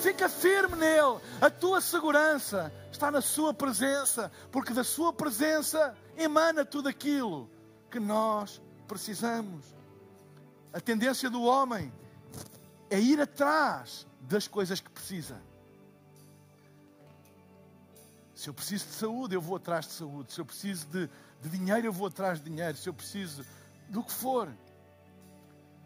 Fica 0.00 0.28
firme 0.28 0.76
nele. 0.76 1.18
A 1.40 1.50
tua 1.50 1.80
segurança 1.80 2.72
está 2.90 3.10
na 3.10 3.20
Sua 3.20 3.52
presença, 3.52 4.32
porque 4.50 4.72
da 4.72 4.84
Sua 4.84 5.12
presença 5.12 5.94
emana 6.16 6.64
tudo 6.64 6.88
aquilo 6.88 7.50
que 7.90 8.00
nós 8.00 8.60
precisamos. 8.88 9.64
A 10.72 10.80
tendência 10.80 11.28
do 11.28 11.42
homem 11.42 11.92
é 12.88 12.98
ir 12.98 13.20
atrás 13.20 14.06
das 14.20 14.48
coisas 14.48 14.80
que 14.80 14.88
precisa 14.88 15.49
Se 18.40 18.48
eu 18.48 18.54
preciso 18.54 18.86
de 18.86 18.92
saúde, 18.94 19.34
eu 19.34 19.40
vou 19.42 19.56
atrás 19.56 19.84
de 19.84 19.92
saúde. 19.92 20.32
Se 20.32 20.40
eu 20.40 20.46
preciso 20.46 20.86
de, 20.86 21.10
de 21.42 21.48
dinheiro, 21.50 21.86
eu 21.86 21.92
vou 21.92 22.06
atrás 22.06 22.38
de 22.38 22.48
dinheiro. 22.48 22.74
Se 22.74 22.88
eu 22.88 22.94
preciso 22.94 23.44
do 23.86 24.02
que 24.02 24.10
for, 24.10 24.50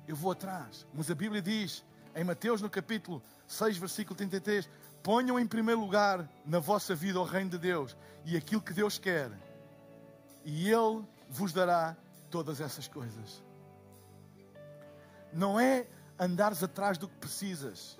eu 0.07 0.15
vou 0.15 0.31
atrás. 0.31 0.87
Mas 0.95 1.11
a 1.11 1.17
Bíblia 1.17 1.43
diz, 1.43 1.85
em 2.15 2.23
Mateus, 2.23 2.63
no 2.63 2.71
capítulo 2.71 3.21
6, 3.49 3.77
versículo 3.79 4.15
33, 4.15 4.71
ponham 5.03 5.37
em 5.37 5.49
primeiro 5.49 5.81
lugar 5.81 6.31
na 6.47 6.61
vossa 6.61 6.95
vida 6.95 7.19
o 7.19 7.25
reino 7.25 7.51
de 7.51 7.59
Deus 7.59 7.97
e 8.25 8.37
aquilo 8.37 8.63
que 8.63 8.73
Deus 8.73 8.99
quer, 8.99 9.33
e 10.45 10.71
Ele 10.71 11.05
vos 11.29 11.53
dará 11.53 11.97
todas 12.31 12.61
essas 12.61 12.87
coisas. 12.87 13.43
Não 15.33 15.59
é 15.59 15.89
andares 16.17 16.63
atrás 16.63 16.99
do 16.99 17.09
que 17.09 17.17
precisas 17.17 17.99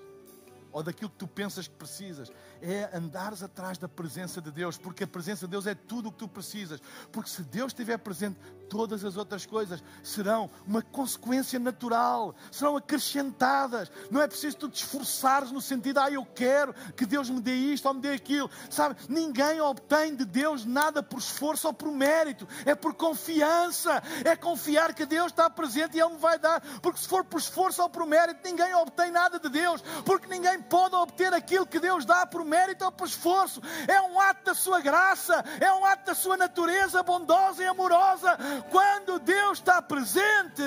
ou 0.75 0.83
daquilo 0.83 1.09
que 1.09 1.15
tu 1.15 1.25
pensas 1.25 1.69
que 1.69 1.73
precisas 1.73 2.29
é 2.61 2.89
andares 2.93 3.41
atrás 3.41 3.77
da 3.77 3.87
presença 3.87 4.41
de 4.41 4.51
Deus, 4.51 4.77
porque 4.77 5.05
a 5.05 5.07
presença 5.07 5.45
de 5.45 5.51
Deus 5.51 5.65
é 5.65 5.73
tudo 5.73 6.09
o 6.09 6.11
que 6.11 6.17
tu 6.17 6.27
precisas. 6.27 6.81
Porque 7.13 7.29
se 7.29 7.43
Deus 7.43 7.71
estiver 7.71 7.97
presente, 7.97 8.37
todas 8.69 9.05
as 9.05 9.15
outras 9.15 9.45
coisas 9.45 9.81
serão 10.03 10.49
uma 10.67 10.81
consequência 10.81 11.57
natural, 11.59 12.35
serão 12.51 12.75
acrescentadas. 12.75 13.89
Não 14.11 14.21
é 14.21 14.27
preciso 14.27 14.57
tu 14.57 14.69
te 14.69 14.83
esforçares 14.83 15.49
no 15.49 15.61
sentido, 15.61 15.99
ah, 15.99 16.11
eu 16.11 16.25
quero 16.25 16.73
que 16.91 17.05
Deus 17.05 17.29
me 17.29 17.39
dê 17.39 17.55
isto 17.55 17.87
ou 17.87 17.93
me 17.93 18.01
dê 18.01 18.11
aquilo. 18.11 18.51
Sabe, 18.69 18.97
ninguém 19.07 19.61
obtém 19.61 20.13
de 20.13 20.25
Deus 20.25 20.65
nada 20.65 21.01
por 21.01 21.19
esforço 21.19 21.67
ou 21.67 21.73
por 21.73 21.89
mérito, 21.89 22.45
é 22.65 22.75
por 22.75 22.95
confiança, 22.95 24.03
é 24.25 24.35
confiar 24.35 24.93
que 24.93 25.05
Deus 25.05 25.27
está 25.27 25.49
presente 25.49 25.95
e 25.95 26.01
Ele 26.01 26.15
me 26.15 26.19
vai 26.19 26.37
dar. 26.37 26.59
Porque 26.81 26.99
se 26.99 27.07
for 27.07 27.23
por 27.23 27.39
esforço 27.39 27.81
ou 27.81 27.89
por 27.89 28.05
mérito, 28.05 28.41
ninguém 28.43 28.73
obtém 28.75 29.09
nada 29.09 29.39
de 29.39 29.47
Deus, 29.47 29.81
porque 30.03 30.27
ninguém 30.27 30.64
pode 30.69 30.95
obter 30.95 31.33
aquilo 31.33 31.65
que 31.65 31.79
Deus 31.79 32.05
dá 32.05 32.25
por 32.25 32.43
mérito 32.43 32.85
ou 32.85 32.91
por 32.91 33.07
esforço, 33.07 33.61
é 33.87 34.01
um 34.01 34.19
ato 34.19 34.45
da 34.45 34.53
sua 34.53 34.81
graça, 34.81 35.43
é 35.59 35.71
um 35.73 35.85
ato 35.85 36.05
da 36.05 36.15
sua 36.15 36.37
natureza 36.37 37.03
bondosa 37.03 37.63
e 37.63 37.67
amorosa. 37.67 38.37
Quando 38.69 39.19
Deus 39.19 39.59
está 39.59 39.81
presente, 39.81 40.63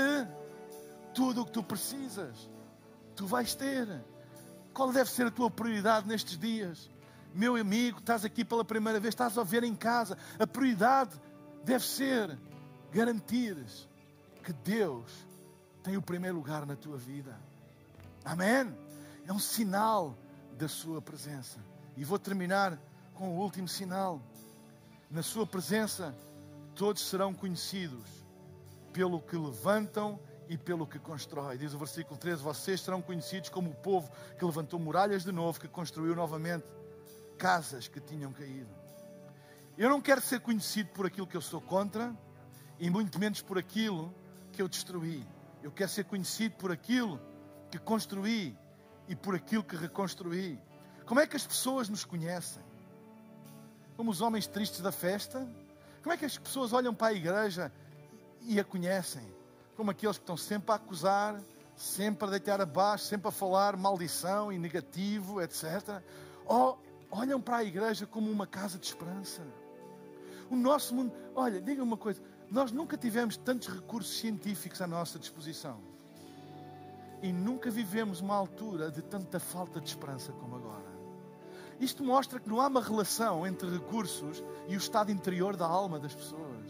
tudo 1.14 1.42
o 1.42 1.44
que 1.44 1.52
tu 1.52 1.62
precisas, 1.62 2.50
tu 3.14 3.26
vais 3.26 3.54
ter. 3.54 3.88
Qual 4.72 4.92
deve 4.92 5.10
ser 5.10 5.26
a 5.26 5.30
tua 5.30 5.50
prioridade 5.50 6.06
nestes 6.06 6.38
dias? 6.38 6.90
Meu 7.34 7.56
amigo, 7.56 7.98
estás 7.98 8.24
aqui 8.24 8.44
pela 8.44 8.64
primeira 8.64 9.00
vez, 9.00 9.12
estás 9.12 9.36
a 9.36 9.42
ver 9.42 9.64
em 9.64 9.74
casa. 9.74 10.16
A 10.38 10.46
prioridade 10.46 11.10
deve 11.64 11.84
ser 11.84 12.38
garantires 12.92 13.88
que 14.42 14.52
Deus 14.52 15.10
tem 15.82 15.96
o 15.96 16.02
primeiro 16.02 16.36
lugar 16.36 16.64
na 16.64 16.76
tua 16.76 16.96
vida. 16.96 17.36
Amém? 18.24 18.74
É 19.28 19.32
um 19.32 19.38
sinal 19.38 20.16
da 20.56 20.66
sua 20.66 21.02
presença. 21.02 21.58
E 21.94 22.02
vou 22.02 22.18
terminar 22.18 22.80
com 23.12 23.28
o 23.28 23.40
último 23.42 23.68
sinal. 23.68 24.22
Na 25.10 25.22
Sua 25.22 25.46
presença, 25.46 26.16
todos 26.74 27.06
serão 27.06 27.34
conhecidos 27.34 28.08
pelo 28.90 29.20
que 29.20 29.36
levantam 29.36 30.18
e 30.48 30.56
pelo 30.56 30.86
que 30.86 30.98
constrói. 30.98 31.58
Diz 31.58 31.74
o 31.74 31.78
versículo 31.78 32.18
13: 32.18 32.42
Vocês 32.42 32.80
serão 32.80 33.02
conhecidos 33.02 33.50
como 33.50 33.70
o 33.70 33.74
povo 33.74 34.10
que 34.38 34.44
levantou 34.46 34.80
muralhas 34.80 35.24
de 35.24 35.32
novo, 35.32 35.60
que 35.60 35.68
construiu 35.68 36.16
novamente 36.16 36.64
casas 37.36 37.86
que 37.86 38.00
tinham 38.00 38.32
caído. 38.32 38.74
Eu 39.76 39.90
não 39.90 40.00
quero 40.00 40.22
ser 40.22 40.40
conhecido 40.40 40.88
por 40.94 41.04
aquilo 41.04 41.26
que 41.26 41.36
eu 41.36 41.42
sou 41.42 41.60
contra 41.60 42.16
e 42.78 42.88
muito 42.88 43.18
menos 43.18 43.42
por 43.42 43.58
aquilo 43.58 44.10
que 44.52 44.62
eu 44.62 44.68
destruí. 44.68 45.22
Eu 45.62 45.70
quero 45.70 45.90
ser 45.90 46.04
conhecido 46.04 46.54
por 46.56 46.72
aquilo 46.72 47.20
que 47.70 47.78
construí 47.78 48.56
e 49.08 49.16
por 49.16 49.34
aquilo 49.34 49.64
que 49.64 49.76
reconstruí. 49.76 50.60
Como 51.06 51.20
é 51.20 51.26
que 51.26 51.36
as 51.36 51.46
pessoas 51.46 51.88
nos 51.88 52.04
conhecem? 52.04 52.62
Como 53.96 54.10
os 54.10 54.20
homens 54.20 54.46
tristes 54.46 54.80
da 54.80 54.92
festa? 54.92 55.48
Como 56.02 56.12
é 56.12 56.16
que 56.16 56.24
as 56.24 56.38
pessoas 56.38 56.72
olham 56.72 56.94
para 56.94 57.08
a 57.08 57.12
igreja 57.12 57.72
e 58.42 58.60
a 58.60 58.64
conhecem? 58.64 59.26
Como 59.76 59.90
aqueles 59.90 60.18
que 60.18 60.22
estão 60.22 60.36
sempre 60.36 60.72
a 60.72 60.74
acusar, 60.74 61.40
sempre 61.76 62.28
a 62.28 62.30
deitar 62.30 62.60
abaixo, 62.60 63.04
sempre 63.04 63.28
a 63.28 63.30
falar 63.30 63.76
maldição 63.76 64.52
e 64.52 64.58
negativo, 64.58 65.40
etc. 65.40 66.02
Ou 66.44 66.78
olham 67.10 67.40
para 67.40 67.58
a 67.58 67.64
igreja 67.64 68.06
como 68.06 68.30
uma 68.30 68.46
casa 68.46 68.78
de 68.78 68.86
esperança? 68.86 69.42
O 70.50 70.56
nosso 70.56 70.94
mundo, 70.94 71.12
olha, 71.34 71.60
diga 71.60 71.82
uma 71.82 71.96
coisa, 71.96 72.22
nós 72.50 72.72
nunca 72.72 72.96
tivemos 72.96 73.36
tantos 73.36 73.68
recursos 73.68 74.18
científicos 74.18 74.80
à 74.80 74.86
nossa 74.86 75.18
disposição. 75.18 75.97
E 77.22 77.32
nunca 77.32 77.70
vivemos 77.70 78.20
uma 78.20 78.34
altura 78.34 78.90
de 78.90 79.02
tanta 79.02 79.40
falta 79.40 79.80
de 79.80 79.88
esperança 79.88 80.32
como 80.32 80.56
agora. 80.56 80.88
Isto 81.80 82.04
mostra 82.04 82.40
que 82.40 82.48
não 82.48 82.60
há 82.60 82.66
uma 82.66 82.82
relação 82.82 83.46
entre 83.46 83.68
recursos 83.70 84.42
e 84.68 84.74
o 84.74 84.78
estado 84.78 85.12
interior 85.12 85.56
da 85.56 85.66
alma 85.66 85.98
das 85.98 86.14
pessoas. 86.14 86.66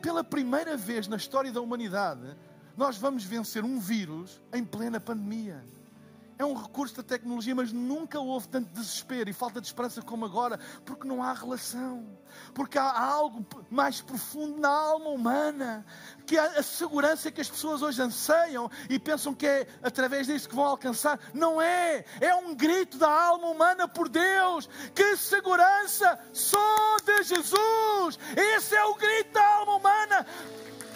Pela 0.00 0.22
primeira 0.22 0.76
vez 0.76 1.08
na 1.08 1.16
história 1.16 1.50
da 1.50 1.60
humanidade, 1.60 2.36
nós 2.76 2.96
vamos 2.96 3.24
vencer 3.24 3.64
um 3.64 3.80
vírus 3.80 4.40
em 4.52 4.64
plena 4.64 5.00
pandemia 5.00 5.64
é 6.38 6.44
um 6.44 6.54
recurso 6.54 6.96
da 6.96 7.02
tecnologia, 7.02 7.54
mas 7.54 7.72
nunca 7.72 8.18
houve 8.18 8.48
tanto 8.48 8.70
desespero 8.72 9.30
e 9.30 9.32
falta 9.32 9.60
de 9.60 9.66
esperança 9.66 10.02
como 10.02 10.24
agora, 10.24 10.58
porque 10.84 11.06
não 11.06 11.22
há 11.22 11.32
relação, 11.32 12.04
porque 12.52 12.78
há 12.78 13.00
algo 13.00 13.46
mais 13.70 14.00
profundo 14.00 14.60
na 14.60 14.68
alma 14.68 15.10
humana, 15.10 15.86
que 16.26 16.36
a, 16.36 16.44
a 16.58 16.62
segurança 16.62 17.30
que 17.30 17.40
as 17.40 17.48
pessoas 17.48 17.82
hoje 17.82 18.02
anseiam 18.02 18.70
e 18.88 18.98
pensam 18.98 19.34
que 19.34 19.46
é 19.46 19.66
através 19.82 20.26
disso 20.26 20.48
que 20.48 20.54
vão 20.54 20.64
alcançar, 20.64 21.18
não 21.32 21.60
é, 21.60 22.04
é 22.20 22.34
um 22.34 22.54
grito 22.54 22.98
da 22.98 23.10
alma 23.10 23.48
humana 23.48 23.86
por 23.86 24.08
Deus, 24.08 24.68
que 24.94 25.16
segurança! 25.16 26.18
Só 26.32 26.96
de 27.04 27.22
Jesus, 27.22 28.18
esse 28.36 28.74
é 28.74 28.84
o 28.84 28.94
grito 28.94 29.32
da 29.32 29.46
alma 29.56 29.76
humana. 29.76 30.26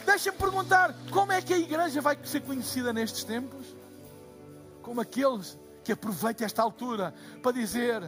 Deixa-me 0.05 0.39
perguntar, 0.39 0.95
como 1.13 1.33
é 1.33 1.43
que 1.43 1.53
a 1.53 1.59
igreja 1.59 2.01
vai 2.01 2.19
ser 2.25 2.41
conhecida 2.41 2.93
nestes 2.93 3.25
tempos? 3.25 3.78
Como 4.89 5.03
aqueles 5.03 5.59
que 5.85 5.93
aproveitam 5.93 6.47
esta 6.47 6.63
altura 6.63 7.13
para 7.43 7.53
dizer: 7.53 8.03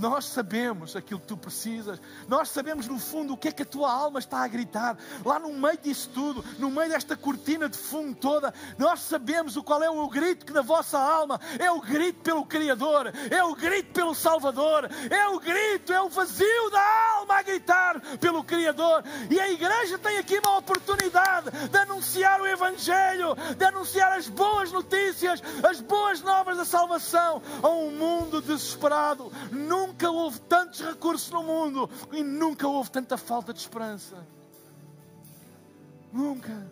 nós 0.00 0.24
sabemos 0.24 0.96
aquilo 0.96 1.20
que 1.20 1.26
tu 1.26 1.36
precisas. 1.36 2.00
Nós 2.26 2.48
sabemos 2.48 2.88
no 2.88 2.98
fundo 2.98 3.34
o 3.34 3.36
que 3.36 3.48
é 3.48 3.52
que 3.52 3.62
a 3.62 3.66
tua 3.66 3.92
alma 3.92 4.18
está 4.18 4.42
a 4.42 4.48
gritar. 4.48 4.96
Lá 5.22 5.38
no 5.38 5.52
meio 5.52 5.76
disso 5.76 6.10
tudo, 6.14 6.42
no 6.58 6.70
meio 6.70 6.88
desta 6.88 7.16
cortina 7.16 7.68
de 7.68 7.76
fumo 7.76 8.14
toda, 8.14 8.52
nós 8.78 9.00
sabemos 9.00 9.56
o 9.56 9.62
qual 9.62 9.82
é 9.82 9.90
o 9.90 10.08
grito 10.08 10.46
que 10.46 10.54
na 10.54 10.62
vossa 10.62 10.98
alma 10.98 11.38
é 11.58 11.70
o 11.70 11.82
grito 11.82 12.20
pelo 12.22 12.46
Criador, 12.46 13.12
é 13.30 13.44
o 13.44 13.54
grito 13.54 13.92
pelo 13.92 14.14
Salvador, 14.14 14.88
é 15.10 15.28
o 15.28 15.38
grito, 15.38 15.92
é 15.92 16.00
o 16.00 16.08
vazio 16.08 16.70
da 16.70 17.16
alma 17.18 17.34
a 17.34 17.42
gritar 17.42 18.00
pelo 18.18 18.42
Criador. 18.42 19.04
E 19.28 19.38
a 19.38 19.50
igreja 19.50 19.98
tem 19.98 20.16
aqui 20.16 20.38
uma 20.38 20.58
oportunidade 20.58 21.50
de 21.68 21.78
anunciar 21.78 22.40
o 22.40 22.46
Evangelho, 22.46 23.36
de 23.56 23.64
anunciar 23.66 24.12
as 24.12 24.28
boas 24.28 24.72
notícias, 24.72 25.42
as 25.68 25.80
boas 25.82 26.22
novas 26.22 26.56
da 26.56 26.64
salvação 26.64 27.42
a 27.62 27.68
um 27.68 27.90
mundo 27.90 28.40
desesperado. 28.40 29.30
Nunca 29.50 29.89
Nunca 29.90 30.08
houve 30.08 30.40
tantos 30.42 30.80
recursos 30.80 31.30
no 31.30 31.42
mundo 31.42 31.90
e 32.12 32.22
nunca 32.22 32.68
houve 32.68 32.88
tanta 32.92 33.18
falta 33.18 33.52
de 33.52 33.58
esperança. 33.58 34.24
Nunca. 36.12 36.70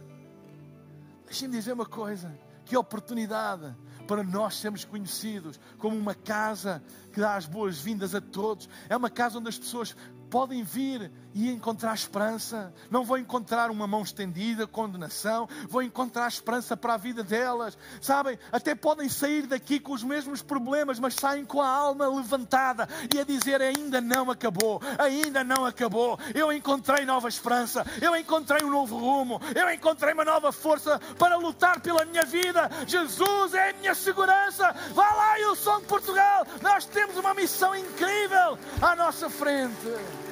Deixem-me 1.26 1.56
dizer 1.56 1.72
uma 1.72 1.84
coisa: 1.84 2.32
que 2.64 2.76
oportunidade 2.76 3.74
para 4.06 4.22
nós 4.22 4.54
sermos 4.54 4.84
conhecidos 4.84 5.58
como 5.78 5.96
uma 5.96 6.14
casa 6.14 6.80
que 7.12 7.18
dá 7.18 7.34
as 7.34 7.44
boas-vindas 7.44 8.14
a 8.14 8.20
todos. 8.20 8.68
É 8.88 8.96
uma 8.96 9.10
casa 9.10 9.40
onde 9.40 9.48
as 9.48 9.58
pessoas 9.58 9.96
podem 10.29 10.62
vir 10.62 11.11
e 11.35 11.51
encontrar 11.51 11.95
esperança. 11.95 12.72
Não 12.91 13.05
vão 13.05 13.18
encontrar 13.18 13.70
uma 13.70 13.87
mão 13.87 14.03
estendida, 14.03 14.66
condenação, 14.66 15.49
vão 15.68 15.83
encontrar 15.83 16.26
esperança 16.29 16.76
para 16.76 16.95
a 16.95 16.97
vida 16.97 17.22
delas. 17.22 17.79
Sabem, 18.01 18.39
até 18.51 18.74
podem 18.74 19.09
sair 19.09 19.47
daqui 19.47 19.79
com 19.79 19.93
os 19.93 20.03
mesmos 20.03 20.43
problemas, 20.43 20.99
mas 20.99 21.14
saem 21.14 21.45
com 21.45 21.61
a 21.61 21.68
alma 21.68 22.09
levantada 22.09 22.89
e 23.14 23.20
a 23.20 23.24
dizer: 23.24 23.62
ainda 23.62 24.01
não 24.01 24.31
acabou, 24.31 24.81
ainda 24.99 25.45
não 25.45 25.64
acabou. 25.64 26.18
Eu 26.35 26.53
encontrei 26.53 27.05
nova 27.05 27.29
esperança, 27.29 27.85
eu 28.01 28.16
encontrei 28.16 28.64
um 28.64 28.70
novo 28.70 28.97
rumo, 28.97 29.41
eu 29.55 29.72
encontrei 29.72 30.12
uma 30.12 30.24
nova 30.24 30.53
força 30.53 30.99
para 31.18 31.37
lutar 31.37 31.81
pela 31.81 32.05
minha 32.05 32.24
vida. 32.24 32.70
Jesus 32.87 33.55
é 33.55 33.70
a 33.70 33.72
minha 33.74 33.95
segurança. 33.95 34.74
Vá 34.93 35.09
lá, 35.12 35.41
eu 35.41 35.55
sou 35.55 35.81
de 35.81 35.87
Portugal. 35.87 36.47
Nós 36.62 36.85
temos 36.85 37.16
uma 37.16 37.35
missão 37.35 37.74
incrível 37.74 38.59
à 38.83 38.97
nossa 38.97 39.31
frente 39.31 40.28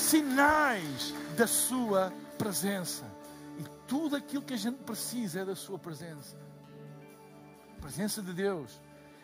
sinais 0.00 1.14
da 1.36 1.46
Sua 1.46 2.12
presença. 2.38 3.04
E 3.58 3.64
tudo 3.86 4.16
aquilo 4.16 4.42
que 4.42 4.54
a 4.54 4.56
gente 4.56 4.78
precisa 4.78 5.40
é 5.40 5.44
da 5.44 5.54
Sua 5.54 5.78
presença. 5.78 6.36
A 7.76 7.80
presença 7.80 8.22
de 8.22 8.32
Deus 8.32 8.80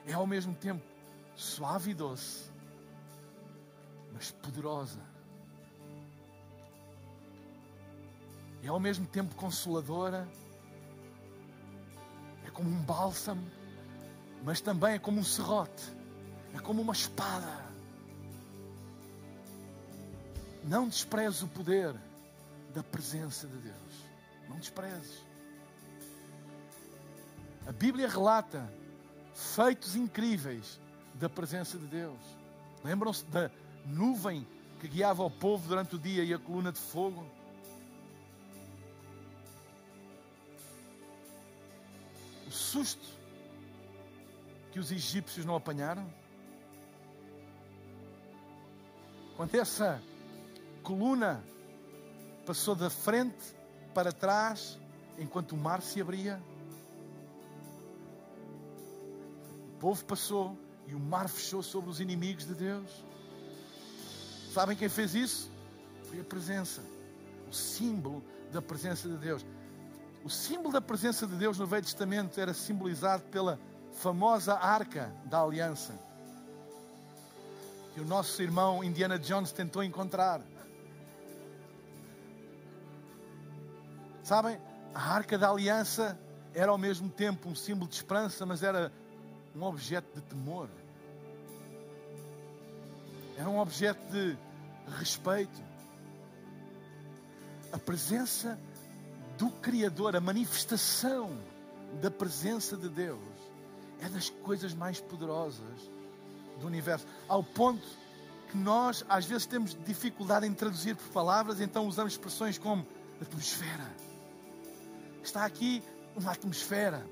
é 0.07 0.12
ao 0.12 0.27
mesmo 0.27 0.55
tempo 0.55 0.85
suave 1.35 1.91
e 1.91 1.95
doce, 1.95 2.51
mas 4.12 4.31
poderosa. 4.31 5.01
É 8.62 8.68
ao 8.68 8.81
mesmo 8.81 9.07
tempo 9.07 9.35
consoladora, 9.35 10.29
é 12.45 12.51
como 12.51 12.68
um 12.68 12.83
bálsamo, 12.83 13.47
mas 14.43 14.61
também 14.61 14.95
é 14.95 14.99
como 14.99 15.20
um 15.20 15.24
serrote, 15.24 15.85
é 16.55 16.59
como 16.59 16.83
uma 16.83 16.93
espada 16.93 17.66
Não 20.67 20.89
desprezes 20.89 21.43
o 21.43 21.49
poder 21.49 21.95
da 22.75 22.83
presença 22.83 23.47
de 23.47 23.57
Deus. 23.57 24.05
Não 24.49 24.59
desprezes. 24.59 25.25
A 27.67 27.73
Bíblia 27.73 28.09
relata 28.09 28.69
feitos 29.33 29.95
incríveis 29.95 30.81
da 31.14 31.29
presença 31.29 31.79
de 31.79 31.87
Deus. 31.87 32.19
Lembram-se 32.83 33.25
da 33.27 33.49
nuvem 33.85 34.47
que 34.81 34.89
guiava 34.89 35.23
o 35.23 35.31
povo 35.31 35.69
durante 35.69 35.95
o 35.95 35.99
dia 35.99 36.25
e 36.25 36.35
a 36.35 36.39
coluna 36.39 36.73
de 36.73 36.81
fogo? 36.81 37.25
O 42.47 42.51
susto 42.51 43.07
que 44.73 44.81
os 44.81 44.91
egípcios 44.91 45.47
não 45.47 45.55
apanharam? 45.55 46.12
Quando 49.37 49.55
essa 49.55 50.03
coluna 50.87 51.43
passou 52.47 52.76
da 52.76 52.89
frente 52.89 53.57
para 53.93 54.12
trás 54.12 54.78
enquanto 55.18 55.51
o 55.53 55.57
mar 55.57 55.82
se 55.82 56.01
abria, 56.01 56.41
o 59.74 59.78
povo 59.80 60.05
passou 60.05 60.57
e 60.87 60.95
o 60.95 61.01
mar 61.01 61.28
fechou 61.28 61.61
sobre 61.61 61.91
os 61.91 61.99
inimigos 61.99 62.47
de 62.47 62.55
Deus. 62.55 63.05
Sabem 64.55 64.76
quem 64.76 64.89
fez 64.89 65.12
isso? 65.16 65.51
Foi 66.05 66.20
a 66.20 66.24
presença, 66.24 66.80
o 67.51 67.53
símbolo 67.53 68.22
da 68.53 68.62
presença 68.62 69.09
de 69.09 69.16
Deus. 69.16 69.45
O 70.24 70.30
símbolo 70.30 70.72
da 70.72 70.80
presença 70.80 71.26
de 71.26 71.34
Deus 71.34 71.59
no 71.59 71.66
Velho 71.66 71.82
Testamento 71.82 72.41
era 72.41 72.55
simbolizado 72.55 73.24
pela 73.24 73.59
famosa 73.93 74.55
arca 74.55 75.12
da 75.24 75.43
aliança 75.43 75.99
que 77.93 78.01
o 78.01 78.05
nosso 78.05 78.41
irmão 78.43 78.84
Indiana 78.84 79.18
Jones 79.18 79.51
tentou 79.53 79.82
encontrar. 79.82 80.43
Sabem, 84.27 84.59
a 84.93 85.12
arca 85.12 85.39
da 85.39 85.49
aliança 85.49 86.18
era 86.53 86.72
ao 86.72 86.77
mesmo 86.77 87.09
tempo 87.09 87.49
um 87.49 87.55
símbolo 87.55 87.89
de 87.89 87.95
esperança, 87.95 88.45
mas 88.45 88.61
era 88.61 88.93
um 89.55 89.62
objeto 89.62 90.16
de 90.16 90.20
temor. 90.20 90.68
Era 93.39 93.49
um 93.49 93.61
objeto 93.61 94.05
de 94.11 94.37
respeito. 94.99 95.62
A 97.72 97.79
presença 97.79 98.59
do 99.39 99.49
Criador, 99.49 100.16
a 100.16 100.20
manifestação 100.20 101.31
da 102.03 102.11
presença 102.11 102.77
de 102.77 102.89
Deus, 102.89 103.20
é 104.01 104.09
das 104.09 104.29
coisas 104.29 104.74
mais 104.74 105.01
poderosas 105.01 105.89
do 106.59 106.66
universo, 106.66 107.07
ao 107.29 107.45
ponto 107.45 107.87
que 108.51 108.57
nós 108.57 109.05
às 109.09 109.24
vezes 109.24 109.47
temos 109.47 109.79
dificuldade 109.87 110.49
em 110.49 110.53
traduzir 110.53 110.97
por 110.97 111.11
palavras, 111.11 111.61
então 111.61 111.87
usamos 111.87 112.14
expressões 112.14 112.59
como 112.59 112.85
atmosfera. 113.22 114.05
Está 115.27 115.45
aqui 115.45 115.83
uma 116.14 116.31
atmosfera. 116.31 117.05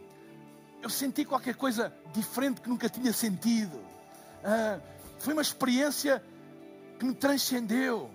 Eu 0.81 0.89
senti 0.89 1.25
qualquer 1.25 1.57
coisa 1.57 1.93
diferente 2.13 2.61
que 2.61 2.69
nunca 2.69 2.89
tinha 2.89 3.13
sentido. 3.13 3.77
Ah, 4.45 4.79
foi 5.19 5.33
uma 5.33 5.43
experiência 5.43 6.23
que 6.97 7.05
me 7.05 7.13
transcendeu. 7.13 8.09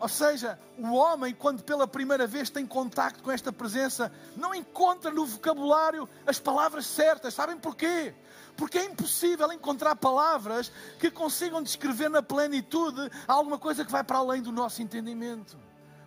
Ou 0.00 0.08
seja, 0.08 0.58
o 0.76 0.92
homem, 0.94 1.32
quando 1.32 1.62
pela 1.62 1.86
primeira 1.86 2.26
vez 2.26 2.50
tem 2.50 2.66
contacto 2.66 3.22
com 3.22 3.30
esta 3.30 3.52
presença, 3.52 4.12
não 4.36 4.52
encontra 4.52 5.12
no 5.12 5.24
vocabulário 5.24 6.08
as 6.26 6.40
palavras 6.40 6.84
certas. 6.84 7.34
Sabem 7.34 7.56
porquê? 7.56 8.12
Porque 8.56 8.78
é 8.78 8.84
impossível 8.84 9.50
encontrar 9.52 9.94
palavras 9.94 10.72
que 10.98 11.08
consigam 11.08 11.62
descrever 11.62 12.10
na 12.10 12.20
plenitude 12.20 13.08
alguma 13.28 13.58
coisa 13.58 13.84
que 13.84 13.92
vai 13.92 14.02
para 14.02 14.18
além 14.18 14.42
do 14.42 14.50
nosso 14.50 14.82
entendimento. 14.82 15.56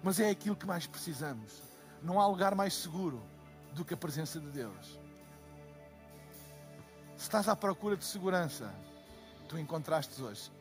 Mas 0.04 0.20
é 0.20 0.30
aquilo 0.30 0.58
que 0.58 0.68
mais 0.68 0.86
precisamos. 0.86 1.67
Não 2.02 2.20
há 2.20 2.28
lugar 2.28 2.56
mais 2.56 2.74
seguro 2.74 3.22
do 3.74 3.84
que 3.84 3.94
a 3.94 3.98
presença 3.98 4.40
de 4.40 4.50
Deus. 4.50 5.00
Se 7.16 7.24
estás 7.24 7.48
à 7.48 7.56
procura 7.56 7.98
de 7.98 8.06
segurança, 8.06 8.74
tu 9.48 9.58
encontraste 9.58 10.22
hoje 10.22 10.52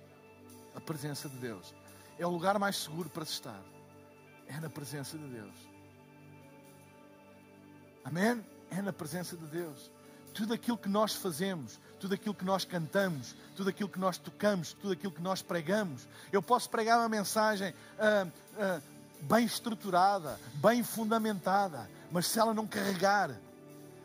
a 0.74 0.80
presença 0.80 1.28
de 1.28 1.36
Deus. 1.36 1.74
É 2.18 2.26
o 2.26 2.30
lugar 2.30 2.58
mais 2.58 2.76
seguro 2.76 3.08
para 3.08 3.24
se 3.24 3.32
estar. 3.32 3.62
É 4.46 4.58
na 4.60 4.70
presença 4.70 5.18
de 5.18 5.26
Deus. 5.26 5.54
Amém? 8.04 8.44
É 8.70 8.80
na 8.80 8.92
presença 8.92 9.36
de 9.36 9.46
Deus 9.46 9.90
tudo 10.36 10.52
aquilo 10.52 10.76
que 10.76 10.88
nós 10.88 11.14
fazemos, 11.14 11.80
tudo 11.98 12.12
aquilo 12.12 12.34
que 12.34 12.44
nós 12.44 12.62
cantamos, 12.62 13.34
tudo 13.56 13.70
aquilo 13.70 13.88
que 13.88 13.98
nós 13.98 14.18
tocamos, 14.18 14.74
tudo 14.74 14.92
aquilo 14.92 15.10
que 15.10 15.22
nós 15.22 15.40
pregamos. 15.40 16.06
Eu 16.30 16.42
posso 16.42 16.68
pregar 16.68 16.98
uma 16.98 17.08
mensagem 17.08 17.72
ah, 17.98 18.26
ah, 18.58 18.80
bem 19.22 19.44
estruturada, 19.44 20.38
bem 20.54 20.82
fundamentada, 20.82 21.88
mas 22.10 22.26
se 22.26 22.38
ela 22.38 22.54
não 22.54 22.66
carregar, 22.66 23.30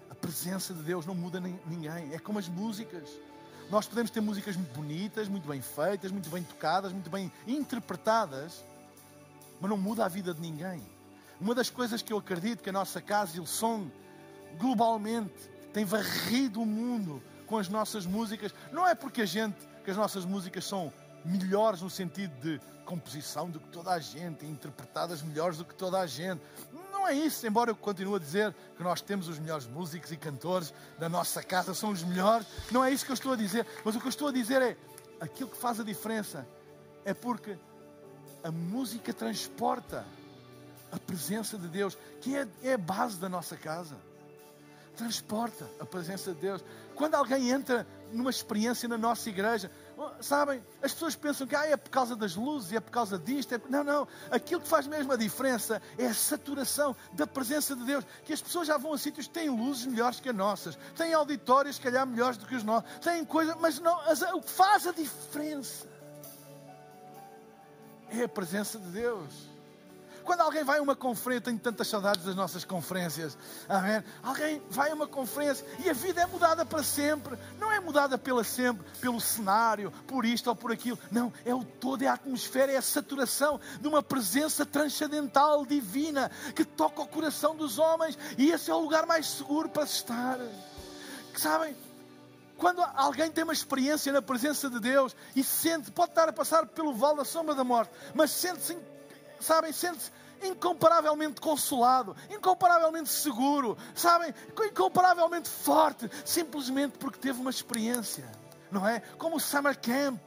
a 0.09 0.15
presença 0.15 0.73
de 0.73 0.81
Deus 0.83 1.05
não 1.05 1.15
muda 1.15 1.39
ninguém. 1.39 2.13
É 2.13 2.19
como 2.19 2.39
as 2.39 2.47
músicas. 2.47 3.09
Nós 3.69 3.87
podemos 3.87 4.11
ter 4.11 4.21
músicas 4.21 4.55
muito 4.55 4.73
bonitas, 4.73 5.27
muito 5.27 5.47
bem 5.47 5.61
feitas, 5.61 6.11
muito 6.11 6.29
bem 6.29 6.43
tocadas, 6.43 6.91
muito 6.91 7.09
bem 7.09 7.31
interpretadas, 7.47 8.63
mas 9.59 9.69
não 9.69 9.77
muda 9.77 10.03
a 10.05 10.07
vida 10.09 10.33
de 10.33 10.41
ninguém. 10.41 10.81
Uma 11.39 11.55
das 11.55 11.69
coisas 11.69 12.01
que 12.01 12.11
eu 12.11 12.17
acredito 12.17 12.61
que 12.61 12.69
a 12.69 12.73
nossa 12.73 13.01
casa 13.01 13.37
Ilson 13.37 13.89
globalmente 14.59 15.49
tem 15.73 15.85
varrido 15.85 16.61
o 16.61 16.65
mundo 16.65 17.23
com 17.47 17.57
as 17.57 17.69
nossas 17.69 18.05
músicas. 18.05 18.53
Não 18.71 18.87
é 18.87 18.93
porque 18.93 19.21
a 19.21 19.25
gente, 19.25 19.57
que 19.83 19.91
as 19.91 19.97
nossas 19.97 20.25
músicas 20.25 20.65
são 20.65 20.91
melhores 21.23 21.81
no 21.81 21.89
sentido 21.89 22.33
de 22.41 22.59
composição 22.85 23.49
do 23.49 23.59
que 23.59 23.69
toda 23.69 23.91
a 23.91 23.99
gente, 23.99 24.45
interpretadas 24.45 25.21
melhores 25.21 25.57
do 25.57 25.65
que 25.65 25.73
toda 25.73 25.99
a 25.99 26.07
gente. 26.07 26.41
Não 26.91 27.07
é 27.07 27.13
isso, 27.13 27.45
embora 27.47 27.71
eu 27.71 27.75
continue 27.75 28.15
a 28.15 28.19
dizer 28.19 28.55
que 28.75 28.83
nós 28.83 29.01
temos 29.01 29.27
os 29.27 29.39
melhores 29.39 29.65
músicos 29.65 30.11
e 30.11 30.17
cantores 30.17 30.73
da 30.99 31.07
nossa 31.07 31.41
casa, 31.41 31.73
são 31.73 31.91
os 31.91 32.03
melhores. 32.03 32.45
Não 32.71 32.83
é 32.83 32.91
isso 32.91 33.05
que 33.05 33.11
eu 33.11 33.15
estou 33.15 33.33
a 33.33 33.35
dizer, 33.35 33.65
mas 33.83 33.95
o 33.95 33.99
que 33.99 34.05
eu 34.05 34.09
estou 34.09 34.27
a 34.27 34.31
dizer 34.31 34.61
é 34.61 34.77
aquilo 35.19 35.49
que 35.49 35.57
faz 35.57 35.79
a 35.79 35.83
diferença 35.83 36.47
é 37.05 37.13
porque 37.13 37.57
a 38.43 38.51
música 38.51 39.13
transporta 39.13 40.05
a 40.91 40.99
presença 40.99 41.57
de 41.57 41.67
Deus, 41.67 41.97
que 42.19 42.35
é, 42.35 42.47
é 42.63 42.73
a 42.73 42.77
base 42.77 43.17
da 43.17 43.29
nossa 43.29 43.55
casa 43.55 43.95
transporta 44.95 45.67
a 45.79 45.85
presença 45.85 46.33
de 46.33 46.41
Deus. 46.41 46.63
Quando 46.95 47.15
alguém 47.15 47.49
entra 47.49 47.87
numa 48.11 48.29
experiência 48.29 48.87
na 48.87 48.97
nossa 48.97 49.29
igreja, 49.29 49.71
sabem, 50.21 50.63
as 50.81 50.93
pessoas 50.93 51.15
pensam 51.15 51.45
que 51.45 51.55
ah, 51.55 51.65
é 51.65 51.75
por 51.75 51.89
causa 51.89 52.15
das 52.15 52.35
luzes, 52.35 52.71
é 52.73 52.79
por 52.79 52.91
causa 52.91 53.17
disto. 53.17 53.55
É... 53.55 53.61
Não, 53.69 53.83
não. 53.83 54.07
Aquilo 54.29 54.61
que 54.61 54.67
faz 54.67 54.87
mesmo 54.87 55.11
a 55.11 55.17
diferença 55.17 55.81
é 55.97 56.07
a 56.07 56.13
saturação 56.13 56.95
da 57.13 57.27
presença 57.27 57.75
de 57.75 57.83
Deus. 57.83 58.05
Que 58.23 58.33
as 58.33 58.41
pessoas 58.41 58.67
já 58.67 58.77
vão 58.77 58.93
a 58.93 58.97
sítios 58.97 59.27
que 59.27 59.33
têm 59.33 59.49
luzes 59.49 59.85
melhores 59.85 60.19
que 60.19 60.29
as 60.29 60.35
nossas, 60.35 60.77
têm 60.95 61.13
auditórios, 61.13 61.75
se 61.75 61.81
calhar, 61.81 62.05
melhores 62.05 62.37
do 62.37 62.45
que 62.45 62.55
os 62.55 62.63
nossos, 62.63 62.89
têm 62.99 63.25
coisas, 63.25 63.55
mas 63.59 63.79
não, 63.79 63.97
o 64.35 64.41
que 64.41 64.49
faz 64.49 64.87
a 64.87 64.91
diferença 64.91 65.87
é 68.09 68.23
a 68.23 68.29
presença 68.29 68.77
de 68.77 68.87
Deus. 68.87 69.50
Quando 70.23 70.41
alguém 70.41 70.63
vai 70.63 70.79
a 70.79 70.81
uma 70.81 70.95
conferência, 70.95 71.45
tenho 71.45 71.59
tantas 71.59 71.87
saudades 71.87 72.25
das 72.25 72.35
nossas 72.35 72.63
conferências. 72.63 73.37
Amém? 73.67 74.03
Alguém 74.21 74.61
vai 74.69 74.91
a 74.91 74.93
uma 74.93 75.07
conferência 75.07 75.65
e 75.83 75.89
a 75.89 75.93
vida 75.93 76.21
é 76.21 76.25
mudada 76.25 76.65
para 76.65 76.83
sempre. 76.83 77.37
Não 77.59 77.71
é 77.71 77.79
mudada 77.79 78.17
pela 78.17 78.43
sempre, 78.43 78.85
pelo 78.99 79.19
cenário, 79.19 79.91
por 80.07 80.25
isto 80.25 80.47
ou 80.47 80.55
por 80.55 80.71
aquilo. 80.71 80.97
Não, 81.11 81.31
é 81.45 81.53
o 81.53 81.63
todo, 81.63 82.03
é 82.03 82.07
a 82.07 82.13
atmosfera, 82.13 82.71
é 82.71 82.77
a 82.77 82.81
saturação 82.81 83.59
de 83.79 83.87
uma 83.87 84.03
presença 84.03 84.65
transcendental, 84.65 85.65
divina, 85.65 86.31
que 86.55 86.63
toca 86.63 87.01
o 87.01 87.07
coração 87.07 87.55
dos 87.55 87.79
homens. 87.79 88.17
E 88.37 88.51
esse 88.51 88.69
é 88.69 88.73
o 88.73 88.79
lugar 88.79 89.05
mais 89.05 89.27
seguro 89.27 89.69
para 89.69 89.85
se 89.85 89.95
estar. 89.95 90.39
Sabem? 91.35 91.75
quando 92.61 92.83
alguém 92.95 93.31
tem 93.31 93.43
uma 93.43 93.53
experiência 93.53 94.13
na 94.13 94.21
presença 94.21 94.69
de 94.69 94.79
Deus 94.79 95.15
e 95.35 95.43
sente, 95.43 95.89
pode 95.89 96.11
estar 96.11 96.29
a 96.29 96.31
passar 96.31 96.67
pelo 96.67 96.93
vale 96.93 97.17
da 97.17 97.25
sombra 97.25 97.55
da 97.55 97.63
morte, 97.63 97.91
mas 98.13 98.29
sente-se 98.29 98.77
sabem, 99.43 99.71
sente-se 99.71 100.11
incomparavelmente 100.43 101.39
consolado, 101.39 102.15
incomparavelmente 102.29 103.09
seguro, 103.09 103.77
sabem, 103.93 104.33
incomparavelmente 104.67 105.49
forte, 105.49 106.09
simplesmente 106.25 106.97
porque 106.97 107.19
teve 107.19 107.39
uma 107.39 107.51
experiência, 107.51 108.25
não 108.71 108.87
é? 108.87 109.01
Como 109.17 109.35
o 109.35 109.39
Summer 109.39 109.77
Camp. 109.79 110.19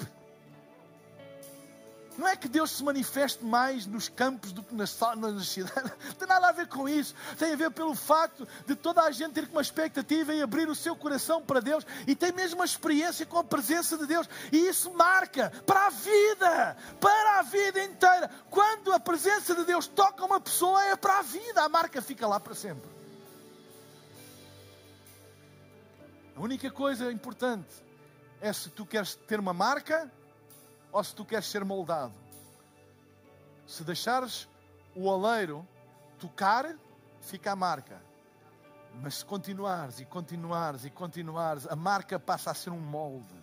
Não 2.17 2.29
é 2.29 2.37
que 2.37 2.49
Deus 2.49 2.71
se 2.71 2.85
manifeste 2.85 3.45
mais 3.45 3.87
nos 3.87 4.09
campos 4.09 4.53
do 4.53 4.63
que 4.63 4.75
nas, 4.75 4.91
cidades. 4.91 5.91
Não 6.07 6.15
tem 6.15 6.29
nada 6.29 6.49
a 6.49 6.53
ver 6.53 6.69
com 6.69 6.89
isso. 6.89 7.15
Tem 7.39 7.53
a 7.53 7.57
ver 7.57 7.71
pelo 7.73 7.95
facto 7.95 8.47
de 8.67 8.77
toda 8.77 9.03
a 9.03 9.11
gente 9.11 9.33
ter 9.33 9.49
uma 9.49 9.61
expectativa 9.61 10.33
e 10.33 10.41
abrir 10.41 10.69
o 10.69 10.75
seu 10.75 10.95
coração 10.95 11.43
para 11.43 11.61
Deus 11.61 11.85
e 12.07 12.15
ter 12.15 12.33
mesmo 12.33 12.61
uma 12.61 12.65
experiência 12.65 13.27
com 13.27 13.39
a 13.39 13.45
presença 13.45 13.99
de 13.99 14.07
Deus. 14.07 14.29
E 14.53 14.59
isso 14.69 14.93
marca 14.93 15.51
para 15.67 15.87
a 15.87 15.91
vida, 15.91 16.77
para 17.01 17.39
a 17.41 17.43
vida 17.43 17.83
inteira. 17.83 18.31
Quando 18.49 18.93
a 18.93 19.01
presença 19.01 19.55
de 19.55 19.65
Deus 19.65 19.89
toca 19.89 20.25
uma 20.25 20.41
pessoa, 20.41 20.85
é 20.85 20.95
para 20.95 21.19
a 21.19 21.23
vida. 21.23 21.63
A 21.63 21.69
marca 21.69 22.01
fica 22.01 22.29
lá 22.29 22.39
para 22.39 22.55
sempre. 22.55 22.89
A 26.37 26.41
única 26.41 26.71
coisa 26.71 27.11
importante 27.11 27.69
é 28.41 28.53
se 28.53 28.69
tu 28.71 28.87
queres 28.87 29.15
ter 29.15 29.41
uma 29.41 29.53
marca 29.53 30.11
ou 30.95 31.03
se 31.03 31.13
tu 31.13 31.25
queres 31.25 31.47
ser 31.47 31.65
moldado. 31.65 32.15
Se 33.67 33.83
deixares 33.83 34.49
o 34.95 35.09
oleiro 35.09 35.67
tocar, 36.21 36.73
fica 37.21 37.51
a 37.51 37.57
marca. 37.57 38.01
Mas 39.03 39.17
se 39.17 39.25
continuares 39.25 39.99
e 39.99 40.05
continuares 40.05 40.85
e 40.85 40.91
continuares, 40.91 41.67
a 41.67 41.75
marca 41.75 42.17
passa 42.21 42.53
a 42.53 42.55
ser 42.55 42.71
um 42.71 42.79
molde. 42.79 43.35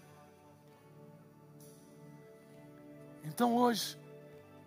Então 3.26 3.54
hoje 3.54 4.00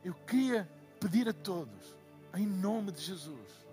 eu 0.05 0.12
queria 0.12 0.70
pedir 1.01 1.26
a 1.26 1.32
todos, 1.32 1.97
em 2.35 2.47
nome 2.47 2.93
de 2.93 3.01
Jesus, 3.01 3.64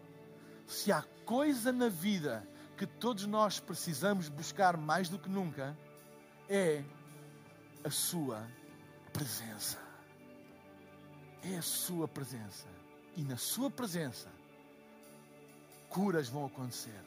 se 0.65 0.89
há 0.89 1.03
coisa 1.25 1.73
na 1.73 1.89
vida 1.89 2.47
que 2.77 2.87
todos 2.87 3.27
nós 3.27 3.59
precisamos 3.59 4.29
buscar 4.29 4.77
mais 4.77 5.09
do 5.09 5.19
que 5.19 5.29
nunca, 5.29 5.77
é 6.47 6.81
a 7.83 7.89
Sua 7.89 8.47
presença. 9.13 9.77
É 11.43 11.57
a 11.57 11.61
Sua 11.61 12.07
presença. 12.07 12.67
E 13.15 13.23
na 13.23 13.37
Sua 13.37 13.69
presença, 13.69 14.29
curas 15.89 16.29
vão 16.29 16.45
acontecer, 16.45 16.99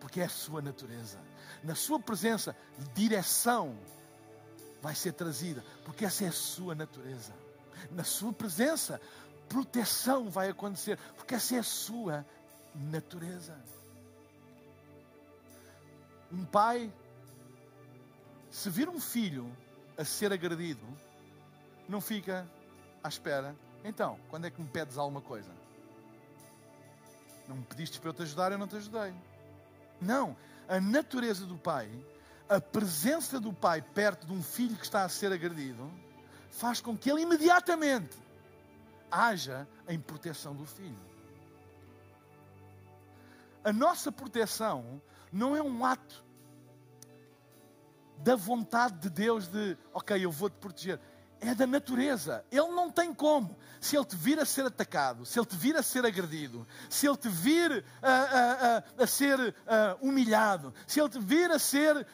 porque 0.00 0.20
é 0.20 0.24
a 0.24 0.28
Sua 0.28 0.62
natureza. 0.62 1.18
Na 1.62 1.74
Sua 1.74 2.00
presença, 2.00 2.56
direção 2.94 3.76
vai 4.80 4.94
ser 4.94 5.12
trazida, 5.12 5.64
porque 5.84 6.04
essa 6.04 6.24
é 6.24 6.28
a 6.28 6.32
Sua 6.32 6.74
natureza. 6.74 7.34
Na 7.90 8.04
Sua 8.04 8.32
presença, 8.32 9.00
proteção 9.48 10.30
vai 10.30 10.48
acontecer, 10.48 10.98
porque 11.16 11.34
essa 11.34 11.56
é 11.56 11.58
a 11.58 11.64
Sua 11.64 12.24
natureza. 12.74 13.56
Um 16.32 16.44
pai, 16.44 16.92
se 18.50 18.68
vir 18.70 18.88
um 18.88 19.00
filho 19.00 19.50
a 19.96 20.04
ser 20.04 20.32
agredido, 20.32 20.84
não 21.88 22.00
fica 22.00 22.48
à 23.02 23.08
espera. 23.08 23.54
Então, 23.84 24.18
quando 24.28 24.46
é 24.46 24.50
que 24.50 24.60
me 24.60 24.68
pedes 24.68 24.98
alguma 24.98 25.20
coisa? 25.20 25.50
Não 27.48 27.56
me 27.56 27.64
pediste 27.64 28.00
para 28.00 28.10
eu 28.10 28.14
te 28.14 28.22
ajudar, 28.22 28.52
eu 28.52 28.58
não 28.58 28.66
te 28.66 28.76
ajudei. 28.76 29.14
Não, 30.00 30.36
a 30.68 30.80
natureza 30.80 31.46
do 31.46 31.56
pai, 31.56 31.88
a 32.48 32.60
presença 32.60 33.38
do 33.38 33.52
pai 33.52 33.80
perto 33.80 34.26
de 34.26 34.32
um 34.32 34.42
filho 34.42 34.76
que 34.76 34.84
está 34.84 35.04
a 35.04 35.08
ser 35.08 35.32
agredido, 35.32 35.90
faz 36.50 36.80
com 36.80 36.96
que 36.96 37.10
ele 37.10 37.22
imediatamente 37.22 38.16
haja 39.10 39.66
em 39.88 39.98
proteção 39.98 40.54
do 40.54 40.66
filho. 40.66 40.98
A 43.62 43.72
nossa 43.72 44.10
proteção 44.10 45.00
não 45.32 45.56
é 45.56 45.62
um 45.62 45.84
ato 45.84 46.24
da 48.18 48.34
vontade 48.34 48.98
de 49.00 49.10
Deus 49.10 49.48
de, 49.48 49.76
ok, 49.92 50.24
eu 50.24 50.30
vou 50.30 50.48
te 50.48 50.56
proteger. 50.56 51.00
É 51.40 51.54
da 51.54 51.66
natureza. 51.66 52.44
Ele 52.50 52.68
não 52.68 52.90
tem 52.90 53.12
como. 53.12 53.56
Se 53.80 53.96
ele 53.96 54.04
te 54.06 54.16
vir 54.16 54.38
a 54.40 54.44
ser 54.44 54.64
atacado, 54.64 55.26
se 55.26 55.38
ele 55.38 55.46
te 55.46 55.54
vir 55.54 55.76
a 55.76 55.82
ser 55.82 56.04
agredido, 56.06 56.66
se 56.88 57.06
ele 57.06 57.16
te 57.16 57.28
vir 57.28 57.84
a, 58.02 58.10
a, 58.10 58.76
a, 58.78 59.04
a 59.04 59.06
ser 59.06 59.54
humilhado, 60.00 60.72
se 60.86 60.98
ele 60.98 61.10
te 61.10 61.18
vir 61.18 61.50
a 61.50 61.58
ser 61.58 62.06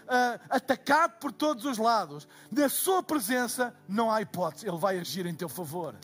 atacado 0.50 1.18
por 1.18 1.32
todos 1.32 1.64
os 1.64 1.78
lados, 1.78 2.26
na 2.50 2.68
sua 2.68 3.02
presença 3.02 3.74
não 3.88 4.10
há 4.10 4.20
hipótese. 4.20 4.66
Ele 4.66 4.76
vai 4.76 4.98
agir 4.98 5.24
em 5.24 5.34
teu 5.34 5.48
favor. 5.48 5.96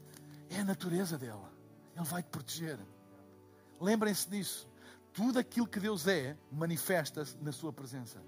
É 0.48 0.60
a 0.60 0.64
natureza 0.64 1.18
dele. 1.18 1.34
Ele 1.96 2.04
vai 2.04 2.22
te 2.22 2.28
proteger. 2.30 2.78
Lembrem-se 3.80 4.28
disso. 4.28 4.68
Tudo 5.12 5.38
aquilo 5.38 5.66
que 5.66 5.80
Deus 5.80 6.06
é, 6.06 6.36
manifesta-se 6.52 7.36
na 7.42 7.50
sua 7.50 7.72
presença. 7.72 8.22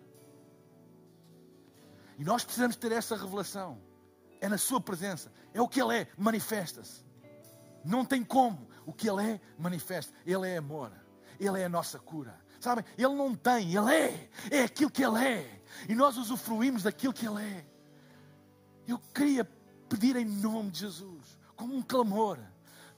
E 2.18 2.24
nós 2.24 2.44
precisamos 2.44 2.74
ter 2.76 2.90
essa 2.90 3.16
revelação. 3.16 3.80
É 4.40 4.48
na 4.48 4.58
Sua 4.58 4.80
presença. 4.80 5.32
É 5.52 5.60
o 5.60 5.68
que 5.68 5.80
Ele 5.80 5.96
é, 5.96 6.08
manifesta-se. 6.16 7.04
Não 7.84 8.04
tem 8.04 8.24
como. 8.24 8.68
O 8.86 8.92
que 8.92 9.08
Ele 9.08 9.32
é, 9.32 9.40
manifesta. 9.58 10.12
Ele 10.24 10.48
é 10.48 10.56
amor. 10.56 10.92
Ele 11.38 11.60
é 11.60 11.64
a 11.64 11.68
nossa 11.68 11.98
cura. 11.98 12.38
Sabem? 12.60 12.84
Ele 12.98 13.14
não 13.14 13.34
tem, 13.34 13.74
Ele 13.74 13.94
é. 13.94 14.30
É 14.50 14.62
aquilo 14.64 14.90
que 14.90 15.04
Ele 15.04 15.24
é. 15.24 15.62
E 15.88 15.94
nós 15.94 16.16
usufruímos 16.16 16.82
daquilo 16.82 17.12
que 17.12 17.26
Ele 17.26 17.42
é. 17.42 17.66
Eu 18.86 18.98
queria 19.14 19.44
pedir 19.88 20.16
em 20.16 20.24
nome 20.24 20.70
de 20.70 20.80
Jesus, 20.80 21.38
como 21.56 21.74
um 21.74 21.82
clamor, 21.82 22.38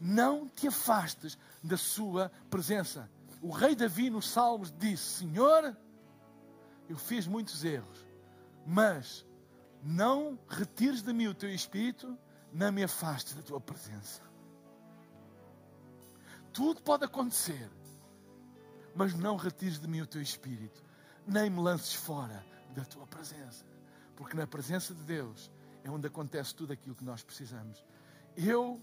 não 0.01 0.49
te 0.49 0.67
afastes 0.67 1.39
da 1.63 1.77
Sua 1.77 2.31
presença. 2.51 3.11
O 3.41 3.51
rei 3.51 3.75
Davi 3.75 4.11
nos 4.11 4.29
Salmos 4.29 4.73
disse: 4.77 5.19
Senhor, 5.19 5.77
eu 6.89 6.97
fiz 6.97 7.27
muitos 7.27 7.65
erros, 7.65 8.07
mas 8.67 9.25
não 9.83 10.39
retires 10.49 11.03
de 11.03 11.13
mim 11.13 11.27
o 11.27 11.35
teu 11.35 11.53
espírito, 11.53 12.17
não 12.53 12.71
me 12.71 12.85
afastes 12.85 13.35
da 13.35 13.43
tua 13.43 13.61
presença. 13.61 14.23
Tudo 16.53 16.81
pode 16.83 17.05
acontecer, 17.05 17.69
mas 18.95 19.15
não 19.15 19.37
retires 19.37 19.81
de 19.81 19.89
mim 19.89 20.03
o 20.03 20.07
teu 20.07 20.23
espírito, 20.23 20.83
nem 21.27 21.51
me 21.51 21.61
lances 21.61 21.95
fora 21.95 22.45
da 22.75 22.85
tua 22.85 23.07
presença, 23.07 23.65
porque 24.17 24.37
na 24.37 24.47
presença 24.47 24.95
de 24.95 25.03
Deus 25.03 25.51
é 25.83 25.91
onde 25.91 26.07
acontece 26.07 26.55
tudo 26.55 26.73
aquilo 26.73 26.95
que 26.95 27.05
nós 27.05 27.23
precisamos. 27.23 27.85
Eu 28.37 28.81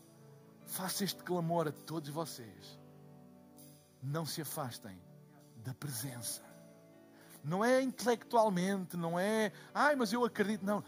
faço 0.66 1.04
este 1.04 1.24
clamor 1.24 1.68
a 1.68 1.72
todos 1.72 2.10
vocês. 2.10 2.80
Não 4.02 4.26
se 4.26 4.42
afastem 4.42 5.00
da 5.58 5.74
presença 5.74 6.49
não 7.44 7.64
é 7.64 7.82
intelectualmente, 7.82 8.98
não 8.98 9.20
é, 9.20 9.52
ai, 9.74 9.96
mas 9.96 10.12
eu 10.14 10.24
acredito. 10.26 10.66
Não. 10.66 10.84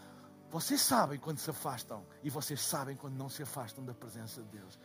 Vocês 0.50 0.80
sabem 0.82 1.18
quando 1.18 1.38
se 1.38 1.48
afastam 1.48 2.04
e 2.22 2.28
vocês 2.28 2.60
sabem 2.60 2.94
quando 2.94 3.16
não 3.16 3.28
se 3.28 3.42
afastam 3.42 3.84
da 3.84 3.94
presença 3.94 4.42
de 4.42 4.58
Deus. 4.58 4.78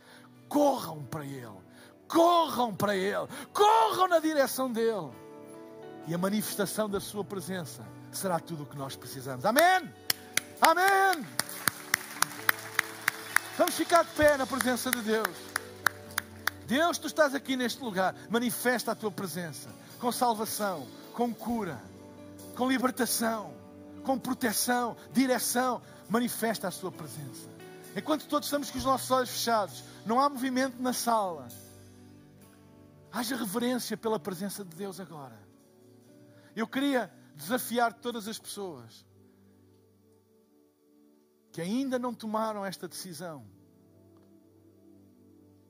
Corram 0.48 1.04
para 1.04 1.26
Ele, 1.26 1.60
corram 2.08 2.74
para 2.74 2.96
Ele, 2.96 3.28
corram 3.52 4.08
na 4.08 4.18
direção 4.18 4.72
dEle. 4.72 5.10
E 6.06 6.14
a 6.14 6.18
manifestação 6.18 6.88
da 6.88 7.00
Sua 7.00 7.22
presença 7.22 7.84
será 8.10 8.40
tudo 8.40 8.62
o 8.62 8.66
que 8.66 8.78
nós 8.78 8.96
precisamos. 8.96 9.44
Amém? 9.44 9.92
Amém! 10.60 11.26
Vamos 13.58 13.74
ficar 13.74 14.04
de 14.04 14.10
pé 14.12 14.36
na 14.36 14.46
presença 14.46 14.90
de 14.90 15.02
Deus. 15.02 15.36
Deus, 16.66 16.98
tu 16.98 17.06
estás 17.06 17.34
aqui 17.34 17.56
neste 17.56 17.82
lugar, 17.82 18.14
manifesta 18.30 18.92
a 18.92 18.94
tua 18.94 19.10
presença 19.10 19.68
com 19.98 20.12
salvação, 20.12 20.86
com 21.18 21.34
cura, 21.34 21.82
com 22.56 22.70
libertação, 22.70 23.52
com 24.04 24.16
proteção, 24.16 24.96
direção. 25.12 25.82
Manifesta 26.08 26.68
a 26.68 26.70
sua 26.70 26.92
presença. 26.92 27.48
Enquanto 27.96 28.28
todos 28.28 28.46
estamos 28.46 28.70
com 28.70 28.78
os 28.78 28.84
nossos 28.84 29.10
olhos 29.10 29.30
fechados, 29.30 29.82
não 30.06 30.20
há 30.20 30.28
movimento 30.28 30.80
na 30.80 30.92
sala. 30.92 31.48
Haja 33.10 33.34
reverência 33.34 33.96
pela 33.96 34.20
presença 34.20 34.64
de 34.64 34.76
Deus 34.76 35.00
agora. 35.00 35.36
Eu 36.54 36.68
queria 36.68 37.12
desafiar 37.34 37.92
todas 37.94 38.28
as 38.28 38.38
pessoas 38.38 39.04
que 41.50 41.60
ainda 41.60 41.98
não 41.98 42.14
tomaram 42.14 42.64
esta 42.64 42.86
decisão 42.86 43.44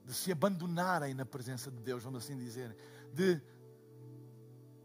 de 0.04 0.12
se 0.12 0.30
abandonarem 0.30 1.14
na 1.14 1.24
presença 1.24 1.70
de 1.70 1.80
Deus, 1.80 2.02
vamos 2.02 2.22
assim 2.22 2.36
dizer, 2.36 2.76
de 3.14 3.40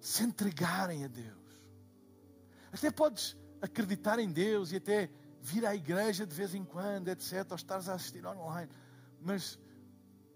se 0.04 0.22
entregarem 0.22 1.06
a 1.06 1.08
Deus. 1.08 1.58
Até 2.74 2.92
podes 2.92 3.38
acreditar 3.62 4.20
em 4.20 4.30
Deus 4.30 4.74
e 4.74 4.76
até 4.76 5.10
vir 5.40 5.66
à 5.66 5.74
igreja 5.74 6.28
de 6.28 6.36
vez 6.36 6.54
em 6.54 6.66
quando, 6.66 7.08
etc., 7.08 7.48
ou 7.50 7.56
estares 7.56 7.88
a 7.88 7.94
assistir 7.94 8.26
online, 8.26 8.70
mas 9.22 9.58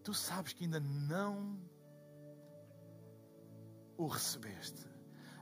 tu 0.02 0.14
sabes 0.14 0.54
que 0.54 0.64
ainda 0.64 0.80
não 0.80 1.60
o 3.98 4.08
recebeste, 4.08 4.88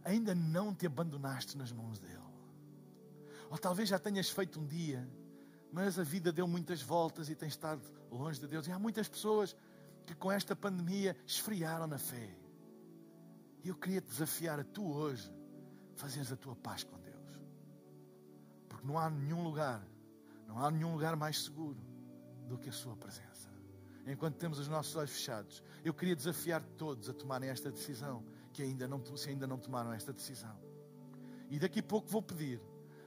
ainda 0.03 0.33
não 0.33 0.73
te 0.73 0.87
abandonaste 0.87 1.55
nas 1.55 1.71
mãos 1.71 1.99
dele. 1.99 2.15
Ou 3.51 3.59
talvez 3.59 3.89
já 3.89 3.99
tenhas 3.99 4.27
feito 4.27 4.59
um 4.59 4.65
dia, 4.65 5.07
mas 5.71 5.99
a 5.99 6.03
vida 6.03 6.33
deu 6.33 6.47
muitas 6.47 6.81
voltas 6.81 7.29
e 7.29 7.35
tens 7.35 7.49
estado 7.49 7.83
longe 8.09 8.39
de 8.39 8.47
Deus. 8.47 8.65
E 8.65 8.71
há 8.71 8.79
muitas 8.79 9.07
pessoas 9.07 9.55
que 10.03 10.15
com 10.15 10.31
esta 10.31 10.55
pandemia 10.55 11.15
esfriaram 11.27 11.85
na 11.85 11.99
fé. 11.99 12.35
E 13.65 13.67
eu 13.67 13.75
queria 13.75 13.99
te 13.99 14.09
desafiar 14.09 14.59
a 14.59 14.63
tu 14.63 14.85
hoje 14.93 15.33
fazeres 15.95 16.31
a 16.31 16.35
tua 16.35 16.55
paz 16.55 16.83
com 16.83 16.99
Deus. 16.99 17.41
Porque 18.69 18.85
não 18.85 18.99
há 18.99 19.09
nenhum 19.09 19.43
lugar, 19.43 19.83
não 20.47 20.63
há 20.63 20.69
nenhum 20.69 20.93
lugar 20.93 21.15
mais 21.15 21.45
seguro 21.45 21.79
do 22.47 22.59
que 22.59 22.69
a 22.69 22.71
sua 22.71 22.95
presença. 22.95 23.49
Enquanto 24.05 24.35
temos 24.35 24.59
os 24.59 24.67
nossos 24.67 24.95
olhos 24.95 25.09
fechados, 25.09 25.63
eu 25.83 25.95
queria 25.95 26.15
desafiar 26.15 26.63
todos 26.77 27.09
a 27.09 27.13
tomarem 27.13 27.49
esta 27.49 27.71
decisão, 27.71 28.23
que 28.53 28.61
ainda 28.61 28.87
não, 28.87 29.03
se 29.17 29.29
ainda 29.29 29.47
não 29.47 29.57
tomaram 29.57 29.91
esta 29.91 30.13
decisão. 30.13 30.55
E 31.49 31.57
daqui 31.57 31.79
a 31.79 31.83
pouco 31.83 32.07
vou 32.07 32.21
pedir 32.21 32.61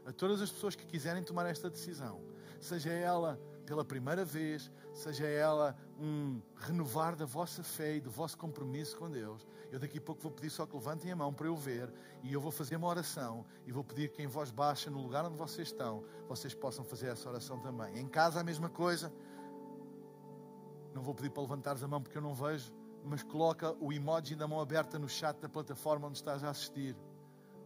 a 0.05 0.13
todas 0.13 0.43
as 0.43 0.51
pessoas 0.51 0.75
que 0.75 0.85
quiserem 0.85 1.23
tomar 1.23 1.47
esta 1.47 1.71
decisão, 1.71 2.21
seja 2.61 2.91
ela 2.91 3.41
pela 3.69 3.85
primeira 3.85 4.25
vez, 4.25 4.71
seja 4.95 5.27
ela 5.27 5.77
um 6.01 6.41
renovar 6.57 7.15
da 7.15 7.27
vossa 7.27 7.63
fé 7.63 7.97
e 7.97 8.01
do 8.01 8.11
vosso 8.11 8.39
compromisso 8.39 8.97
com 8.97 9.11
Deus, 9.11 9.47
eu 9.71 9.79
daqui 9.79 9.99
a 9.99 10.01
pouco 10.01 10.23
vou 10.23 10.33
pedir 10.33 10.49
só 10.49 10.65
que 10.65 10.75
levantem 10.75 11.13
a 11.13 11.17
mão 11.17 11.35
para 11.35 11.49
eu 11.49 11.55
ver 11.55 11.93
e 12.23 12.33
eu 12.33 12.41
vou 12.41 12.51
fazer 12.51 12.77
uma 12.77 12.89
oração 12.89 13.45
e 13.67 13.73
vou 13.73 13.85
pedir 13.85 14.11
que 14.11 14.23
em 14.23 14.27
voz 14.27 14.51
baixa, 14.51 14.89
no 14.91 15.03
lugar 15.03 15.23
onde 15.27 15.37
vocês 15.37 15.69
estão, 15.69 16.03
vocês 16.27 16.55
possam 16.55 16.83
fazer 16.83 17.09
essa 17.09 17.29
oração 17.29 17.61
também. 17.61 17.99
Em 17.99 18.09
casa 18.09 18.41
a 18.41 18.43
mesma 18.43 18.71
coisa. 18.71 19.13
Não 20.95 21.03
vou 21.03 21.15
pedir 21.15 21.29
para 21.29 21.43
levantares 21.43 21.83
a 21.83 21.89
mão 21.89 22.01
porque 22.01 22.17
eu 22.17 22.23
não 22.23 22.35
vejo, 22.35 22.73
mas 23.05 23.23
coloca 23.23 23.77
o 23.79 23.93
emoji 23.93 24.35
da 24.35 24.49
mão 24.49 24.61
aberta 24.61 24.99
no 24.99 25.11
chat 25.11 25.39
da 25.41 25.49
plataforma 25.49 26.09
onde 26.09 26.17
estás 26.17 26.43
a 26.43 26.49
assistir. 26.49 26.97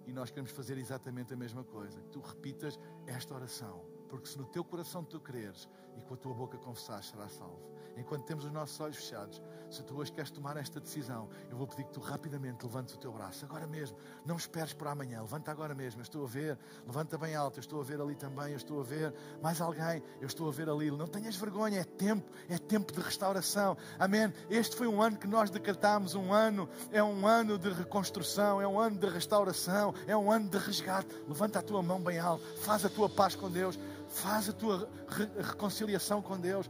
E 0.05 0.13
nós 0.13 0.31
queremos 0.31 0.51
fazer 0.51 0.77
exatamente 0.79 1.33
a 1.33 1.37
mesma 1.37 1.63
coisa. 1.63 2.01
Que 2.01 2.09
tu 2.09 2.21
repitas 2.21 2.77
esta 3.07 3.33
oração. 3.33 3.92
Porque 4.13 4.29
se 4.29 4.37
no 4.37 4.45
teu 4.45 4.63
coração 4.63 5.03
tu 5.03 5.19
creres 5.19 5.67
e 5.97 6.03
com 6.03 6.13
a 6.13 6.17
tua 6.19 6.35
boca 6.35 6.59
confessares, 6.59 7.07
serás 7.07 7.33
salvo 7.33 7.73
enquanto 7.97 8.25
temos 8.25 8.45
os 8.45 8.53
nossos 8.53 8.79
olhos 8.81 8.97
fechados, 8.97 9.43
se 9.71 9.83
tu 9.83 9.97
hoje 9.97 10.13
queres 10.13 10.31
tomar 10.31 10.57
esta 10.57 10.79
decisão, 10.79 11.29
eu 11.51 11.57
vou 11.57 11.67
pedir 11.67 11.85
que 11.85 11.93
tu 11.93 12.01
rapidamente 12.01 12.65
levantes 12.65 12.95
o 12.95 12.99
teu 12.99 13.11
braço, 13.11 13.45
agora 13.45 13.67
mesmo. 13.67 13.97
Não 14.25 14.37
esperes 14.37 14.73
para 14.73 14.91
amanhã, 14.91 15.23
levanta 15.23 15.51
agora 15.51 15.75
mesmo. 15.75 16.01
Eu 16.01 16.03
estou 16.03 16.25
a 16.25 16.27
ver, 16.27 16.59
levanta 16.87 17.17
bem 17.17 17.35
alto, 17.35 17.59
eu 17.59 17.61
estou 17.61 17.81
a 17.81 17.85
ver 17.85 18.01
ali 18.01 18.15
também, 18.15 18.51
eu 18.51 18.57
estou 18.57 18.81
a 18.81 18.85
ver 18.85 19.15
mais 19.43 19.61
alguém, 19.61 20.03
eu 20.21 20.27
estou 20.27 20.49
a 20.49 20.53
ver 20.53 20.69
ali. 20.69 20.91
Não 20.91 21.07
tenhas 21.07 21.37
vergonha, 21.37 21.81
é 21.81 21.85
tempo, 21.85 22.31
é 22.49 22.59
tempo 22.59 22.93
de 22.93 23.01
restauração. 23.01 23.77
Amém. 23.99 24.33
Este 24.51 24.77
foi 24.77 24.87
um 24.87 25.01
ano 25.01 25.17
que 25.17 25.27
nós 25.27 25.49
decretámos, 25.49 26.15
um 26.15 26.33
ano, 26.33 26.69
é 26.91 27.03
um 27.03 27.27
ano 27.27 27.59
de 27.59 27.71
reconstrução, 27.71 28.61
é 28.61 28.69
um 28.69 28.79
ano 28.79 28.99
de 28.99 29.09
restauração, 29.09 29.95
é 30.07 30.17
um 30.17 30.31
ano 30.31 30.51
de 30.51 30.59
resgate. 30.59 31.09
Levanta 31.27 31.61
a 31.61 31.63
tua 31.63 31.83
mão 31.83 32.03
bem 32.03 32.19
alto, 32.19 32.45
faz 32.59 32.85
a 32.85 32.91
tua 32.91 33.09
paz 33.09 33.35
com 33.35 33.51
Deus, 33.51 33.79
faz 34.13 34.49
a 34.49 34.53
tua 34.53 34.89
re 35.09 35.29
reconciliação 35.41 36.23
com 36.23 36.39
Deus 36.39 36.69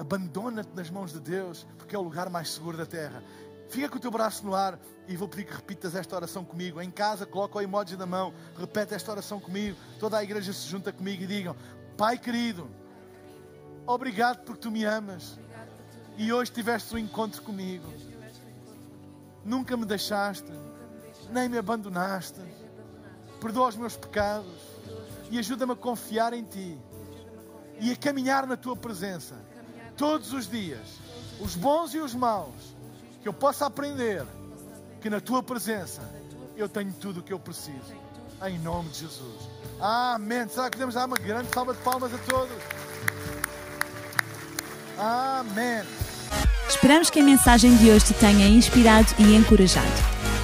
abandona-te 0.00 0.70
nas 0.74 0.88
mãos 0.88 1.12
de 1.12 1.20
Deus, 1.20 1.66
porque 1.76 1.94
é 1.94 1.98
o 1.98 2.02
lugar 2.02 2.30
mais 2.30 2.48
seguro 2.48 2.74
da 2.74 2.86
terra. 2.86 3.22
Fica 3.68 3.86
com 3.86 3.98
o 3.98 4.00
teu 4.00 4.10
braço 4.10 4.44
no 4.46 4.54
ar 4.54 4.80
e 5.06 5.14
vou 5.14 5.28
pedir 5.28 5.44
que 5.44 5.52
repitas 5.52 5.94
esta 5.94 6.16
oração 6.16 6.42
comigo. 6.42 6.80
Em 6.80 6.90
casa, 6.90 7.26
coloca 7.26 7.58
o 7.58 7.60
emoji 7.60 7.98
na 7.98 8.06
mão, 8.06 8.32
repete 8.58 8.94
esta 8.94 9.12
oração 9.12 9.38
comigo. 9.38 9.76
Toda 9.98 10.16
a 10.16 10.24
igreja 10.24 10.54
se 10.54 10.66
junta 10.66 10.90
comigo 10.90 11.22
e 11.22 11.26
digam: 11.26 11.54
Pai 11.98 12.16
querido, 12.16 12.68
obrigado 13.86 14.42
porque 14.42 14.62
tu 14.62 14.70
me 14.70 14.84
amas 14.84 15.38
e 16.16 16.32
hoje 16.32 16.50
tiveste 16.50 16.94
um 16.94 16.98
encontro 16.98 17.42
comigo. 17.42 17.92
Nunca 19.44 19.76
me 19.76 19.84
deixaste, 19.84 20.50
nem 21.30 21.46
me 21.46 21.58
abandonaste. 21.58 22.40
Perdoa 23.38 23.68
os 23.68 23.76
meus 23.76 23.98
pecados 23.98 24.79
e 25.30 25.38
ajuda-me 25.38 25.72
a 25.72 25.76
confiar 25.76 26.32
em 26.32 26.42
ti 26.42 26.76
e 27.78 27.92
a 27.92 27.96
caminhar 27.96 28.46
na 28.46 28.56
tua 28.56 28.76
presença 28.76 29.34
todos 29.96 30.32
os 30.32 30.48
dias, 30.48 30.98
os 31.40 31.54
bons 31.54 31.94
e 31.94 31.98
os 31.98 32.14
maus, 32.14 32.76
que 33.22 33.28
eu 33.28 33.32
possa 33.32 33.66
aprender 33.66 34.24
que 35.00 35.08
na 35.08 35.20
tua 35.20 35.42
presença 35.42 36.02
eu 36.56 36.68
tenho 36.68 36.92
tudo 36.92 37.20
o 37.20 37.22
que 37.22 37.32
eu 37.32 37.38
preciso. 37.38 38.00
Em 38.46 38.58
nome 38.58 38.88
de 38.90 39.00
Jesus. 39.00 39.48
Amém. 39.80 40.48
Será 40.48 40.64
que 40.64 40.72
podemos 40.72 40.94
dar 40.94 41.06
uma 41.06 41.16
grande 41.16 41.52
salva 41.52 41.74
de 41.74 41.80
palmas 41.80 42.12
a 42.12 42.18
todos? 42.18 42.56
Amém. 44.98 45.82
Esperamos 46.68 47.10
que 47.10 47.20
a 47.20 47.22
mensagem 47.22 47.76
de 47.76 47.90
hoje 47.90 48.06
te 48.06 48.14
tenha 48.14 48.46
inspirado 48.46 49.08
e 49.18 49.34
encorajado. 49.34 50.19